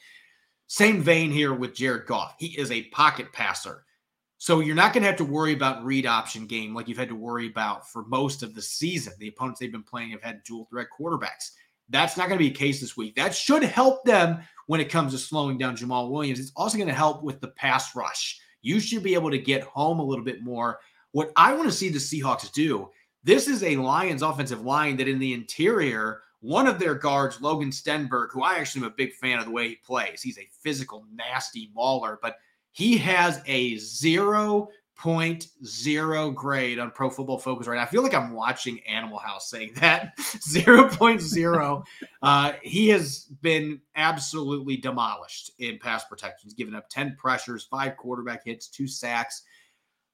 same 0.73 1.03
vein 1.03 1.29
here 1.29 1.53
with 1.53 1.75
Jared 1.75 2.07
Goff. 2.07 2.33
He 2.39 2.47
is 2.57 2.71
a 2.71 2.85
pocket 2.85 3.31
passer. 3.31 3.85
So 4.39 4.59
you're 4.59 4.73
not 4.73 4.91
going 4.91 5.03
to 5.03 5.07
have 5.07 5.17
to 5.17 5.23
worry 5.23 5.53
about 5.53 5.85
read 5.85 6.07
option 6.07 6.47
game 6.47 6.73
like 6.73 6.87
you've 6.87 6.97
had 6.97 7.09
to 7.09 7.15
worry 7.15 7.45
about 7.45 7.87
for 7.87 8.05
most 8.05 8.41
of 8.41 8.55
the 8.55 8.61
season. 8.63 9.13
The 9.19 9.27
opponents 9.27 9.59
they've 9.59 9.71
been 9.71 9.83
playing 9.83 10.09
have 10.09 10.23
had 10.23 10.41
dual 10.43 10.65
threat 10.71 10.87
quarterbacks. 10.99 11.51
That's 11.89 12.17
not 12.17 12.27
going 12.27 12.39
to 12.39 12.43
be 12.43 12.49
a 12.49 12.55
case 12.55 12.81
this 12.81 12.97
week. 12.97 13.13
That 13.13 13.35
should 13.35 13.61
help 13.61 14.03
them 14.03 14.39
when 14.65 14.81
it 14.81 14.89
comes 14.89 15.11
to 15.11 15.19
slowing 15.19 15.59
down 15.59 15.77
Jamaal 15.77 16.09
Williams. 16.09 16.39
It's 16.39 16.51
also 16.55 16.79
going 16.79 16.87
to 16.87 16.93
help 16.95 17.21
with 17.21 17.39
the 17.39 17.49
pass 17.49 17.95
rush. 17.95 18.39
You 18.63 18.79
should 18.79 19.03
be 19.03 19.13
able 19.13 19.29
to 19.29 19.37
get 19.37 19.61
home 19.61 19.99
a 19.99 20.03
little 20.03 20.25
bit 20.25 20.41
more. 20.41 20.79
What 21.11 21.31
I 21.35 21.53
want 21.53 21.65
to 21.69 21.71
see 21.71 21.89
the 21.89 21.99
Seahawks 21.99 22.51
do, 22.51 22.89
this 23.23 23.47
is 23.47 23.61
a 23.61 23.75
Lions 23.75 24.23
offensive 24.23 24.61
line 24.61 24.97
that 24.97 25.07
in 25.07 25.19
the 25.19 25.35
interior 25.35 26.21
one 26.43 26.67
of 26.67 26.77
their 26.77 26.93
guards, 26.93 27.39
Logan 27.39 27.71
Stenberg, 27.71 28.27
who 28.31 28.43
I 28.43 28.55
actually 28.55 28.81
am 28.81 28.87
a 28.87 28.95
big 28.95 29.13
fan 29.13 29.39
of 29.39 29.45
the 29.45 29.51
way 29.51 29.69
he 29.69 29.77
plays. 29.77 30.21
He's 30.21 30.37
a 30.37 30.49
physical, 30.61 31.05
nasty 31.15 31.71
mauler, 31.73 32.19
but 32.21 32.35
he 32.73 32.97
has 32.97 33.41
a 33.45 33.75
0.0 33.75 36.35
grade 36.35 36.79
on 36.79 36.91
Pro 36.91 37.09
Football 37.09 37.39
Focus 37.39 37.65
right 37.65 37.77
now. 37.77 37.83
I 37.83 37.85
feel 37.85 38.03
like 38.03 38.13
I'm 38.13 38.33
watching 38.33 38.81
Animal 38.81 39.19
House 39.19 39.49
saying 39.49 39.71
that 39.75 40.17
0.0. 40.17 41.85
uh, 42.21 42.51
he 42.61 42.89
has 42.89 43.19
been 43.41 43.79
absolutely 43.95 44.75
demolished 44.75 45.51
in 45.59 45.79
pass 45.79 46.03
protection. 46.03 46.41
He's 46.43 46.55
given 46.55 46.75
up 46.75 46.89
10 46.89 47.15
pressures, 47.17 47.63
five 47.63 47.95
quarterback 47.95 48.43
hits, 48.43 48.67
two 48.67 48.87
sacks 48.87 49.43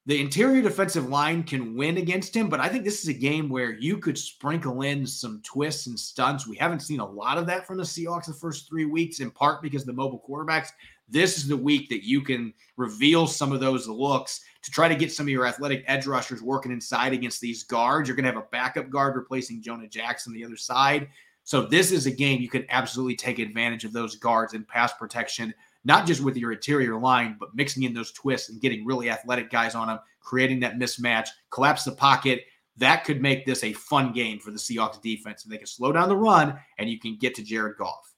the 0.09 0.19
interior 0.19 0.63
defensive 0.63 1.07
line 1.07 1.43
can 1.43 1.75
win 1.75 1.97
against 1.97 2.35
him, 2.35 2.49
but 2.49 2.59
I 2.59 2.67
think 2.67 2.83
this 2.83 3.03
is 3.03 3.09
a 3.09 3.13
game 3.13 3.47
where 3.47 3.73
you 3.73 3.99
could 3.99 4.17
sprinkle 4.17 4.81
in 4.81 5.05
some 5.05 5.39
twists 5.43 5.85
and 5.85 5.99
stunts. 5.99 6.47
We 6.47 6.55
haven't 6.55 6.79
seen 6.79 6.99
a 6.99 7.07
lot 7.07 7.37
of 7.37 7.45
that 7.45 7.67
from 7.67 7.77
the 7.77 7.83
Seahawks 7.83 8.25
the 8.25 8.33
first 8.33 8.67
three 8.67 8.85
weeks, 8.85 9.19
in 9.19 9.29
part 9.29 9.61
because 9.61 9.83
of 9.83 9.85
the 9.85 9.93
mobile 9.93 10.25
quarterbacks. 10.27 10.69
This 11.07 11.37
is 11.37 11.47
the 11.47 11.55
week 11.55 11.89
that 11.89 12.03
you 12.03 12.21
can 12.21 12.55
reveal 12.75 13.27
some 13.27 13.51
of 13.51 13.59
those 13.59 13.87
looks 13.87 14.41
to 14.63 14.71
try 14.71 14.87
to 14.87 14.95
get 14.95 15.11
some 15.11 15.27
of 15.27 15.29
your 15.29 15.45
athletic 15.45 15.83
edge 15.85 16.07
rushers 16.07 16.41
working 16.41 16.71
inside 16.71 17.13
against 17.13 17.39
these 17.39 17.61
guards. 17.61 18.09
You're 18.09 18.15
going 18.15 18.25
to 18.25 18.31
have 18.31 18.43
a 18.43 18.47
backup 18.51 18.89
guard 18.89 19.15
replacing 19.15 19.61
Jonah 19.61 19.87
Jackson 19.87 20.33
the 20.33 20.43
other 20.43 20.57
side. 20.57 21.07
So 21.43 21.61
this 21.61 21.91
is 21.91 22.07
a 22.07 22.11
game 22.11 22.41
you 22.41 22.49
can 22.49 22.65
absolutely 22.69 23.15
take 23.15 23.37
advantage 23.37 23.85
of 23.85 23.93
those 23.93 24.15
guards 24.15 24.55
in 24.55 24.63
pass 24.63 24.91
protection 24.91 25.53
not 25.85 26.05
just 26.05 26.21
with 26.21 26.37
your 26.37 26.51
interior 26.51 26.99
line, 26.99 27.37
but 27.39 27.55
mixing 27.55 27.83
in 27.83 27.93
those 27.93 28.11
twists 28.11 28.49
and 28.49 28.61
getting 28.61 28.85
really 28.85 29.09
athletic 29.09 29.49
guys 29.49 29.75
on 29.75 29.87
them, 29.87 29.99
creating 30.21 30.59
that 30.59 30.77
mismatch, 30.77 31.29
collapse 31.51 31.83
the 31.83 31.91
pocket. 31.91 32.43
That 32.77 33.03
could 33.03 33.21
make 33.21 33.45
this 33.45 33.63
a 33.63 33.73
fun 33.73 34.13
game 34.13 34.39
for 34.39 34.51
the 34.51 34.57
Seahawks 34.57 35.01
defense. 35.01 35.43
And 35.43 35.51
they 35.51 35.57
can 35.57 35.67
slow 35.67 35.91
down 35.91 36.09
the 36.09 36.17
run 36.17 36.57
and 36.77 36.89
you 36.89 36.99
can 36.99 37.17
get 37.17 37.35
to 37.35 37.43
Jared 37.43 37.77
Goff. 37.77 38.13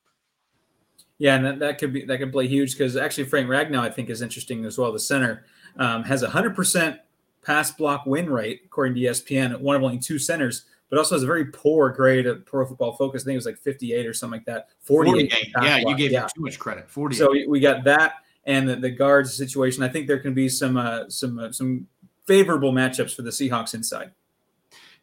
Yeah, 1.18 1.36
and 1.36 1.46
that, 1.46 1.60
that 1.60 1.78
could 1.78 1.94
be 1.94 2.04
that 2.06 2.18
could 2.18 2.32
play 2.32 2.48
huge 2.48 2.72
because 2.72 2.98
actually 2.98 3.26
Frank 3.26 3.48
Ragnow 3.48 3.80
I 3.80 3.92
think 3.92 4.10
is 4.10 4.24
interesting 4.24 4.66
as 4.66 4.80
well. 4.80 4.92
The 4.92 5.00
center 5.00 5.46
um, 5.78 6.04
has 6.04 6.24
a 6.24 6.30
hundred 6.30 6.56
percent 6.56 6.98
pass 7.44 7.70
block 7.72 8.08
win 8.08 8.28
rate 8.28 8.62
according 8.66 8.96
to 8.96 9.02
ESPN. 9.02 9.60
One 9.60 9.76
of 9.76 9.84
only 9.84 10.00
two 10.00 10.18
centers 10.18 10.66
but 10.92 11.00
also 11.00 11.16
has 11.16 11.24
a 11.24 11.26
very 11.26 11.46
poor 11.46 11.90
grade 11.90 12.28
at 12.28 12.46
Pro 12.46 12.66
Football 12.66 12.92
Focus. 12.92 13.24
I 13.24 13.26
think 13.26 13.34
it 13.36 13.38
was 13.38 13.46
like 13.48 13.58
58 13.58 14.06
or 14.06 14.14
something 14.14 14.40
like 14.40 14.46
that. 14.46 14.68
48. 14.82 15.32
48. 15.32 15.54
Yeah, 15.64 15.78
you 15.78 15.96
gave 15.96 16.12
yeah. 16.12 16.24
him 16.24 16.30
too 16.36 16.42
much 16.42 16.60
credit. 16.60 16.92
40. 16.92 17.16
So 17.16 17.34
we 17.48 17.60
got 17.62 17.86
that 17.86 18.16
and 18.46 18.68
the, 18.68 18.76
the 18.76 18.90
guards 18.90 19.34
situation. 19.34 19.84
I 19.84 19.88
think 19.88 20.08
there 20.08 20.20
can 20.20 20.34
be 20.34 20.50
some 20.50 20.78
uh, 20.78 21.10
some 21.10 21.40
uh, 21.40 21.52
some 21.54 21.88
favorable 22.26 22.74
matchups 22.74 23.16
for 23.16 23.22
the 23.22 23.30
Seahawks 23.30 23.74
inside. 23.74 24.12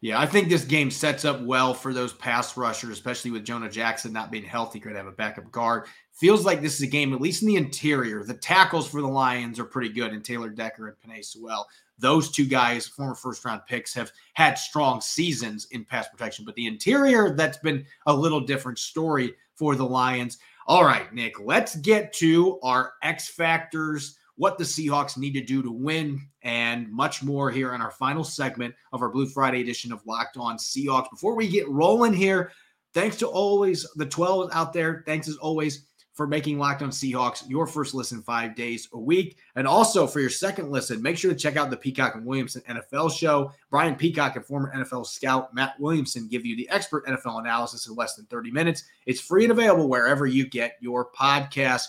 Yeah, 0.01 0.21
I 0.21 0.27
think 0.27 0.49
this 0.49 0.65
game 0.65 0.91
sets 0.91 1.25
up 1.25 1.41
well 1.41 1.75
for 1.75 1.93
those 1.93 2.13
pass 2.13 2.57
rushers, 2.57 2.91
especially 2.91 3.33
with 3.33 3.45
Jonah 3.45 3.71
Jackson 3.71 4.13
not 4.13 4.31
being 4.31 4.45
healthy. 4.45 4.79
Could 4.79 4.95
have 4.95 5.07
a 5.07 5.13
backup 5.13 5.51
guard. 5.51 5.87
Feels 6.13 6.45
like 6.45 6.61
this 6.61 6.75
is 6.75 6.83
a 6.83 6.87
game, 6.87 7.15
at 7.15 7.21
least 7.21 7.43
in 7.43 7.49
the 7.49 7.57
interior. 7.57 8.25
The 8.25 8.35
tackles 8.35 8.89
for 8.89 9.01
the 9.01 9.09
Lions 9.09 9.59
are 9.59 9.65
pretty 9.65 9.89
good, 9.89 10.13
and 10.13 10.25
Taylor 10.25 10.51
Decker 10.51 10.89
and 10.89 10.97
Penei 10.99 11.25
Sewell. 11.25 11.67
Those 11.99 12.31
two 12.31 12.47
guys, 12.47 12.87
former 12.87 13.15
first 13.15 13.45
round 13.45 13.63
picks, 13.67 13.93
have 13.95 14.13
had 14.35 14.55
strong 14.55 15.01
seasons 15.01 15.67
in 15.73 15.85
pass 15.85 16.09
protection. 16.09 16.45
But 16.45 16.55
the 16.55 16.67
interior, 16.67 17.35
that's 17.35 17.59
been 17.59 17.85
a 18.07 18.15
little 18.15 18.41
different 18.41 18.79
story 18.79 19.35
for 19.55 19.75
the 19.75 19.85
Lions. 19.85 20.39
All 20.67 20.85
right, 20.85 21.13
Nick, 21.13 21.41
let's 21.41 21.77
get 21.77 22.13
to 22.15 22.61
our 22.63 22.93
X 23.03 23.29
factors 23.29 24.19
what 24.37 24.57
the 24.57 24.65
Seahawks 24.65 25.19
need 25.19 25.33
to 25.33 25.43
do 25.43 25.63
to 25.63 25.73
win, 25.73 26.21
and 26.43 26.89
much 26.93 27.25
more 27.25 27.51
here 27.51 27.75
in 27.75 27.81
our 27.81 27.91
final 27.91 28.23
segment 28.23 28.73
of 28.93 29.03
our 29.03 29.09
Blue 29.09 29.27
Friday 29.27 29.61
edition 29.61 29.93
of 29.93 30.07
Locked 30.07 30.37
On 30.37 30.57
Seahawks. 30.57 31.11
Before 31.11 31.35
we 31.35 31.49
get 31.49 31.69
rolling 31.69 32.13
here, 32.13 32.53
thanks 32.95 33.17
to 33.17 33.27
always 33.27 33.85
the 33.97 34.07
12 34.07 34.51
out 34.53 34.73
there. 34.73 35.03
Thanks 35.07 35.27
as 35.27 35.37
always 35.39 35.88
for 36.19 36.27
making 36.27 36.59
Locked 36.59 36.83
On 36.83 36.91
Seahawks 36.91 37.49
your 37.49 37.65
first 37.65 37.95
listen 37.95 38.25
five 38.25 38.57
days 38.57 38.89
a 38.93 38.99
week. 38.99 39.39
And 39.55 39.69
also 39.69 40.05
for 40.05 40.19
your 40.19 40.31
second 40.31 40.69
listen, 40.69 41.01
make 41.01 41.17
sure 41.17 41.33
to 41.33 41.39
check 41.39 41.57
out 41.57 41.71
the 41.71 41.77
Peacock 41.77 42.17
and 42.17 42.27
Williamson 42.27 42.61
NFL 42.69 43.17
show. 43.17 43.53
Brian 43.71 43.95
Peacock 43.95 44.35
and 44.35 44.45
former 44.45 44.75
NFL 44.75 45.07
scout 45.07 45.55
Matt 45.55 45.79
Williamson 45.79 46.27
give 46.27 46.45
you 46.45 46.57
the 46.57 46.69
expert 46.71 47.07
NFL 47.07 47.39
analysis 47.39 47.87
in 47.87 47.95
less 47.95 48.17
than 48.17 48.27
30 48.27 48.51
minutes. 48.51 48.83
It's 49.07 49.21
free 49.21 49.45
and 49.45 49.53
available 49.53 49.89
wherever 49.89 50.27
you 50.27 50.49
get 50.49 50.73
your 50.81 51.09
podcast. 51.13 51.85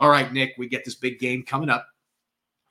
All 0.00 0.08
right, 0.08 0.32
Nick, 0.32 0.54
we 0.56 0.66
get 0.66 0.86
this 0.86 0.94
big 0.94 1.18
game 1.18 1.42
coming 1.42 1.68
up 1.68 1.86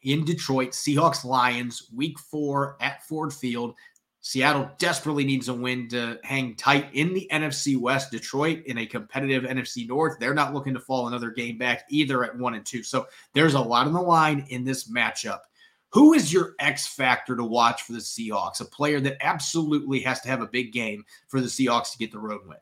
in 0.02 0.26
Detroit, 0.26 0.71
Seahawks 0.71 1.23
Lions, 1.23 1.89
week 1.95 2.17
four 2.17 2.76
at 2.82 3.06
Ford 3.06 3.32
Field. 3.32 3.76
Seattle 4.25 4.71
desperately 4.77 5.25
needs 5.25 5.49
a 5.49 5.53
win 5.53 5.89
to 5.89 6.17
hang 6.23 6.55
tight 6.55 6.88
in 6.93 7.13
the 7.13 7.27
NFC 7.29 7.77
West. 7.77 8.09
Detroit 8.09 8.63
in 8.67 8.77
a 8.77 8.86
competitive 8.86 9.43
NFC 9.43 9.86
North. 9.86 10.17
They're 10.17 10.33
not 10.33 10.53
looking 10.53 10.73
to 10.75 10.79
fall 10.79 11.07
another 11.07 11.29
game 11.29 11.57
back 11.57 11.83
either 11.89 12.23
at 12.23 12.38
one 12.38 12.53
and 12.53 12.65
two. 12.65 12.83
So 12.83 13.07
there's 13.33 13.53
a 13.53 13.59
lot 13.59 13.86
on 13.86 13.91
the 13.91 14.01
line 14.01 14.45
in 14.47 14.63
this 14.63 14.89
matchup. 14.89 15.39
Who 15.89 16.13
is 16.13 16.31
your 16.31 16.55
X 16.59 16.88
factor 16.88 17.36
to 17.36 17.43
watch 17.43 17.81
for 17.81 17.91
the 17.91 17.99
Seahawks? 17.99 18.62
A 18.62 18.65
player 18.65 19.01
that 19.01 19.17
absolutely 19.19 19.99
has 19.99 20.21
to 20.21 20.29
have 20.29 20.41
a 20.41 20.47
big 20.47 20.71
game 20.71 21.03
for 21.27 21.41
the 21.41 21.47
Seahawks 21.47 21.91
to 21.91 21.97
get 21.97 22.13
the 22.13 22.17
road 22.17 22.47
win. 22.47 22.59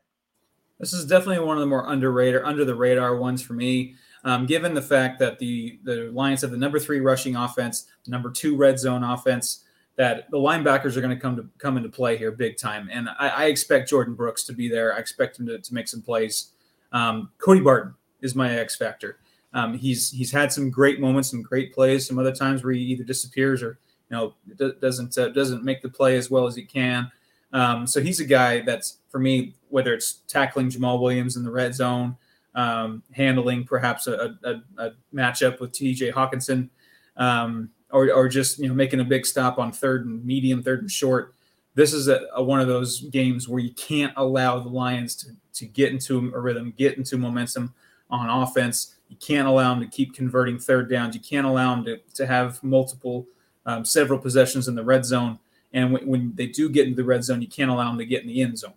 This 0.80 0.93
is 0.93 1.06
definitely 1.06 1.45
one 1.45 1.58
of 1.58 1.62
the 1.62 1.67
more 1.67 1.91
underrated, 1.91 2.41
under 2.41 2.65
the 2.65 2.74
radar 2.74 3.17
ones 3.17 3.39
for 3.39 3.54
me. 3.54 3.93
Um, 4.24 4.47
given 4.47 4.74
the 4.74 4.82
fact 4.82 5.19
that 5.19 5.38
the 5.38 5.80
the 5.84 6.10
Lions 6.12 6.41
have 6.41 6.50
the 6.50 6.58
number 6.58 6.80
three 6.80 7.02
rushing 7.02 7.36
offense, 7.36 7.86
number 8.08 8.32
two 8.32 8.58
red 8.58 8.80
zone 8.80 9.04
offense, 9.04 9.63
that 9.97 10.30
the 10.32 10.38
linebackers 10.38 10.95
are 10.95 11.01
going 11.01 11.15
to 11.15 11.21
come 11.21 11.36
to 11.36 11.47
come 11.58 11.77
into 11.77 11.89
play 11.89 12.17
here 12.17 12.32
big 12.32 12.58
time, 12.58 12.89
and 12.91 13.10
I, 13.19 13.27
I 13.30 13.45
expect 13.45 13.91
Jordyn 13.91 14.15
Brooks 14.15 14.43
to 14.45 14.54
be 14.54 14.69
there. 14.69 14.95
I 14.95 14.99
expect 14.99 15.39
him 15.39 15.45
to, 15.47 15.60
to 15.60 15.73
make 15.73 15.88
some 15.88 16.01
plays. 16.01 16.51
Um, 16.91 17.30
Cody 17.38 17.62
Barton 17.62 17.93
is 18.21 18.36
my 18.36 18.58
X 18.58 18.75
factor. 18.75 19.19
Um, 19.54 19.73
he's 19.73 20.10
he's 20.10 20.32
had 20.32 20.51
some 20.51 20.69
great 20.69 20.99
moments, 20.99 21.30
some 21.30 21.41
great 21.41 21.73
plays. 21.73 22.08
Some 22.08 22.17
other 22.17 22.34
times 22.34 22.63
where 22.63 22.73
he 22.73 22.82
either 22.82 23.04
disappears 23.04 23.62
or 23.62 23.80
you 24.10 24.17
know 24.17 24.34
doesn't 24.80 25.17
uh, 25.17 25.30
doesn't 25.30 25.63
make 25.63 25.82
the 25.82 25.89
play 25.89 26.17
as 26.17 26.32
well 26.32 26.47
as 26.47 26.56
he 26.56 26.63
can. 26.63 27.12
Um, 27.54 27.86
so 27.86 28.01
he's 28.01 28.19
a 28.19 28.25
guy 28.25 28.62
that's 28.62 28.99
for 29.10 29.19
me, 29.19 29.56
whether 29.69 29.93
it's 29.93 30.21
tackling 30.27 30.69
Jamaal 30.69 31.01
Williams 31.01 31.36
in 31.36 31.43
the 31.43 31.51
red 31.51 31.75
zone, 31.75 32.15
um, 32.56 33.04
handling 33.12 33.65
perhaps 33.65 34.08
a, 34.08 34.38
a, 34.43 34.56
a, 34.77 34.91
matchup 35.13 35.60
with 35.60 35.71
TJ 35.71 36.13
Hockenson, 36.13 36.69
um, 37.17 37.69
or, 37.91 38.12
or 38.12 38.27
just 38.27 38.60
you 38.60 38.67
know 38.67 38.73
making 38.73 38.99
a 38.99 39.06
big 39.06 39.25
stop 39.25 39.60
on 39.60 39.71
third 39.71 40.06
and 40.06 40.23
medium, 40.25 40.63
third 40.63 40.82
and 40.82 40.91
short. 40.91 41.36
This 41.73 41.93
is 41.93 42.08
a, 42.08 42.27
a, 42.36 42.43
one 42.43 42.60
of 42.60 42.67
those 42.67 43.01
games 43.01 43.47
where 43.47 43.60
you 43.60 43.73
can't 43.73 44.13
allow 44.17 44.60
the 44.60 44.69
Lions 44.69 45.15
to, 45.15 45.27
to 45.54 45.65
get 45.65 45.91
into 45.91 46.32
a 46.36 46.39
rhythm, 46.39 46.73
get 46.77 46.97
into 46.97 47.17
momentum 47.17 47.73
on 48.10 48.30
offense. 48.30 48.95
You 49.08 49.15
can't 49.17 49.47
allow 49.47 49.73
them 49.73 49.82
to 49.82 49.88
keep 49.88 50.13
converting 50.13 50.60
third 50.60 50.89
downs. 50.89 51.15
You 51.15 51.21
can't 51.21 51.47
allow 51.47 51.75
them 51.75 51.86
to, 51.86 51.97
to 52.15 52.27
have 52.27 52.62
multiple, 52.62 53.25
um, 53.65 53.86
several 53.86 54.19
possessions 54.19 54.67
in 54.67 54.75
the 54.75 54.84
red 54.84 55.06
zone. 55.06 55.39
And 55.73 55.93
when, 55.93 56.06
when 56.08 56.36
they 56.36 56.47
do 56.47 56.69
get 56.69 56.88
into 56.88 56.97
the 56.97 57.06
red 57.06 57.23
zone, 57.23 57.41
you 57.41 57.47
can't 57.47 57.71
allow 57.71 57.88
them 57.88 57.97
to 57.99 58.06
get 58.06 58.21
in 58.21 58.27
the 58.27 58.41
end 58.41 58.58
zone. 58.58 58.73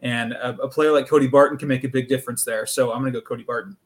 And 0.00 0.34
a, 0.34 0.50
a 0.60 0.68
player 0.68 0.92
like 0.92 1.08
Cody 1.08 1.26
Barton 1.26 1.56
can 1.56 1.68
make 1.68 1.84
a 1.84 1.88
big 1.88 2.08
difference 2.08 2.44
there. 2.44 2.66
So 2.66 2.92
I'm 2.92 3.00
going 3.00 3.12
to 3.12 3.20
go 3.20 3.24
Cody 3.24 3.42
Barton. 3.42 3.76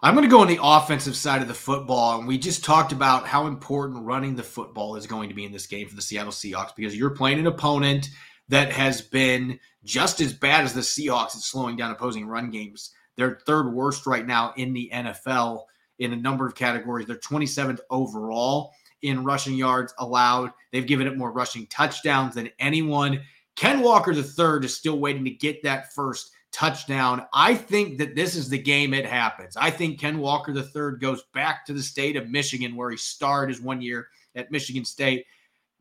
I'm 0.00 0.14
going 0.14 0.24
to 0.24 0.30
go 0.30 0.42
on 0.42 0.46
the 0.46 0.60
offensive 0.62 1.16
side 1.16 1.42
of 1.42 1.48
the 1.48 1.54
football. 1.54 2.18
And 2.18 2.28
we 2.28 2.38
just 2.38 2.64
talked 2.64 2.92
about 2.92 3.26
how 3.26 3.48
important 3.48 4.04
running 4.04 4.36
the 4.36 4.44
football 4.44 4.94
is 4.94 5.08
going 5.08 5.28
to 5.28 5.34
be 5.34 5.44
in 5.44 5.50
this 5.50 5.66
game 5.66 5.88
for 5.88 5.96
the 5.96 6.02
Seattle 6.02 6.30
Seahawks 6.30 6.74
because 6.76 6.96
you're 6.96 7.10
playing 7.10 7.40
an 7.40 7.48
opponent 7.48 8.08
that 8.48 8.70
has 8.72 9.00
been 9.00 9.58
just 9.84 10.20
as 10.20 10.32
bad 10.32 10.64
as 10.64 10.72
the 10.72 10.82
Seahawks 10.82 11.34
at 11.34 11.42
slowing 11.42 11.76
down 11.76 11.90
opposing 11.90 12.26
run 12.26 12.50
games. 12.50 12.92
They're 13.16 13.40
third 13.44 13.72
worst 13.72 14.06
right 14.06 14.24
now 14.24 14.52
in 14.56 14.72
the 14.72 14.88
NFL 14.94 15.64
in 15.98 16.12
a 16.12 16.16
number 16.16 16.46
of 16.46 16.54
categories. 16.54 17.06
They're 17.06 17.16
27th 17.16 17.80
overall 17.90 18.72
in 19.02 19.24
rushing 19.24 19.56
yards 19.56 19.92
allowed. 19.98 20.52
They've 20.70 20.86
given 20.86 21.08
it 21.08 21.18
more 21.18 21.32
rushing 21.32 21.66
touchdowns 21.66 22.36
than 22.36 22.50
anyone. 22.60 23.22
Ken 23.56 23.80
Walker 23.80 24.12
III 24.12 24.64
is 24.64 24.76
still 24.76 25.00
waiting 25.00 25.24
to 25.24 25.30
get 25.30 25.64
that 25.64 25.92
first 25.92 26.30
touchdown. 26.52 27.26
I 27.32 27.54
think 27.54 27.98
that 27.98 28.14
this 28.14 28.34
is 28.34 28.48
the 28.48 28.58
game 28.58 28.94
it 28.94 29.06
happens. 29.06 29.56
I 29.56 29.70
think 29.70 30.00
Ken 30.00 30.18
Walker 30.18 30.52
III 30.52 30.98
goes 30.98 31.22
back 31.34 31.66
to 31.66 31.72
the 31.72 31.82
state 31.82 32.16
of 32.16 32.28
Michigan 32.28 32.76
where 32.76 32.90
he 32.90 32.96
starred 32.96 33.48
his 33.50 33.60
one 33.60 33.80
year 33.80 34.08
at 34.34 34.50
Michigan 34.50 34.84
State. 34.84 35.26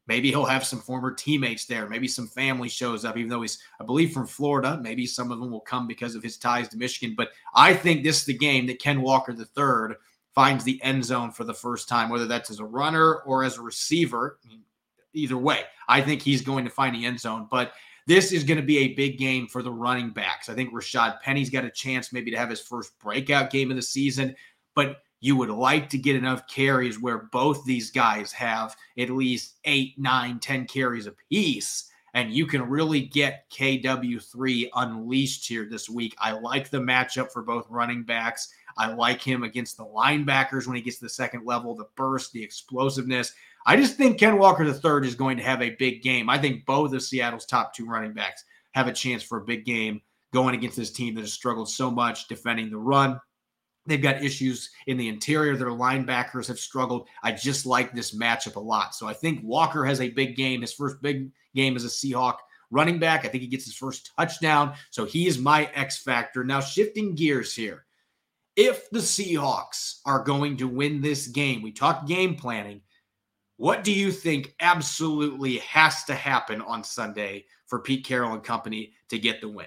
Maybe 0.08 0.30
he'll 0.30 0.46
have 0.46 0.66
some 0.66 0.80
former 0.80 1.12
teammates 1.12 1.66
there. 1.66 1.90
Maybe 1.90 2.08
some 2.08 2.28
family 2.28 2.70
shows 2.70 3.04
up, 3.04 3.18
even 3.18 3.30
though 3.30 3.42
he's, 3.42 3.60
I 3.80 3.84
believe, 3.84 4.14
from 4.14 4.26
Florida. 4.26 4.80
Maybe 4.82 5.06
some 5.06 5.32
of 5.32 5.40
them 5.40 5.52
will 5.52 5.60
come 5.60 5.86
because 5.86 6.16
of 6.16 6.24
his 6.24 6.38
ties 6.38 6.70
to 6.70 6.78
Michigan. 6.78 7.14
But 7.18 7.30
I 7.54 7.74
think 7.74 8.04
this 8.04 8.20
is 8.20 8.26
the 8.26 8.38
game 8.38 8.68
that 8.68 8.80
Ken 8.80 9.02
Walker 9.02 9.34
III 9.34 9.96
finds 10.34 10.64
the 10.64 10.82
end 10.82 11.04
zone 11.04 11.32
for 11.32 11.44
the 11.44 11.54
first 11.54 11.90
time, 11.90 12.10
whether 12.10 12.26
that's 12.26 12.50
as 12.50 12.60
a 12.60 12.66
runner 12.66 13.16
or 13.26 13.44
as 13.44 13.58
a 13.58 13.62
receiver. 13.62 14.40
Either 15.14 15.38
way. 15.38 15.62
I 15.90 16.02
think 16.02 16.22
he's 16.22 16.42
going 16.42 16.64
to 16.66 16.72
find 16.72 16.96
the 16.96 17.06
end 17.06 17.20
zone, 17.20 17.48
but 17.50 17.74
this 18.08 18.32
is 18.32 18.46
going 18.46 18.58
to 18.58 18.66
be 18.66 18.80
a 18.80 18.94
big 18.94 19.18
game 19.18 19.48
for 19.48 19.62
the 19.62 19.72
running 19.72 20.10
backs. 20.10 20.48
I 20.48 20.56
think 20.56 20.74
Rashaad 20.74 21.22
Penny's 21.22 21.50
got 21.50 21.66
a 21.66 21.70
chance 21.70 22.14
maybe 22.14 22.32
to 22.32 22.38
have 22.38 22.50
his 22.50 22.62
first 22.62 22.98
breakout 23.00 23.52
game 23.52 23.70
of 23.70 23.76
the 23.76 23.84
season, 23.84 24.34
but 24.74 25.02
you 25.20 25.36
would 25.36 25.50
like 25.50 25.90
to 25.90 25.98
get 25.98 26.16
enough 26.16 26.48
carries 26.48 27.02
where 27.02 27.30
both 27.32 27.66
these 27.66 27.92
guys 27.92 28.32
have 28.32 28.76
at 28.98 29.10
least 29.10 29.60
eight, 29.66 30.00
nine, 30.00 30.40
ten 30.40 30.66
carries 30.66 31.06
apiece. 31.06 31.92
And 32.14 32.32
you 32.32 32.46
can 32.48 32.64
really 32.64 33.02
get 33.02 33.50
KW3 33.52 34.70
unleashed 34.74 35.48
here 35.48 35.68
this 35.70 35.90
week. 35.90 36.16
I 36.18 36.32
like 36.32 36.70
the 36.70 36.80
matchup 36.80 37.32
for 37.32 37.44
both 37.44 37.68
running 37.70 38.04
backs. 38.04 38.52
I 38.78 38.94
like 38.94 39.22
him 39.22 39.44
against 39.44 39.78
the 39.78 39.86
linebackers 39.86 40.66
when 40.66 40.76
he 40.76 40.82
gets 40.82 40.98
to 41.00 41.06
the 41.06 41.10
second 41.10 41.46
level, 41.46 41.76
the 41.76 41.90
burst, 41.96 42.32
the 42.32 42.44
explosiveness. 42.44 43.34
I 43.68 43.76
just 43.76 43.98
think 43.98 44.18
Ken 44.18 44.38
Walker 44.38 44.64
III 44.64 45.06
is 45.06 45.16
going 45.16 45.36
to 45.38 45.44
have 45.44 45.62
a 45.62 45.72
big 45.72 46.02
game. 46.02 46.30
I 46.30 46.38
think 46.38 46.66
both 46.66 46.94
of 46.94 47.04
Seattle's 47.04 47.46
top 47.46 47.76
two 47.76 47.86
running 47.86 48.14
backs 48.14 48.46
have 48.72 48.88
a 48.88 48.94
chance 48.94 49.22
for 49.22 49.40
a 49.40 49.46
big 49.46 49.66
game 49.66 50.00
going 50.34 50.56
against 50.56 50.78
this 50.78 50.92
team 50.92 51.16
that 51.16 51.22
has 51.22 51.34
struggled 51.34 51.70
so 51.70 51.92
much 51.92 52.30
defending 52.30 52.70
the 52.70 52.78
run. 52.78 53.20
They've 53.86 54.02
got 54.02 54.24
issues 54.24 54.70
in 54.88 54.96
the 54.96 55.10
interior. 55.10 55.58
Their 55.58 55.68
linebackers 55.68 56.48
have 56.48 56.60
struggled. 56.60 57.10
I 57.24 57.34
just 57.34 57.66
like 57.66 57.94
this 57.94 58.16
matchup 58.16 58.56
a 58.56 58.60
lot. 58.62 58.96
So 58.96 59.06
I 59.06 59.14
think 59.14 59.42
Walker 59.44 59.84
has 59.84 60.00
a 60.00 60.10
big 60.10 60.38
game. 60.38 60.62
His 60.62 60.74
first 60.74 61.02
big 61.02 61.30
game 61.54 61.76
as 61.76 61.84
a 61.84 61.90
Seahawk 61.90 62.38
running 62.72 63.00
back. 63.00 63.26
I 63.26 63.28
think 63.28 63.44
he 63.44 63.50
gets 63.50 63.66
his 63.66 63.76
first 63.76 64.12
touchdown. 64.18 64.76
So 64.92 65.04
he 65.04 65.28
is 65.28 65.38
my 65.38 65.70
X 65.74 65.98
factor. 65.98 66.46
Now, 66.46 66.62
shifting 66.62 67.16
gears 67.16 67.54
here. 67.54 67.86
If 68.56 68.90
the 68.90 69.00
Seahawks 69.00 70.00
are 70.06 70.24
going 70.24 70.58
to 70.58 70.70
win 70.70 71.02
this 71.02 71.28
game, 71.28 71.62
we 71.62 71.72
talked 71.72 72.08
game 72.08 72.36
planning. 72.36 72.82
What 73.58 73.84
do 73.84 73.92
you 73.92 74.12
think 74.12 74.54
absolutely 74.60 75.58
has 75.58 76.04
to 76.06 76.16
happen 76.16 76.62
on 76.62 76.84
Sunday 76.84 77.46
for 77.66 77.80
Pete 77.80 78.06
Carroll 78.06 78.34
and 78.34 78.44
company 78.44 78.94
to 79.10 79.18
get 79.18 79.42
the 79.42 79.50
win? 79.50 79.66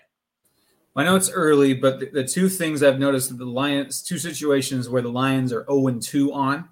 I 0.97 1.05
know 1.05 1.17
it's 1.17 1.31
early, 1.31 1.75
but 1.75 1.99
the, 1.99 2.07
the 2.07 2.25
two 2.25 2.49
things 2.49 2.83
I've 2.83 2.99
noticed 2.99 3.37
the 3.37 3.45
Lions, 3.45 4.03
two 4.03 4.19
situations 4.19 4.89
where 4.89 5.03
the 5.03 5.11
Lions 5.11 5.53
are 5.53 5.65
0 5.71 5.99
2 6.01 6.33
on 6.33 6.69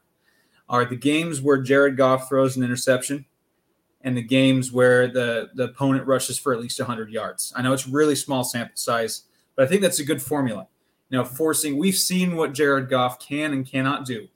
are 0.69 0.85
the 0.85 0.97
games 0.97 1.41
where 1.41 1.59
Jared 1.59 1.97
Goff 1.97 2.29
throws 2.29 2.57
an 2.57 2.63
interception 2.63 3.25
and 4.03 4.17
the 4.17 4.23
games 4.23 4.71
where 4.71 5.09
the, 5.09 5.49
the 5.55 5.65
opponent 5.65 6.07
rushes 6.07 6.39
for 6.39 6.53
at 6.53 6.61
least 6.61 6.79
100 6.79 7.11
yards. 7.11 7.53
I 7.57 7.63
know 7.63 7.73
it's 7.73 7.89
really 7.89 8.15
small 8.15 8.45
sample 8.45 8.77
size, 8.77 9.25
but 9.57 9.65
I 9.65 9.69
think 9.69 9.83
that's 9.83 9.99
a 9.99 10.05
good 10.05 10.23
formula. 10.23 10.69
You 11.11 11.19
know, 11.19 11.25
forcing, 11.25 11.79
we've 11.79 11.97
seen 11.97 12.37
what 12.37 12.53
Jared 12.53 12.89
Goff 12.89 13.19
can 13.19 13.53
and 13.53 13.67
cannot 13.67 14.05
do 14.05 14.29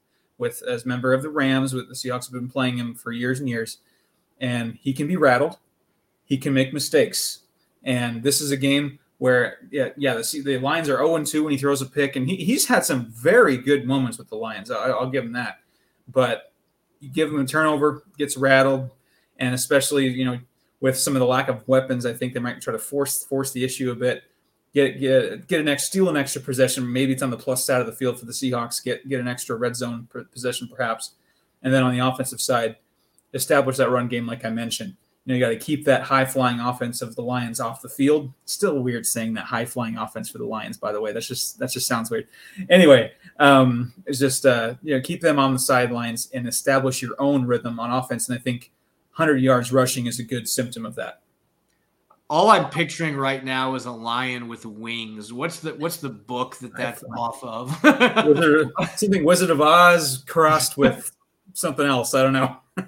with 0.43 0.61
as 0.65 0.85
member 0.85 1.15
of 1.15 1.23
the 1.23 1.31
Rams. 1.31 1.73
With 1.73 1.89
the 1.89 1.95
Seahawks 1.95 2.27
have 2.27 2.33
been 2.33 2.49
playing 2.49 2.77
him 2.77 2.95
for 2.97 3.13
years 3.13 3.39
and 3.39 3.49
years, 3.49 3.79
and 4.41 4.77
he 4.83 4.93
can 4.93 5.07
be 5.07 5.17
rattled. 5.17 5.59
He 6.25 6.37
can 6.37 6.53
make 6.53 6.73
mistakes. 6.75 7.43
And 7.85 8.25
this 8.25 8.41
is 8.41 8.51
a 8.51 8.57
game 8.57 8.99
where, 9.19 9.59
yeah, 9.71 9.91
yeah, 9.97 10.15
the, 10.15 10.43
the 10.45 10.59
Lions 10.59 10.89
are 10.89 10.99
0 10.99 11.25
2 11.25 11.45
when 11.45 11.53
he 11.53 11.59
throws 11.59 11.81
a 11.81 11.87
pick, 11.87 12.17
and 12.17 12.29
he, 12.29 12.37
he's 12.37 12.67
had 12.67 12.85
some 12.85 13.07
very 13.07 13.57
good 13.57 13.87
moments 13.87 14.19
with 14.19 14.29
the 14.31 14.35
Lions. 14.35 14.69
I, 14.69 14.89
I'll 14.89 15.11
give 15.11 15.25
him 15.25 15.33
that. 15.33 15.61
But 16.09 16.53
you 16.99 17.09
give 17.09 17.29
him 17.31 17.39
a 17.39 17.47
turnover, 17.47 18.03
gets 18.19 18.37
rattled, 18.37 18.91
and 19.39 19.55
especially, 19.55 20.09
you 20.09 20.25
know, 20.25 20.41
with 20.81 20.99
some 20.99 21.15
of 21.15 21.21
the 21.21 21.27
lack 21.27 21.47
of 21.47 21.67
weapons, 21.69 22.05
I 22.05 22.13
think 22.13 22.35
they 22.35 22.41
might 22.41 22.61
try 22.61 22.73
to 22.73 22.81
force 22.81 23.23
force 23.23 23.53
the 23.53 23.63
issue 23.63 23.93
a 23.93 23.95
bit. 23.95 24.25
Get 24.75 24.99
get 24.99 25.47
get 25.49 25.61
an 25.61 25.69
extra 25.69 25.87
steal 25.87 26.09
an 26.09 26.17
extra 26.17 26.41
possession. 26.41 26.91
Maybe 26.91 27.13
it's 27.13 27.23
on 27.23 27.31
the 27.31 27.37
plus 27.37 27.65
side 27.65 27.81
of 27.81 27.87
the 27.87 27.93
field 27.93 28.19
for 28.19 28.25
the 28.25 28.33
Seahawks. 28.33 28.83
Get 28.83 29.07
get 29.09 29.21
an 29.21 29.29
extra 29.29 29.57
red 29.57 29.77
zone 29.77 30.09
possession 30.33 30.69
perhaps, 30.69 31.13
and 31.63 31.73
then 31.73 31.83
on 31.83 31.93
the 31.93 31.99
offensive 31.99 32.41
side, 32.41 32.77
establish 33.35 33.77
that 33.77 33.91
run 33.91 34.09
game 34.09 34.27
like 34.27 34.45
I 34.45 34.51
mentioned. 34.51 34.97
You 35.25 35.31
know, 35.31 35.35
you 35.37 35.41
got 35.41 35.51
to 35.51 35.65
keep 35.65 35.85
that 35.85 36.03
high 36.03 36.25
flying 36.25 36.59
offense 36.59 37.01
of 37.01 37.15
the 37.15 37.23
Lions 37.23 37.61
off 37.61 37.81
the 37.81 37.89
field. 37.89 38.33
Still 38.45 38.81
weird 38.81 39.07
saying 39.07 39.35
that 39.35 39.45
high 39.45 39.65
flying 39.65 39.97
offense 39.97 40.29
for 40.29 40.39
the 40.39 40.47
Lions, 40.47 40.79
by 40.79 40.91
the 40.91 41.01
way. 41.01 41.13
That's 41.13 41.29
just 41.29 41.59
that 41.59 41.71
just 41.71 41.87
sounds 41.87 42.11
weird. 42.11 42.27
Anyway, 42.71 43.13
um, 43.39 43.93
it's 44.07 44.19
just 44.19 44.47
uh, 44.47 44.75
you 44.83 44.97
know 44.97 45.01
keep 45.01 45.21
them 45.21 45.39
on 45.39 45.53
the 45.53 45.59
sidelines 45.59 46.29
and 46.35 46.49
establish 46.49 47.03
your 47.03 47.15
own 47.21 47.45
rhythm 47.45 47.79
on 47.79 47.93
offense. 47.93 48.29
And 48.29 48.37
I 48.37 48.41
think 48.41 48.73
100 49.17 49.37
yards 49.37 49.73
rushing 49.73 50.07
is 50.07 50.19
a 50.19 50.25
good 50.25 50.49
symptom 50.49 50.87
of 50.87 50.95
that. 50.97 51.21
All 52.33 52.49
I'm 52.49 52.71
picturing 52.71 53.14
right 53.14 53.45
now 53.45 53.75
is 53.75 53.85
a 53.85 53.90
lion 53.90 54.49
with 54.49 54.64
wings. 54.64 55.35
What's 55.35 55.61
the 55.61 55.75
what's 55.75 55.99
the 55.99 56.09
book 56.09 56.57
that 56.57 56.75
that's 56.75 57.05
off 57.14 57.45
of? 57.45 57.68
something 58.97 59.23
Wizard 59.23 59.51
of 59.51 59.61
Oz 59.61 60.25
crossed 60.27 60.79
with 60.79 61.14
something 61.53 61.85
else. 61.85 62.14
I 62.14 62.23
don't 62.23 62.33
know. 62.33 62.57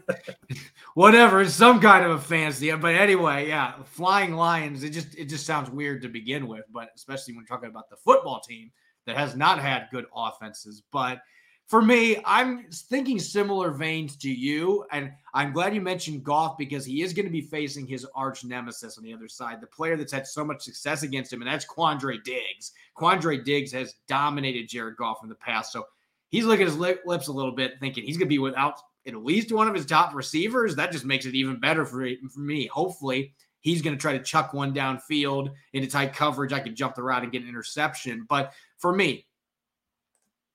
Whatever, 0.94 1.42
it's 1.42 1.52
some 1.52 1.78
kind 1.78 2.07
of 2.07 2.12
a 2.12 2.18
fancy. 2.18 2.74
But 2.74 2.94
anyway, 2.94 3.46
yeah, 3.46 3.74
flying 3.85 4.33
lions. 4.33 4.83
It 4.83 4.94
just 4.94 5.14
it 5.14 5.26
just 5.26 5.44
sounds 5.44 5.68
weird 5.68 6.00
to 6.00 6.09
begin 6.09 6.46
with, 6.46 6.64
but 6.72 6.88
especially 6.96 7.35
when 7.35 7.42
you're 7.42 7.54
talking 7.54 7.68
about 7.68 7.90
the 7.90 7.96
football 7.96 8.40
team 8.40 8.70
that 9.04 9.18
has 9.18 9.37
not 9.37 9.59
had 9.59 9.88
good 9.92 10.07
offenses. 10.16 10.83
But 10.90 11.20
for 11.66 11.81
me, 11.81 12.18
I'm 12.27 12.66
thinking 12.70 13.18
similar 13.18 13.70
veins 13.70 14.16
to 14.16 14.31
you. 14.31 14.85
And 14.92 15.12
I'm 15.33 15.53
glad 15.53 15.74
you 15.74 15.81
mentioned 15.81 16.22
Goff 16.22 16.59
because 16.59 16.85
he 16.85 17.03
is 17.03 17.14
going 17.14 17.27
to 17.27 17.33
be 17.33 17.40
facing 17.40 17.87
his 17.87 18.07
arch 18.14 18.44
nemesis 18.44 18.98
on 18.98 19.05
the 19.05 19.14
other 19.14 19.29
side, 19.29 19.61
the 19.61 19.66
player 19.66 19.96
that's 19.96 20.12
had 20.12 20.27
so 20.27 20.44
much 20.44 20.62
success 20.62 21.03
against 21.03 21.33
him, 21.33 21.40
and 21.40 21.50
that's 21.50 21.66
Quandre 21.66 22.22
Diggs. 22.22 22.72
Quandre 22.96 23.42
Diggs 23.42 23.72
has 23.72 23.94
dominated 24.09 24.68
Jared 24.68 24.96
Goff 24.96 25.22
in 25.22 25.29
the 25.29 25.35
past. 25.37 25.72
So 25.72 25.87
he's 26.29 26.44
looking 26.44 26.66
his 26.66 26.77
lips 26.77 27.29
a 27.29 27.33
little 27.33 27.55
bit, 27.55 27.81
thinking 27.81 28.05
he's 28.05 28.18
going 28.18 28.29
to 28.29 28.35
be 28.35 28.38
without 28.38 28.81
at 29.07 29.16
least 29.16 29.53
one 29.53 29.68
of 29.68 29.74
his 29.74 29.87
top 29.87 30.14
receivers. 30.14 30.77
That 30.77 30.92
just 30.92 31.05
makes 31.05 31.24
it 31.27 31.35
even 31.35 31.61
better 31.61 31.87
for, 31.87 32.07
for 32.33 32.40
me. 32.40 32.66
Hopefully, 32.66 33.35
he's 33.61 33.81
going 33.81 33.96
to 33.96 34.00
try 34.00 34.16
to 34.16 34.22
chuck 34.22 34.53
one 34.53 34.74
downfield 34.74 35.50
into 35.72 35.88
tight 35.88 36.12
coverage. 36.12 36.53
I 36.53 36.61
could 36.61 36.77
jump 36.77 36.94
the 36.94 37.03
route 37.03 37.22
and 37.22 37.33
get 37.33 37.42
an 37.42 37.48
interception. 37.48 38.27
But 38.29 38.53
for 38.79 38.94
me, 38.94 39.27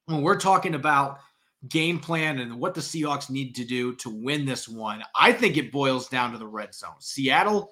when 0.10 0.24
we're 0.24 0.40
talking 0.40 0.74
about 0.74 1.20
game 1.68 2.00
plan 2.00 2.40
and 2.40 2.60
what 2.60 2.74
the 2.74 2.82
Seahawks 2.82 3.30
need 3.30 3.54
to 3.56 3.64
do 3.64 3.94
to 3.98 4.10
win 4.10 4.46
this 4.46 4.68
one, 4.68 5.04
I 5.16 5.32
think 5.32 5.56
it 5.56 5.72
boils 5.72 6.10
down 6.10 6.32
to 6.32 6.38
the 6.38 6.48
red 6.48 6.74
zone. 6.74 6.96
Seattle, 7.00 7.72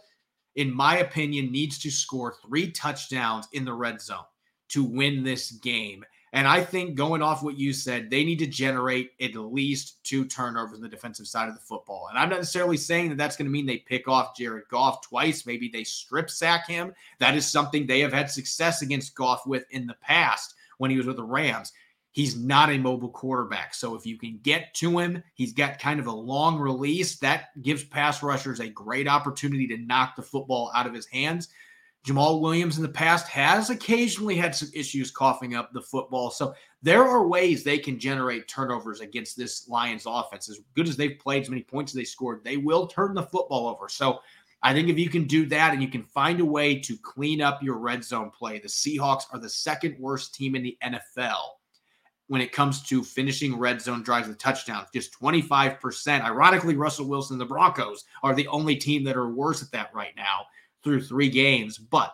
in 0.56 0.73
my 0.73 0.97
opinion, 0.97 1.52
needs 1.52 1.80
to 1.80 1.89
score 1.89 2.36
three 2.45 2.71
touchdowns 2.71 3.47
in 3.54 3.65
the 3.65 3.73
red 3.73 4.02
zone 4.02 4.26
to 4.69 4.84
win 4.84 5.23
this 5.23 5.52
game. 5.52 6.06
And 6.34 6.47
I 6.47 6.63
think 6.63 6.95
going 6.95 7.23
off 7.23 7.41
what 7.41 7.58
you 7.58 7.73
said, 7.73 8.12
they 8.12 8.23
need 8.23 8.39
to 8.39 8.47
generate 8.47 9.12
at 9.19 9.34
least 9.34 10.04
two 10.04 10.26
turnovers 10.26 10.76
on 10.76 10.82
the 10.82 10.89
defensive 10.89 11.26
side 11.26 11.47
of 11.47 11.56
the 11.56 11.62
football. 11.62 12.08
And 12.10 12.19
I'm 12.19 12.30
not 12.30 12.39
necessarily 12.39 12.78
saying 12.78 13.10
that 13.10 13.17
that's 13.17 13.38
going 13.38 13.47
to 13.47 13.52
mean 13.52 13.65
they 13.65 13.78
pick 13.78 14.08
off 14.08 14.36
Jared 14.36 14.67
Goff 14.69 15.02
twice. 15.02 15.45
Maybe 15.45 15.69
they 15.69 15.86
strip 15.86 16.30
sack 16.30 16.67
him. 16.67 16.93
That 17.19 17.36
is 17.36 17.47
something 17.47 17.88
they 17.88 18.02
have 18.02 18.13
had 18.13 18.30
success 18.30 18.84
against 18.84 19.15
Goff 19.15 19.47
with 19.47 19.65
in 19.71 19.88
the 19.88 19.95
past 20.02 20.54
when 20.78 20.91
he 20.91 20.97
was 20.97 21.08
with 21.08 21.15
the 21.15 21.23
Rams 21.23 21.71
he's 22.17 22.36
not 22.36 22.71
a 22.71 22.80
mobile 22.80 23.12
quarterback. 23.12 23.75
So 23.75 23.93
if 23.93 24.03
you 24.03 24.17
can 24.17 24.39
get 24.41 24.73
to 24.77 24.97
him, 24.97 25.21
he's 25.36 25.53
got 25.53 25.77
kind 25.77 25.99
of 25.99 26.08
a 26.08 26.12
long 26.12 26.58
release. 26.58 27.19
That 27.19 27.49
gives 27.62 27.84
pass 27.84 28.23
rushers 28.23 28.60
a 28.60 28.69
great 28.69 29.08
opportunity 29.08 29.67
to 29.67 29.77
knock 29.77 30.15
the 30.15 30.23
football 30.23 30.71
out 30.73 30.88
of 30.88 30.95
his 30.95 31.06
hands. 31.06 31.49
Jamaal 32.08 32.41
Williams 32.41 32.77
in 32.77 32.82
the 32.82 32.89
past 32.89 33.27
has 33.27 33.69
occasionally 33.69 34.36
had 34.36 34.56
some 34.56 34.71
issues 34.73 35.12
coughing 35.12 35.53
up 35.53 35.71
the 35.71 35.82
football. 35.82 36.32
So 36.32 36.56
there 36.82 37.08
are 37.08 37.27
ways 37.27 37.63
they 37.63 37.77
can 37.77 37.99
generate 37.99 38.47
turnovers 38.47 38.99
against 38.99 39.38
this 39.38 39.69
Lions 39.69 40.06
offense. 40.08 40.49
As 40.49 40.60
good 40.73 40.88
as 40.88 40.97
they've 40.97 41.19
played, 41.19 41.43
as 41.43 41.51
many 41.51 41.62
points 41.62 41.91
as 41.91 41.97
they 41.97 42.03
scored, 42.03 42.43
they 42.43 42.58
will 42.58 42.88
turn 42.88 43.13
the 43.13 43.21
football 43.21 43.67
over. 43.67 43.89
So 43.89 44.21
I 44.63 44.73
think 44.73 44.89
if 44.89 44.97
you 44.97 45.12
can 45.12 45.25
do 45.25 45.45
that 45.49 45.71
and 45.71 45.84
you 45.84 45.88
can 45.88 46.01
find 46.01 46.39
a 46.39 46.45
way 46.45 46.80
to 46.80 46.97
clean 46.97 47.43
up 47.43 47.62
your 47.62 47.77
red 47.77 48.03
zone 48.03 48.32
play, 48.32 48.58
the 48.58 48.67
Seahawks 48.67 49.25
are 49.32 49.39
the 49.39 49.47
second 49.47 49.97
worst 49.99 50.34
team 50.34 50.56
in 50.56 50.63
the 50.63 50.75
NFL 50.84 51.57
when 52.28 52.42
it 52.42 52.52
comes 52.52 52.82
to 52.84 53.04
finishing 53.04 53.58
red 53.58 53.82
zone 53.82 54.04
drives 54.04 54.28
with 54.28 54.38
touchdowns, 54.38 54.88
just 54.94 55.18
25%. 55.20 56.22
Ironically, 56.22 56.76
Russell 56.76 57.08
Wilson 57.08 57.36
and 57.36 57.42
the 57.42 57.46
Broncos 57.46 58.06
are 58.24 58.36
the 58.36 58.48
only 58.48 58.76
team 58.76 59.04
that 59.06 59.18
are 59.18 59.30
worse 59.30 59.62
at 59.62 59.72
that 59.72 59.94
right 59.94 60.16
now 60.16 60.46
through 60.84 61.02
three 61.02 61.30
games. 61.30 61.78
But 61.78 62.13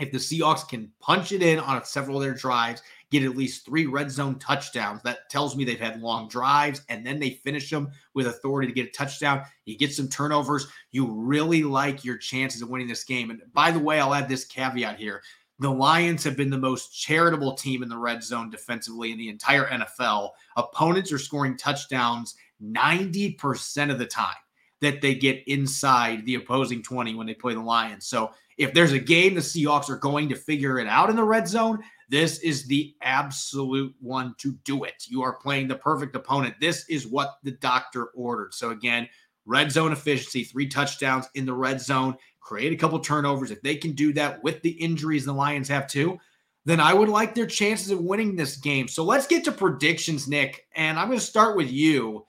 if 0.00 0.10
the 0.10 0.18
Seahawks 0.18 0.68
can 0.68 0.90
punch 1.00 1.32
it 1.32 1.42
in 1.42 1.58
on 1.58 1.84
several 1.84 2.16
of 2.16 2.22
their 2.22 2.34
drives, 2.34 2.82
get 3.10 3.22
at 3.22 3.36
least 3.36 3.64
three 3.64 3.86
red 3.86 4.10
zone 4.10 4.38
touchdowns, 4.38 5.02
that 5.02 5.30
tells 5.30 5.54
me 5.54 5.64
they've 5.64 5.78
had 5.78 6.00
long 6.00 6.28
drives 6.28 6.82
and 6.88 7.06
then 7.06 7.20
they 7.20 7.30
finish 7.30 7.70
them 7.70 7.90
with 8.12 8.26
authority 8.26 8.66
to 8.66 8.74
get 8.74 8.88
a 8.88 8.90
touchdown. 8.90 9.42
You 9.66 9.76
get 9.78 9.92
some 9.92 10.08
turnovers. 10.08 10.66
You 10.90 11.06
really 11.06 11.62
like 11.62 12.04
your 12.04 12.16
chances 12.18 12.62
of 12.62 12.70
winning 12.70 12.88
this 12.88 13.04
game. 13.04 13.30
And 13.30 13.40
by 13.52 13.70
the 13.70 13.78
way, 13.78 14.00
I'll 14.00 14.14
add 14.14 14.28
this 14.28 14.44
caveat 14.44 14.98
here 14.98 15.22
the 15.58 15.70
Lions 15.70 16.24
have 16.24 16.36
been 16.36 16.50
the 16.50 16.58
most 16.58 16.88
charitable 16.88 17.54
team 17.54 17.82
in 17.82 17.88
the 17.88 17.96
red 17.96 18.22
zone 18.22 18.50
defensively 18.50 19.12
in 19.12 19.18
the 19.18 19.28
entire 19.28 19.66
NFL. 19.66 20.30
Opponents 20.56 21.12
are 21.12 21.18
scoring 21.18 21.56
touchdowns 21.56 22.34
90% 22.62 23.90
of 23.90 23.98
the 23.98 24.06
time 24.06 24.34
that 24.80 25.00
they 25.00 25.14
get 25.14 25.46
inside 25.46 26.26
the 26.26 26.34
opposing 26.34 26.82
20 26.82 27.14
when 27.14 27.26
they 27.26 27.34
play 27.34 27.54
the 27.54 27.60
Lions. 27.60 28.06
So 28.06 28.32
if 28.58 28.74
there's 28.74 28.92
a 28.92 28.98
game 28.98 29.34
the 29.34 29.40
Seahawks 29.40 29.88
are 29.88 29.96
going 29.96 30.28
to 30.28 30.36
figure 30.36 30.78
it 30.78 30.86
out 30.86 31.10
in 31.10 31.16
the 31.16 31.24
red 31.24 31.48
zone, 31.48 31.82
this 32.08 32.38
is 32.40 32.66
the 32.66 32.94
absolute 33.02 33.94
one 34.00 34.34
to 34.38 34.52
do 34.64 34.84
it. 34.84 35.04
You 35.06 35.22
are 35.22 35.38
playing 35.38 35.68
the 35.68 35.76
perfect 35.76 36.14
opponent. 36.16 36.56
This 36.60 36.88
is 36.88 37.06
what 37.06 37.38
the 37.42 37.52
doctor 37.52 38.06
ordered. 38.14 38.54
So 38.54 38.70
again, 38.70 39.08
red 39.46 39.72
zone 39.72 39.92
efficiency, 39.92 40.44
three 40.44 40.68
touchdowns 40.68 41.28
in 41.34 41.46
the 41.46 41.54
red 41.54 41.80
zone 41.80 42.16
create 42.44 42.72
a 42.72 42.76
couple 42.76 42.98
turnovers, 43.00 43.50
if 43.50 43.62
they 43.62 43.74
can 43.74 43.92
do 43.92 44.12
that 44.12 44.42
with 44.44 44.60
the 44.62 44.70
injuries 44.70 45.24
the 45.24 45.32
Lions 45.32 45.68
have 45.68 45.86
too, 45.88 46.18
then 46.66 46.78
I 46.78 46.94
would 46.94 47.08
like 47.08 47.34
their 47.34 47.46
chances 47.46 47.90
of 47.90 48.00
winning 48.00 48.36
this 48.36 48.56
game. 48.56 48.86
So 48.86 49.02
let's 49.02 49.26
get 49.26 49.44
to 49.44 49.52
predictions, 49.52 50.28
Nick. 50.28 50.66
And 50.76 50.98
I'm 50.98 51.08
going 51.08 51.18
to 51.18 51.24
start 51.24 51.56
with 51.56 51.70
you. 51.70 52.24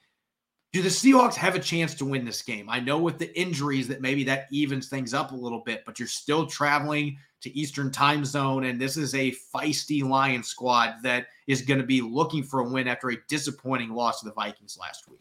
Do 0.74 0.82
the 0.82 0.90
Seahawks 0.90 1.36
have 1.36 1.56
a 1.56 1.60
chance 1.60 1.96
to 1.96 2.06
win 2.06 2.26
this 2.26 2.42
game? 2.42 2.70
I 2.70 2.82
know 2.82 2.98
with 2.98 3.18
the 3.18 3.38
injuries 3.40 3.88
that 3.88 4.02
maybe 4.02 4.26
that 4.26 4.48
evens 4.52 4.90
things 4.90 5.14
up 5.14 5.32
a 5.32 5.36
little 5.36 5.62
bit, 5.66 5.84
but 5.86 6.00
you're 6.00 6.08
still 6.08 6.46
traveling 6.46 7.18
to 7.42 7.58
Eastern 7.58 7.92
time 7.92 8.26
zone. 8.26 8.66
And 8.66 8.80
this 8.80 8.98
is 8.98 9.16
a 9.16 9.34
feisty 9.54 10.04
Lion 10.04 10.44
squad 10.44 10.96
that 11.04 11.28
is 11.48 11.62
going 11.62 11.80
to 11.80 11.86
be 11.86 12.02
looking 12.02 12.44
for 12.44 12.60
a 12.60 12.70
win 12.70 12.90
after 12.90 13.10
a 13.10 13.18
disappointing 13.30 13.94
loss 13.94 14.20
to 14.20 14.26
the 14.26 14.34
Vikings 14.34 14.78
last 14.78 15.10
week. 15.10 15.20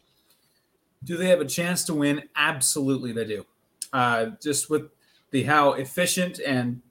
Do 1.05 1.15
they 1.15 1.27
have 1.27 1.39
a 1.39 1.45
chance 1.45 1.85
to 1.85 1.93
win? 1.93 2.23
Absolutely, 2.35 3.13
they 3.13 3.25
do 3.25 3.45
uh, 3.93 4.27
just 4.41 4.69
with 4.69 4.89
the 5.31 5.43
how 5.43 5.73
efficient 5.73 6.39
and 6.39 6.81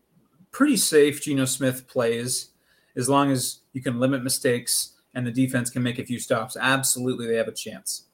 pretty 0.50 0.76
safe 0.76 1.22
Geno 1.22 1.44
Smith 1.44 1.86
plays, 1.88 2.50
as 2.96 3.08
long 3.08 3.30
as 3.30 3.60
you 3.72 3.82
can 3.82 3.98
limit 3.98 4.22
mistakes 4.22 4.92
and 5.14 5.26
the 5.26 5.30
defense 5.30 5.70
can 5.70 5.82
make 5.82 5.98
a 5.98 6.04
few 6.04 6.18
stops, 6.18 6.56
absolutely 6.60 7.26
they 7.26 7.36
have 7.36 7.48
a 7.48 7.52
chance. 7.52 8.06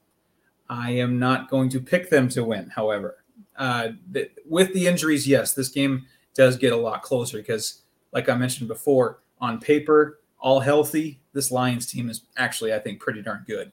I 0.69 0.93
am 0.93 1.19
not 1.19 1.51
going 1.51 1.69
to 1.71 1.81
pick 1.81 2.11
them 2.11 2.29
to 2.31 2.45
win, 2.45 2.71
however. 2.71 3.25
Uh, 3.57 3.89
th- 4.13 4.31
with 4.47 4.73
the 4.73 4.87
injuries, 4.87 5.27
yes, 5.27 5.53
this 5.53 5.69
game 5.69 6.07
does 6.35 6.57
get 6.57 6.73
a 6.73 6.77
lot 6.77 7.03
closer 7.03 7.39
because, 7.39 7.83
like 8.13 8.29
I 8.29 8.35
mentioned 8.35 8.69
before, 8.69 9.21
on 9.41 9.59
paper, 9.59 10.21
all 10.39 10.61
healthy, 10.61 11.21
this 11.33 11.51
Lions 11.51 11.87
team 11.87 12.09
is 12.09 12.23
actually, 12.37 12.73
I 12.73 12.79
think, 12.79 13.01
pretty 13.01 13.21
darn 13.23 13.45
good. 13.47 13.73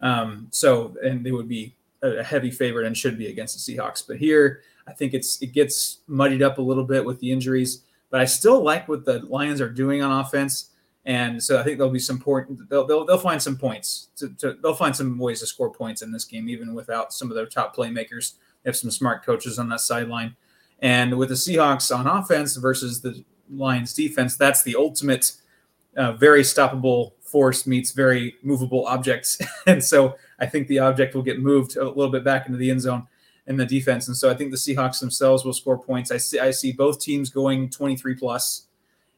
Um, 0.00 0.48
so, 0.50 0.96
and 1.02 1.24
they 1.24 1.32
would 1.32 1.48
be 1.48 1.76
a 2.02 2.22
heavy 2.22 2.50
favorite 2.50 2.86
and 2.86 2.96
should 2.96 3.16
be 3.16 3.28
against 3.28 3.54
the 3.54 3.76
Seahawks. 3.76 4.04
But 4.06 4.16
here, 4.16 4.62
I 4.86 4.92
think 4.92 5.14
it's 5.14 5.40
it 5.40 5.52
gets 5.52 5.98
muddied 6.06 6.42
up 6.42 6.58
a 6.58 6.62
little 6.62 6.84
bit 6.84 7.04
with 7.04 7.20
the 7.20 7.30
injuries. 7.30 7.84
But 8.10 8.20
I 8.20 8.24
still 8.24 8.62
like 8.62 8.88
what 8.88 9.04
the 9.04 9.20
Lions 9.20 9.60
are 9.60 9.70
doing 9.70 10.02
on 10.02 10.20
offense, 10.20 10.70
and 11.06 11.42
so 11.42 11.58
I 11.58 11.62
think 11.62 11.78
there'll 11.78 11.92
be 11.92 11.98
some 11.98 12.18
point. 12.18 12.68
They'll 12.68 12.86
they'll, 12.86 13.06
they'll 13.06 13.18
find 13.18 13.40
some 13.40 13.56
points. 13.56 14.08
To, 14.16 14.28
to, 14.34 14.58
they'll 14.62 14.74
find 14.74 14.94
some 14.94 15.18
ways 15.18 15.40
to 15.40 15.46
score 15.46 15.70
points 15.70 16.02
in 16.02 16.12
this 16.12 16.24
game, 16.24 16.48
even 16.48 16.74
without 16.74 17.12
some 17.12 17.30
of 17.30 17.36
their 17.36 17.46
top 17.46 17.74
playmakers. 17.74 18.34
They 18.62 18.68
have 18.68 18.76
some 18.76 18.90
smart 18.90 19.24
coaches 19.24 19.58
on 19.58 19.68
that 19.70 19.80
sideline, 19.80 20.36
and 20.80 21.16
with 21.16 21.30
the 21.30 21.36
Seahawks 21.36 21.96
on 21.96 22.06
offense 22.06 22.56
versus 22.56 23.00
the 23.00 23.24
Lions 23.50 23.94
defense, 23.94 24.36
that's 24.36 24.62
the 24.62 24.76
ultimate, 24.76 25.32
uh, 25.96 26.12
very 26.12 26.42
stoppable 26.42 27.12
force 27.32 27.66
meets 27.66 27.92
very 27.92 28.36
movable 28.42 28.86
objects. 28.86 29.38
and 29.66 29.82
so 29.82 30.16
I 30.38 30.46
think 30.46 30.68
the 30.68 30.78
object 30.78 31.14
will 31.14 31.22
get 31.22 31.40
moved 31.40 31.76
a 31.76 31.84
little 31.84 32.10
bit 32.10 32.22
back 32.24 32.46
into 32.46 32.58
the 32.58 32.70
end 32.70 32.82
zone. 32.82 33.08
in 33.48 33.56
the 33.56 33.66
defense. 33.66 34.06
And 34.06 34.16
so 34.16 34.30
I 34.30 34.34
think 34.34 34.52
the 34.52 34.56
Seahawks 34.56 35.00
themselves 35.00 35.44
will 35.44 35.52
score 35.52 35.78
points. 35.78 36.12
I 36.12 36.18
see 36.18 36.38
I 36.38 36.52
see 36.52 36.70
both 36.70 37.00
teams 37.00 37.30
going 37.30 37.70
23 37.70 38.14
plus, 38.14 38.68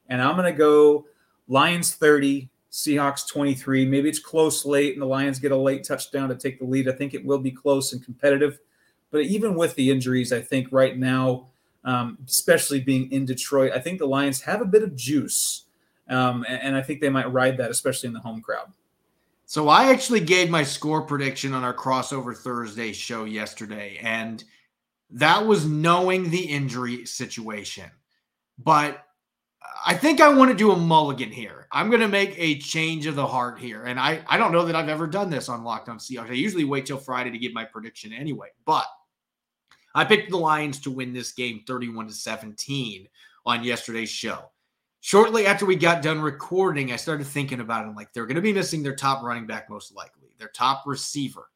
and 0.09 0.19
I'm 0.21 0.41
to 0.43 0.51
go 0.51 1.05
Lions 1.47 1.93
30, 1.93 2.49
Seahawks 2.71 3.27
23. 3.27 3.85
Maybe 3.85 4.09
it's 4.09 4.19
close 4.19 4.65
late, 4.65 4.93
and 4.93 5.01
the 5.01 5.05
Lions 5.05 5.39
get 5.39 5.51
a 5.51 5.57
late 5.57 5.83
touchdown 5.83 6.29
to 6.29 6.35
take 6.35 6.59
the 6.59 6.65
lead. 6.65 6.89
I 6.89 6.93
think 6.93 7.13
it 7.13 7.23
will 7.23 7.37
be 7.37 7.51
close 7.51 7.93
and 7.93 8.03
competitive. 8.03 8.59
But 9.11 9.21
even 9.21 9.55
with 9.55 9.75
the 9.75 9.91
injuries, 9.91 10.33
I 10.33 10.41
think 10.41 10.69
right 10.71 10.97
now, 10.97 11.47
um, 11.83 12.17
especially 12.27 12.79
being 12.79 13.11
in 13.11 13.25
Detroit, 13.25 13.71
I 13.73 13.79
think 13.79 13.99
the 13.99 14.07
Lions 14.07 14.41
have 14.41 14.61
a 14.61 14.65
bit 14.65 14.83
of 14.83 14.95
juice, 14.95 15.64
um, 16.09 16.45
and, 16.47 16.61
and 16.61 16.75
I 16.75 16.81
think 16.81 17.01
they 17.01 17.09
might 17.09 17.31
ride 17.31 17.57
that, 17.57 17.71
especially 17.71 18.07
in 18.07 18.13
the 18.13 18.19
home 18.19 18.41
crowd. 18.41 18.71
So 19.45 19.69
I 19.69 19.91
actually 19.91 20.21
gave 20.21 20.49
my 20.49 20.63
score 20.63 21.03
prediction 21.03 21.53
on 21.53 21.63
our 21.63 21.73
crossover 21.73 22.35
Thursday 22.35 22.93
show 22.93 23.25
yesterday, 23.25 23.99
and 24.01 24.43
that 25.11 25.45
was 25.45 25.65
knowing 25.65 26.29
the 26.29 26.43
injury 26.43 27.05
situation. 27.05 27.89
But 28.57 29.05
I 29.85 29.93
think 29.93 30.19
I 30.19 30.29
want 30.29 30.49
to 30.49 30.57
do 30.57 30.71
a 30.71 30.75
mulligan 30.75 31.31
here. 31.31 31.67
I'm 31.71 31.89
going 31.89 32.01
to 32.01 32.07
make 32.07 32.33
a 32.37 32.57
change 32.57 33.05
of 33.05 33.15
the 33.15 33.25
heart 33.25 33.59
here. 33.59 33.83
And 33.83 33.99
I, 33.99 34.21
I 34.27 34.37
don't 34.37 34.51
know 34.51 34.65
that 34.65 34.75
I've 34.75 34.89
ever 34.89 35.05
done 35.05 35.29
this 35.29 35.49
on 35.49 35.63
Locked 35.63 35.89
On 35.89 35.99
Seahawks. 35.99 36.29
I 36.29 36.33
usually 36.33 36.63
wait 36.63 36.85
till 36.85 36.97
Friday 36.97 37.31
to 37.31 37.37
give 37.37 37.53
my 37.53 37.65
prediction 37.65 38.13
anyway. 38.13 38.49
But 38.65 38.85
I 39.93 40.05
picked 40.05 40.31
the 40.31 40.37
Lions 40.37 40.79
to 40.81 40.91
win 40.91 41.13
this 41.13 41.33
game 41.33 41.63
31 41.67 42.07
to 42.07 42.13
17 42.13 43.07
on 43.45 43.63
yesterday's 43.63 44.09
show 44.09 44.49
shortly 45.05 45.45
after 45.45 45.67
we 45.67 45.75
got 45.75 46.01
done 46.01 46.19
recording, 46.19 46.91
I 46.91 46.95
started 46.95 47.27
thinking 47.27 47.59
about 47.59 47.87
it. 47.87 47.95
Like, 47.95 48.11
they're 48.11 48.25
going 48.25 48.37
to 48.37 48.41
be 48.41 48.51
missing 48.51 48.81
their 48.81 48.95
top 48.95 49.21
running 49.21 49.45
back, 49.45 49.69
most 49.69 49.93
likely, 49.93 50.29
their 50.39 50.47
top 50.47 50.81
receiver. 50.87 51.51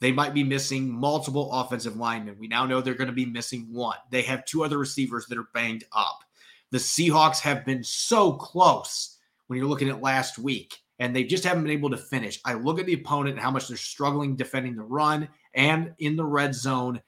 They 0.00 0.10
might 0.10 0.34
be 0.34 0.42
missing 0.42 0.90
multiple 0.90 1.48
offensive 1.52 1.94
linemen. 1.94 2.34
We 2.40 2.48
now 2.48 2.66
know 2.66 2.80
they're 2.80 2.94
going 2.94 3.06
to 3.06 3.12
be 3.12 3.24
missing 3.24 3.68
one. 3.70 3.98
They 4.10 4.22
have 4.22 4.44
two 4.44 4.64
other 4.64 4.78
receivers 4.78 5.26
that 5.26 5.38
are 5.38 5.46
banged 5.54 5.84
up. 5.92 6.24
The 6.72 6.78
Seahawks 6.78 7.38
have 7.38 7.64
been 7.64 7.84
so 7.84 8.32
close 8.32 9.18
when 9.46 9.60
you're 9.60 9.68
looking 9.68 9.90
at 9.90 10.02
last 10.02 10.36
week, 10.36 10.76
and 10.98 11.14
they 11.14 11.22
just 11.22 11.44
haven't 11.44 11.62
been 11.62 11.72
able 11.72 11.90
to 11.90 11.96
finish. 11.96 12.40
I 12.44 12.54
look 12.54 12.80
at 12.80 12.86
the 12.86 12.94
opponent 12.94 13.36
and 13.36 13.40
how 13.40 13.52
much 13.52 13.68
they're 13.68 13.76
struggling 13.76 14.34
defending 14.34 14.74
the 14.74 14.82
run 14.82 15.28
and 15.54 15.94
in 16.00 16.16
the 16.16 16.24
red 16.24 16.52
zone. 16.52 17.00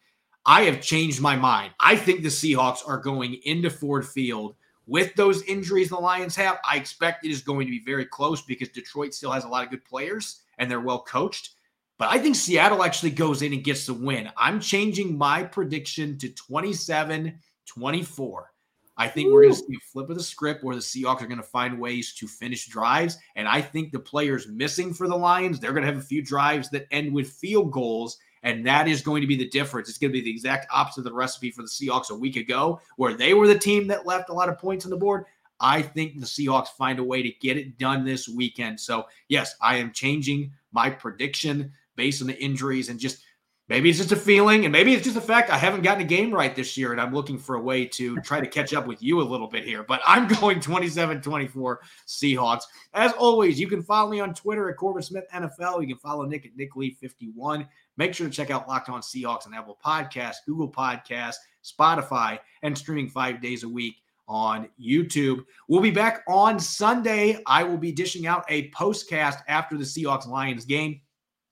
I 0.46 0.62
have 0.62 0.80
changed 0.80 1.20
my 1.20 1.34
mind. 1.34 1.72
I 1.80 1.96
think 1.96 2.22
the 2.22 2.28
Seahawks 2.28 2.86
are 2.86 2.98
going 2.98 3.40
into 3.44 3.70
Ford 3.70 4.06
Field 4.06 4.54
with 4.90 5.14
those 5.14 5.42
injuries 5.44 5.90
the 5.90 5.96
Lions 5.96 6.34
have, 6.34 6.58
I 6.68 6.76
expect 6.76 7.24
it 7.24 7.30
is 7.30 7.42
going 7.42 7.64
to 7.64 7.70
be 7.70 7.78
very 7.78 8.04
close 8.04 8.42
because 8.42 8.70
Detroit 8.70 9.14
still 9.14 9.30
has 9.30 9.44
a 9.44 9.48
lot 9.48 9.62
of 9.62 9.70
good 9.70 9.84
players 9.84 10.42
and 10.58 10.68
they're 10.68 10.80
well 10.80 11.02
coached. 11.02 11.50
But 11.96 12.08
I 12.10 12.18
think 12.18 12.34
Seattle 12.34 12.82
actually 12.82 13.12
goes 13.12 13.42
in 13.42 13.52
and 13.52 13.62
gets 13.62 13.86
the 13.86 13.94
win. 13.94 14.28
I'm 14.36 14.58
changing 14.58 15.16
my 15.16 15.44
prediction 15.44 16.18
to 16.18 16.28
27 16.30 17.38
24. 17.66 18.50
I 18.96 19.06
think 19.06 19.28
Ooh. 19.28 19.32
we're 19.32 19.42
going 19.42 19.54
to 19.54 19.60
see 19.60 19.76
a 19.76 19.90
flip 19.92 20.10
of 20.10 20.16
the 20.16 20.22
script 20.24 20.64
where 20.64 20.74
the 20.74 20.82
Seahawks 20.82 21.22
are 21.22 21.28
going 21.28 21.36
to 21.36 21.44
find 21.44 21.78
ways 21.78 22.12
to 22.14 22.26
finish 22.26 22.66
drives. 22.66 23.16
And 23.36 23.46
I 23.46 23.60
think 23.60 23.92
the 23.92 24.00
players 24.00 24.48
missing 24.48 24.92
for 24.92 25.06
the 25.06 25.16
Lions, 25.16 25.60
they're 25.60 25.72
going 25.72 25.86
to 25.86 25.92
have 25.92 26.02
a 26.02 26.04
few 26.04 26.20
drives 26.20 26.68
that 26.70 26.88
end 26.90 27.14
with 27.14 27.30
field 27.30 27.70
goals 27.70 28.18
and 28.42 28.66
that 28.66 28.88
is 28.88 29.02
going 29.02 29.20
to 29.20 29.26
be 29.26 29.36
the 29.36 29.48
difference. 29.48 29.88
It's 29.88 29.98
going 29.98 30.12
to 30.12 30.18
be 30.18 30.24
the 30.24 30.30
exact 30.30 30.66
opposite 30.72 31.00
of 31.00 31.04
the 31.04 31.12
recipe 31.12 31.50
for 31.50 31.62
the 31.62 31.68
Seahawks 31.68 32.10
a 32.10 32.14
week 32.14 32.36
ago, 32.36 32.80
where 32.96 33.14
they 33.14 33.34
were 33.34 33.46
the 33.46 33.58
team 33.58 33.86
that 33.88 34.06
left 34.06 34.30
a 34.30 34.34
lot 34.34 34.48
of 34.48 34.58
points 34.58 34.84
on 34.84 34.90
the 34.90 34.96
board. 34.96 35.24
I 35.60 35.82
think 35.82 36.18
the 36.18 36.26
Seahawks 36.26 36.68
find 36.68 36.98
a 36.98 37.04
way 37.04 37.22
to 37.22 37.30
get 37.40 37.58
it 37.58 37.78
done 37.78 38.04
this 38.04 38.28
weekend. 38.28 38.80
So, 38.80 39.06
yes, 39.28 39.54
I 39.60 39.76
am 39.76 39.92
changing 39.92 40.52
my 40.72 40.88
prediction 40.88 41.72
based 41.96 42.22
on 42.22 42.28
the 42.28 42.42
injuries 42.42 42.88
and 42.88 42.98
just 42.98 43.22
maybe 43.68 43.90
it's 43.90 43.98
just 43.98 44.12
a 44.12 44.16
feeling 44.16 44.64
and 44.64 44.72
maybe 44.72 44.94
it's 44.94 45.04
just 45.04 45.14
the 45.14 45.20
fact 45.20 45.50
I 45.50 45.58
haven't 45.58 45.82
gotten 45.82 46.02
a 46.02 46.06
game 46.06 46.32
right 46.32 46.56
this 46.56 46.78
year 46.78 46.92
and 46.92 47.00
I'm 47.00 47.12
looking 47.12 47.38
for 47.38 47.56
a 47.56 47.60
way 47.60 47.84
to 47.86 48.16
try 48.22 48.40
to 48.40 48.46
catch 48.46 48.72
up 48.72 48.86
with 48.86 49.02
you 49.02 49.20
a 49.20 49.22
little 49.22 49.48
bit 49.48 49.64
here. 49.64 49.82
But 49.82 50.00
I'm 50.06 50.26
going 50.26 50.60
27 50.60 51.20
24 51.20 51.80
Seahawks. 52.06 52.62
As 52.94 53.12
always, 53.12 53.60
you 53.60 53.68
can 53.68 53.82
follow 53.82 54.10
me 54.10 54.20
on 54.20 54.32
Twitter 54.32 54.70
at 54.70 54.78
Corbin 54.78 55.02
Smith 55.02 55.24
NFL. 55.34 55.82
You 55.82 55.88
can 55.88 55.98
follow 55.98 56.24
Nick 56.24 56.46
at 56.46 56.56
Nick 56.56 56.74
Lee 56.74 56.90
51. 56.90 57.68
Make 58.00 58.14
sure 58.14 58.26
to 58.26 58.32
check 58.32 58.50
out 58.50 58.66
Locked 58.66 58.88
On 58.88 59.02
Seahawks 59.02 59.46
on 59.46 59.52
Apple 59.52 59.76
Podcasts, 59.84 60.36
Google 60.46 60.72
Podcasts, 60.72 61.34
Spotify, 61.62 62.38
and 62.62 62.76
streaming 62.76 63.10
five 63.10 63.42
days 63.42 63.62
a 63.62 63.68
week 63.68 63.96
on 64.26 64.70
YouTube. 64.82 65.44
We'll 65.68 65.82
be 65.82 65.90
back 65.90 66.22
on 66.26 66.58
Sunday. 66.58 67.42
I 67.46 67.62
will 67.62 67.76
be 67.76 67.92
dishing 67.92 68.26
out 68.26 68.46
a 68.48 68.70
postcast 68.70 69.42
after 69.48 69.76
the 69.76 69.84
Seahawks 69.84 70.26
Lions 70.26 70.64
game, 70.64 71.02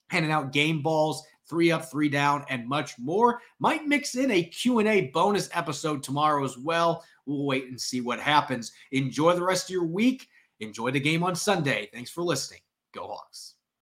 handing 0.08 0.32
out 0.32 0.54
game 0.54 0.80
balls, 0.80 1.22
three 1.50 1.70
up, 1.70 1.90
three 1.90 2.08
down, 2.08 2.46
and 2.48 2.66
much 2.66 2.98
more. 2.98 3.42
Might 3.58 3.86
mix 3.86 4.14
in 4.14 4.30
a 4.30 4.42
Q&A 4.42 5.08
bonus 5.08 5.50
episode 5.52 6.02
tomorrow 6.02 6.46
as 6.46 6.56
well. 6.56 7.04
We'll 7.26 7.44
wait 7.44 7.68
and 7.68 7.78
see 7.78 8.00
what 8.00 8.20
happens. 8.20 8.72
Enjoy 8.92 9.34
the 9.34 9.44
rest 9.44 9.66
of 9.66 9.74
your 9.74 9.84
week. 9.84 10.26
Enjoy 10.60 10.92
the 10.92 10.98
game 10.98 11.22
on 11.22 11.36
Sunday. 11.36 11.90
Thanks 11.92 12.10
for 12.10 12.22
listening. 12.22 12.60
Go 12.94 13.06
Hawks. 13.06 13.57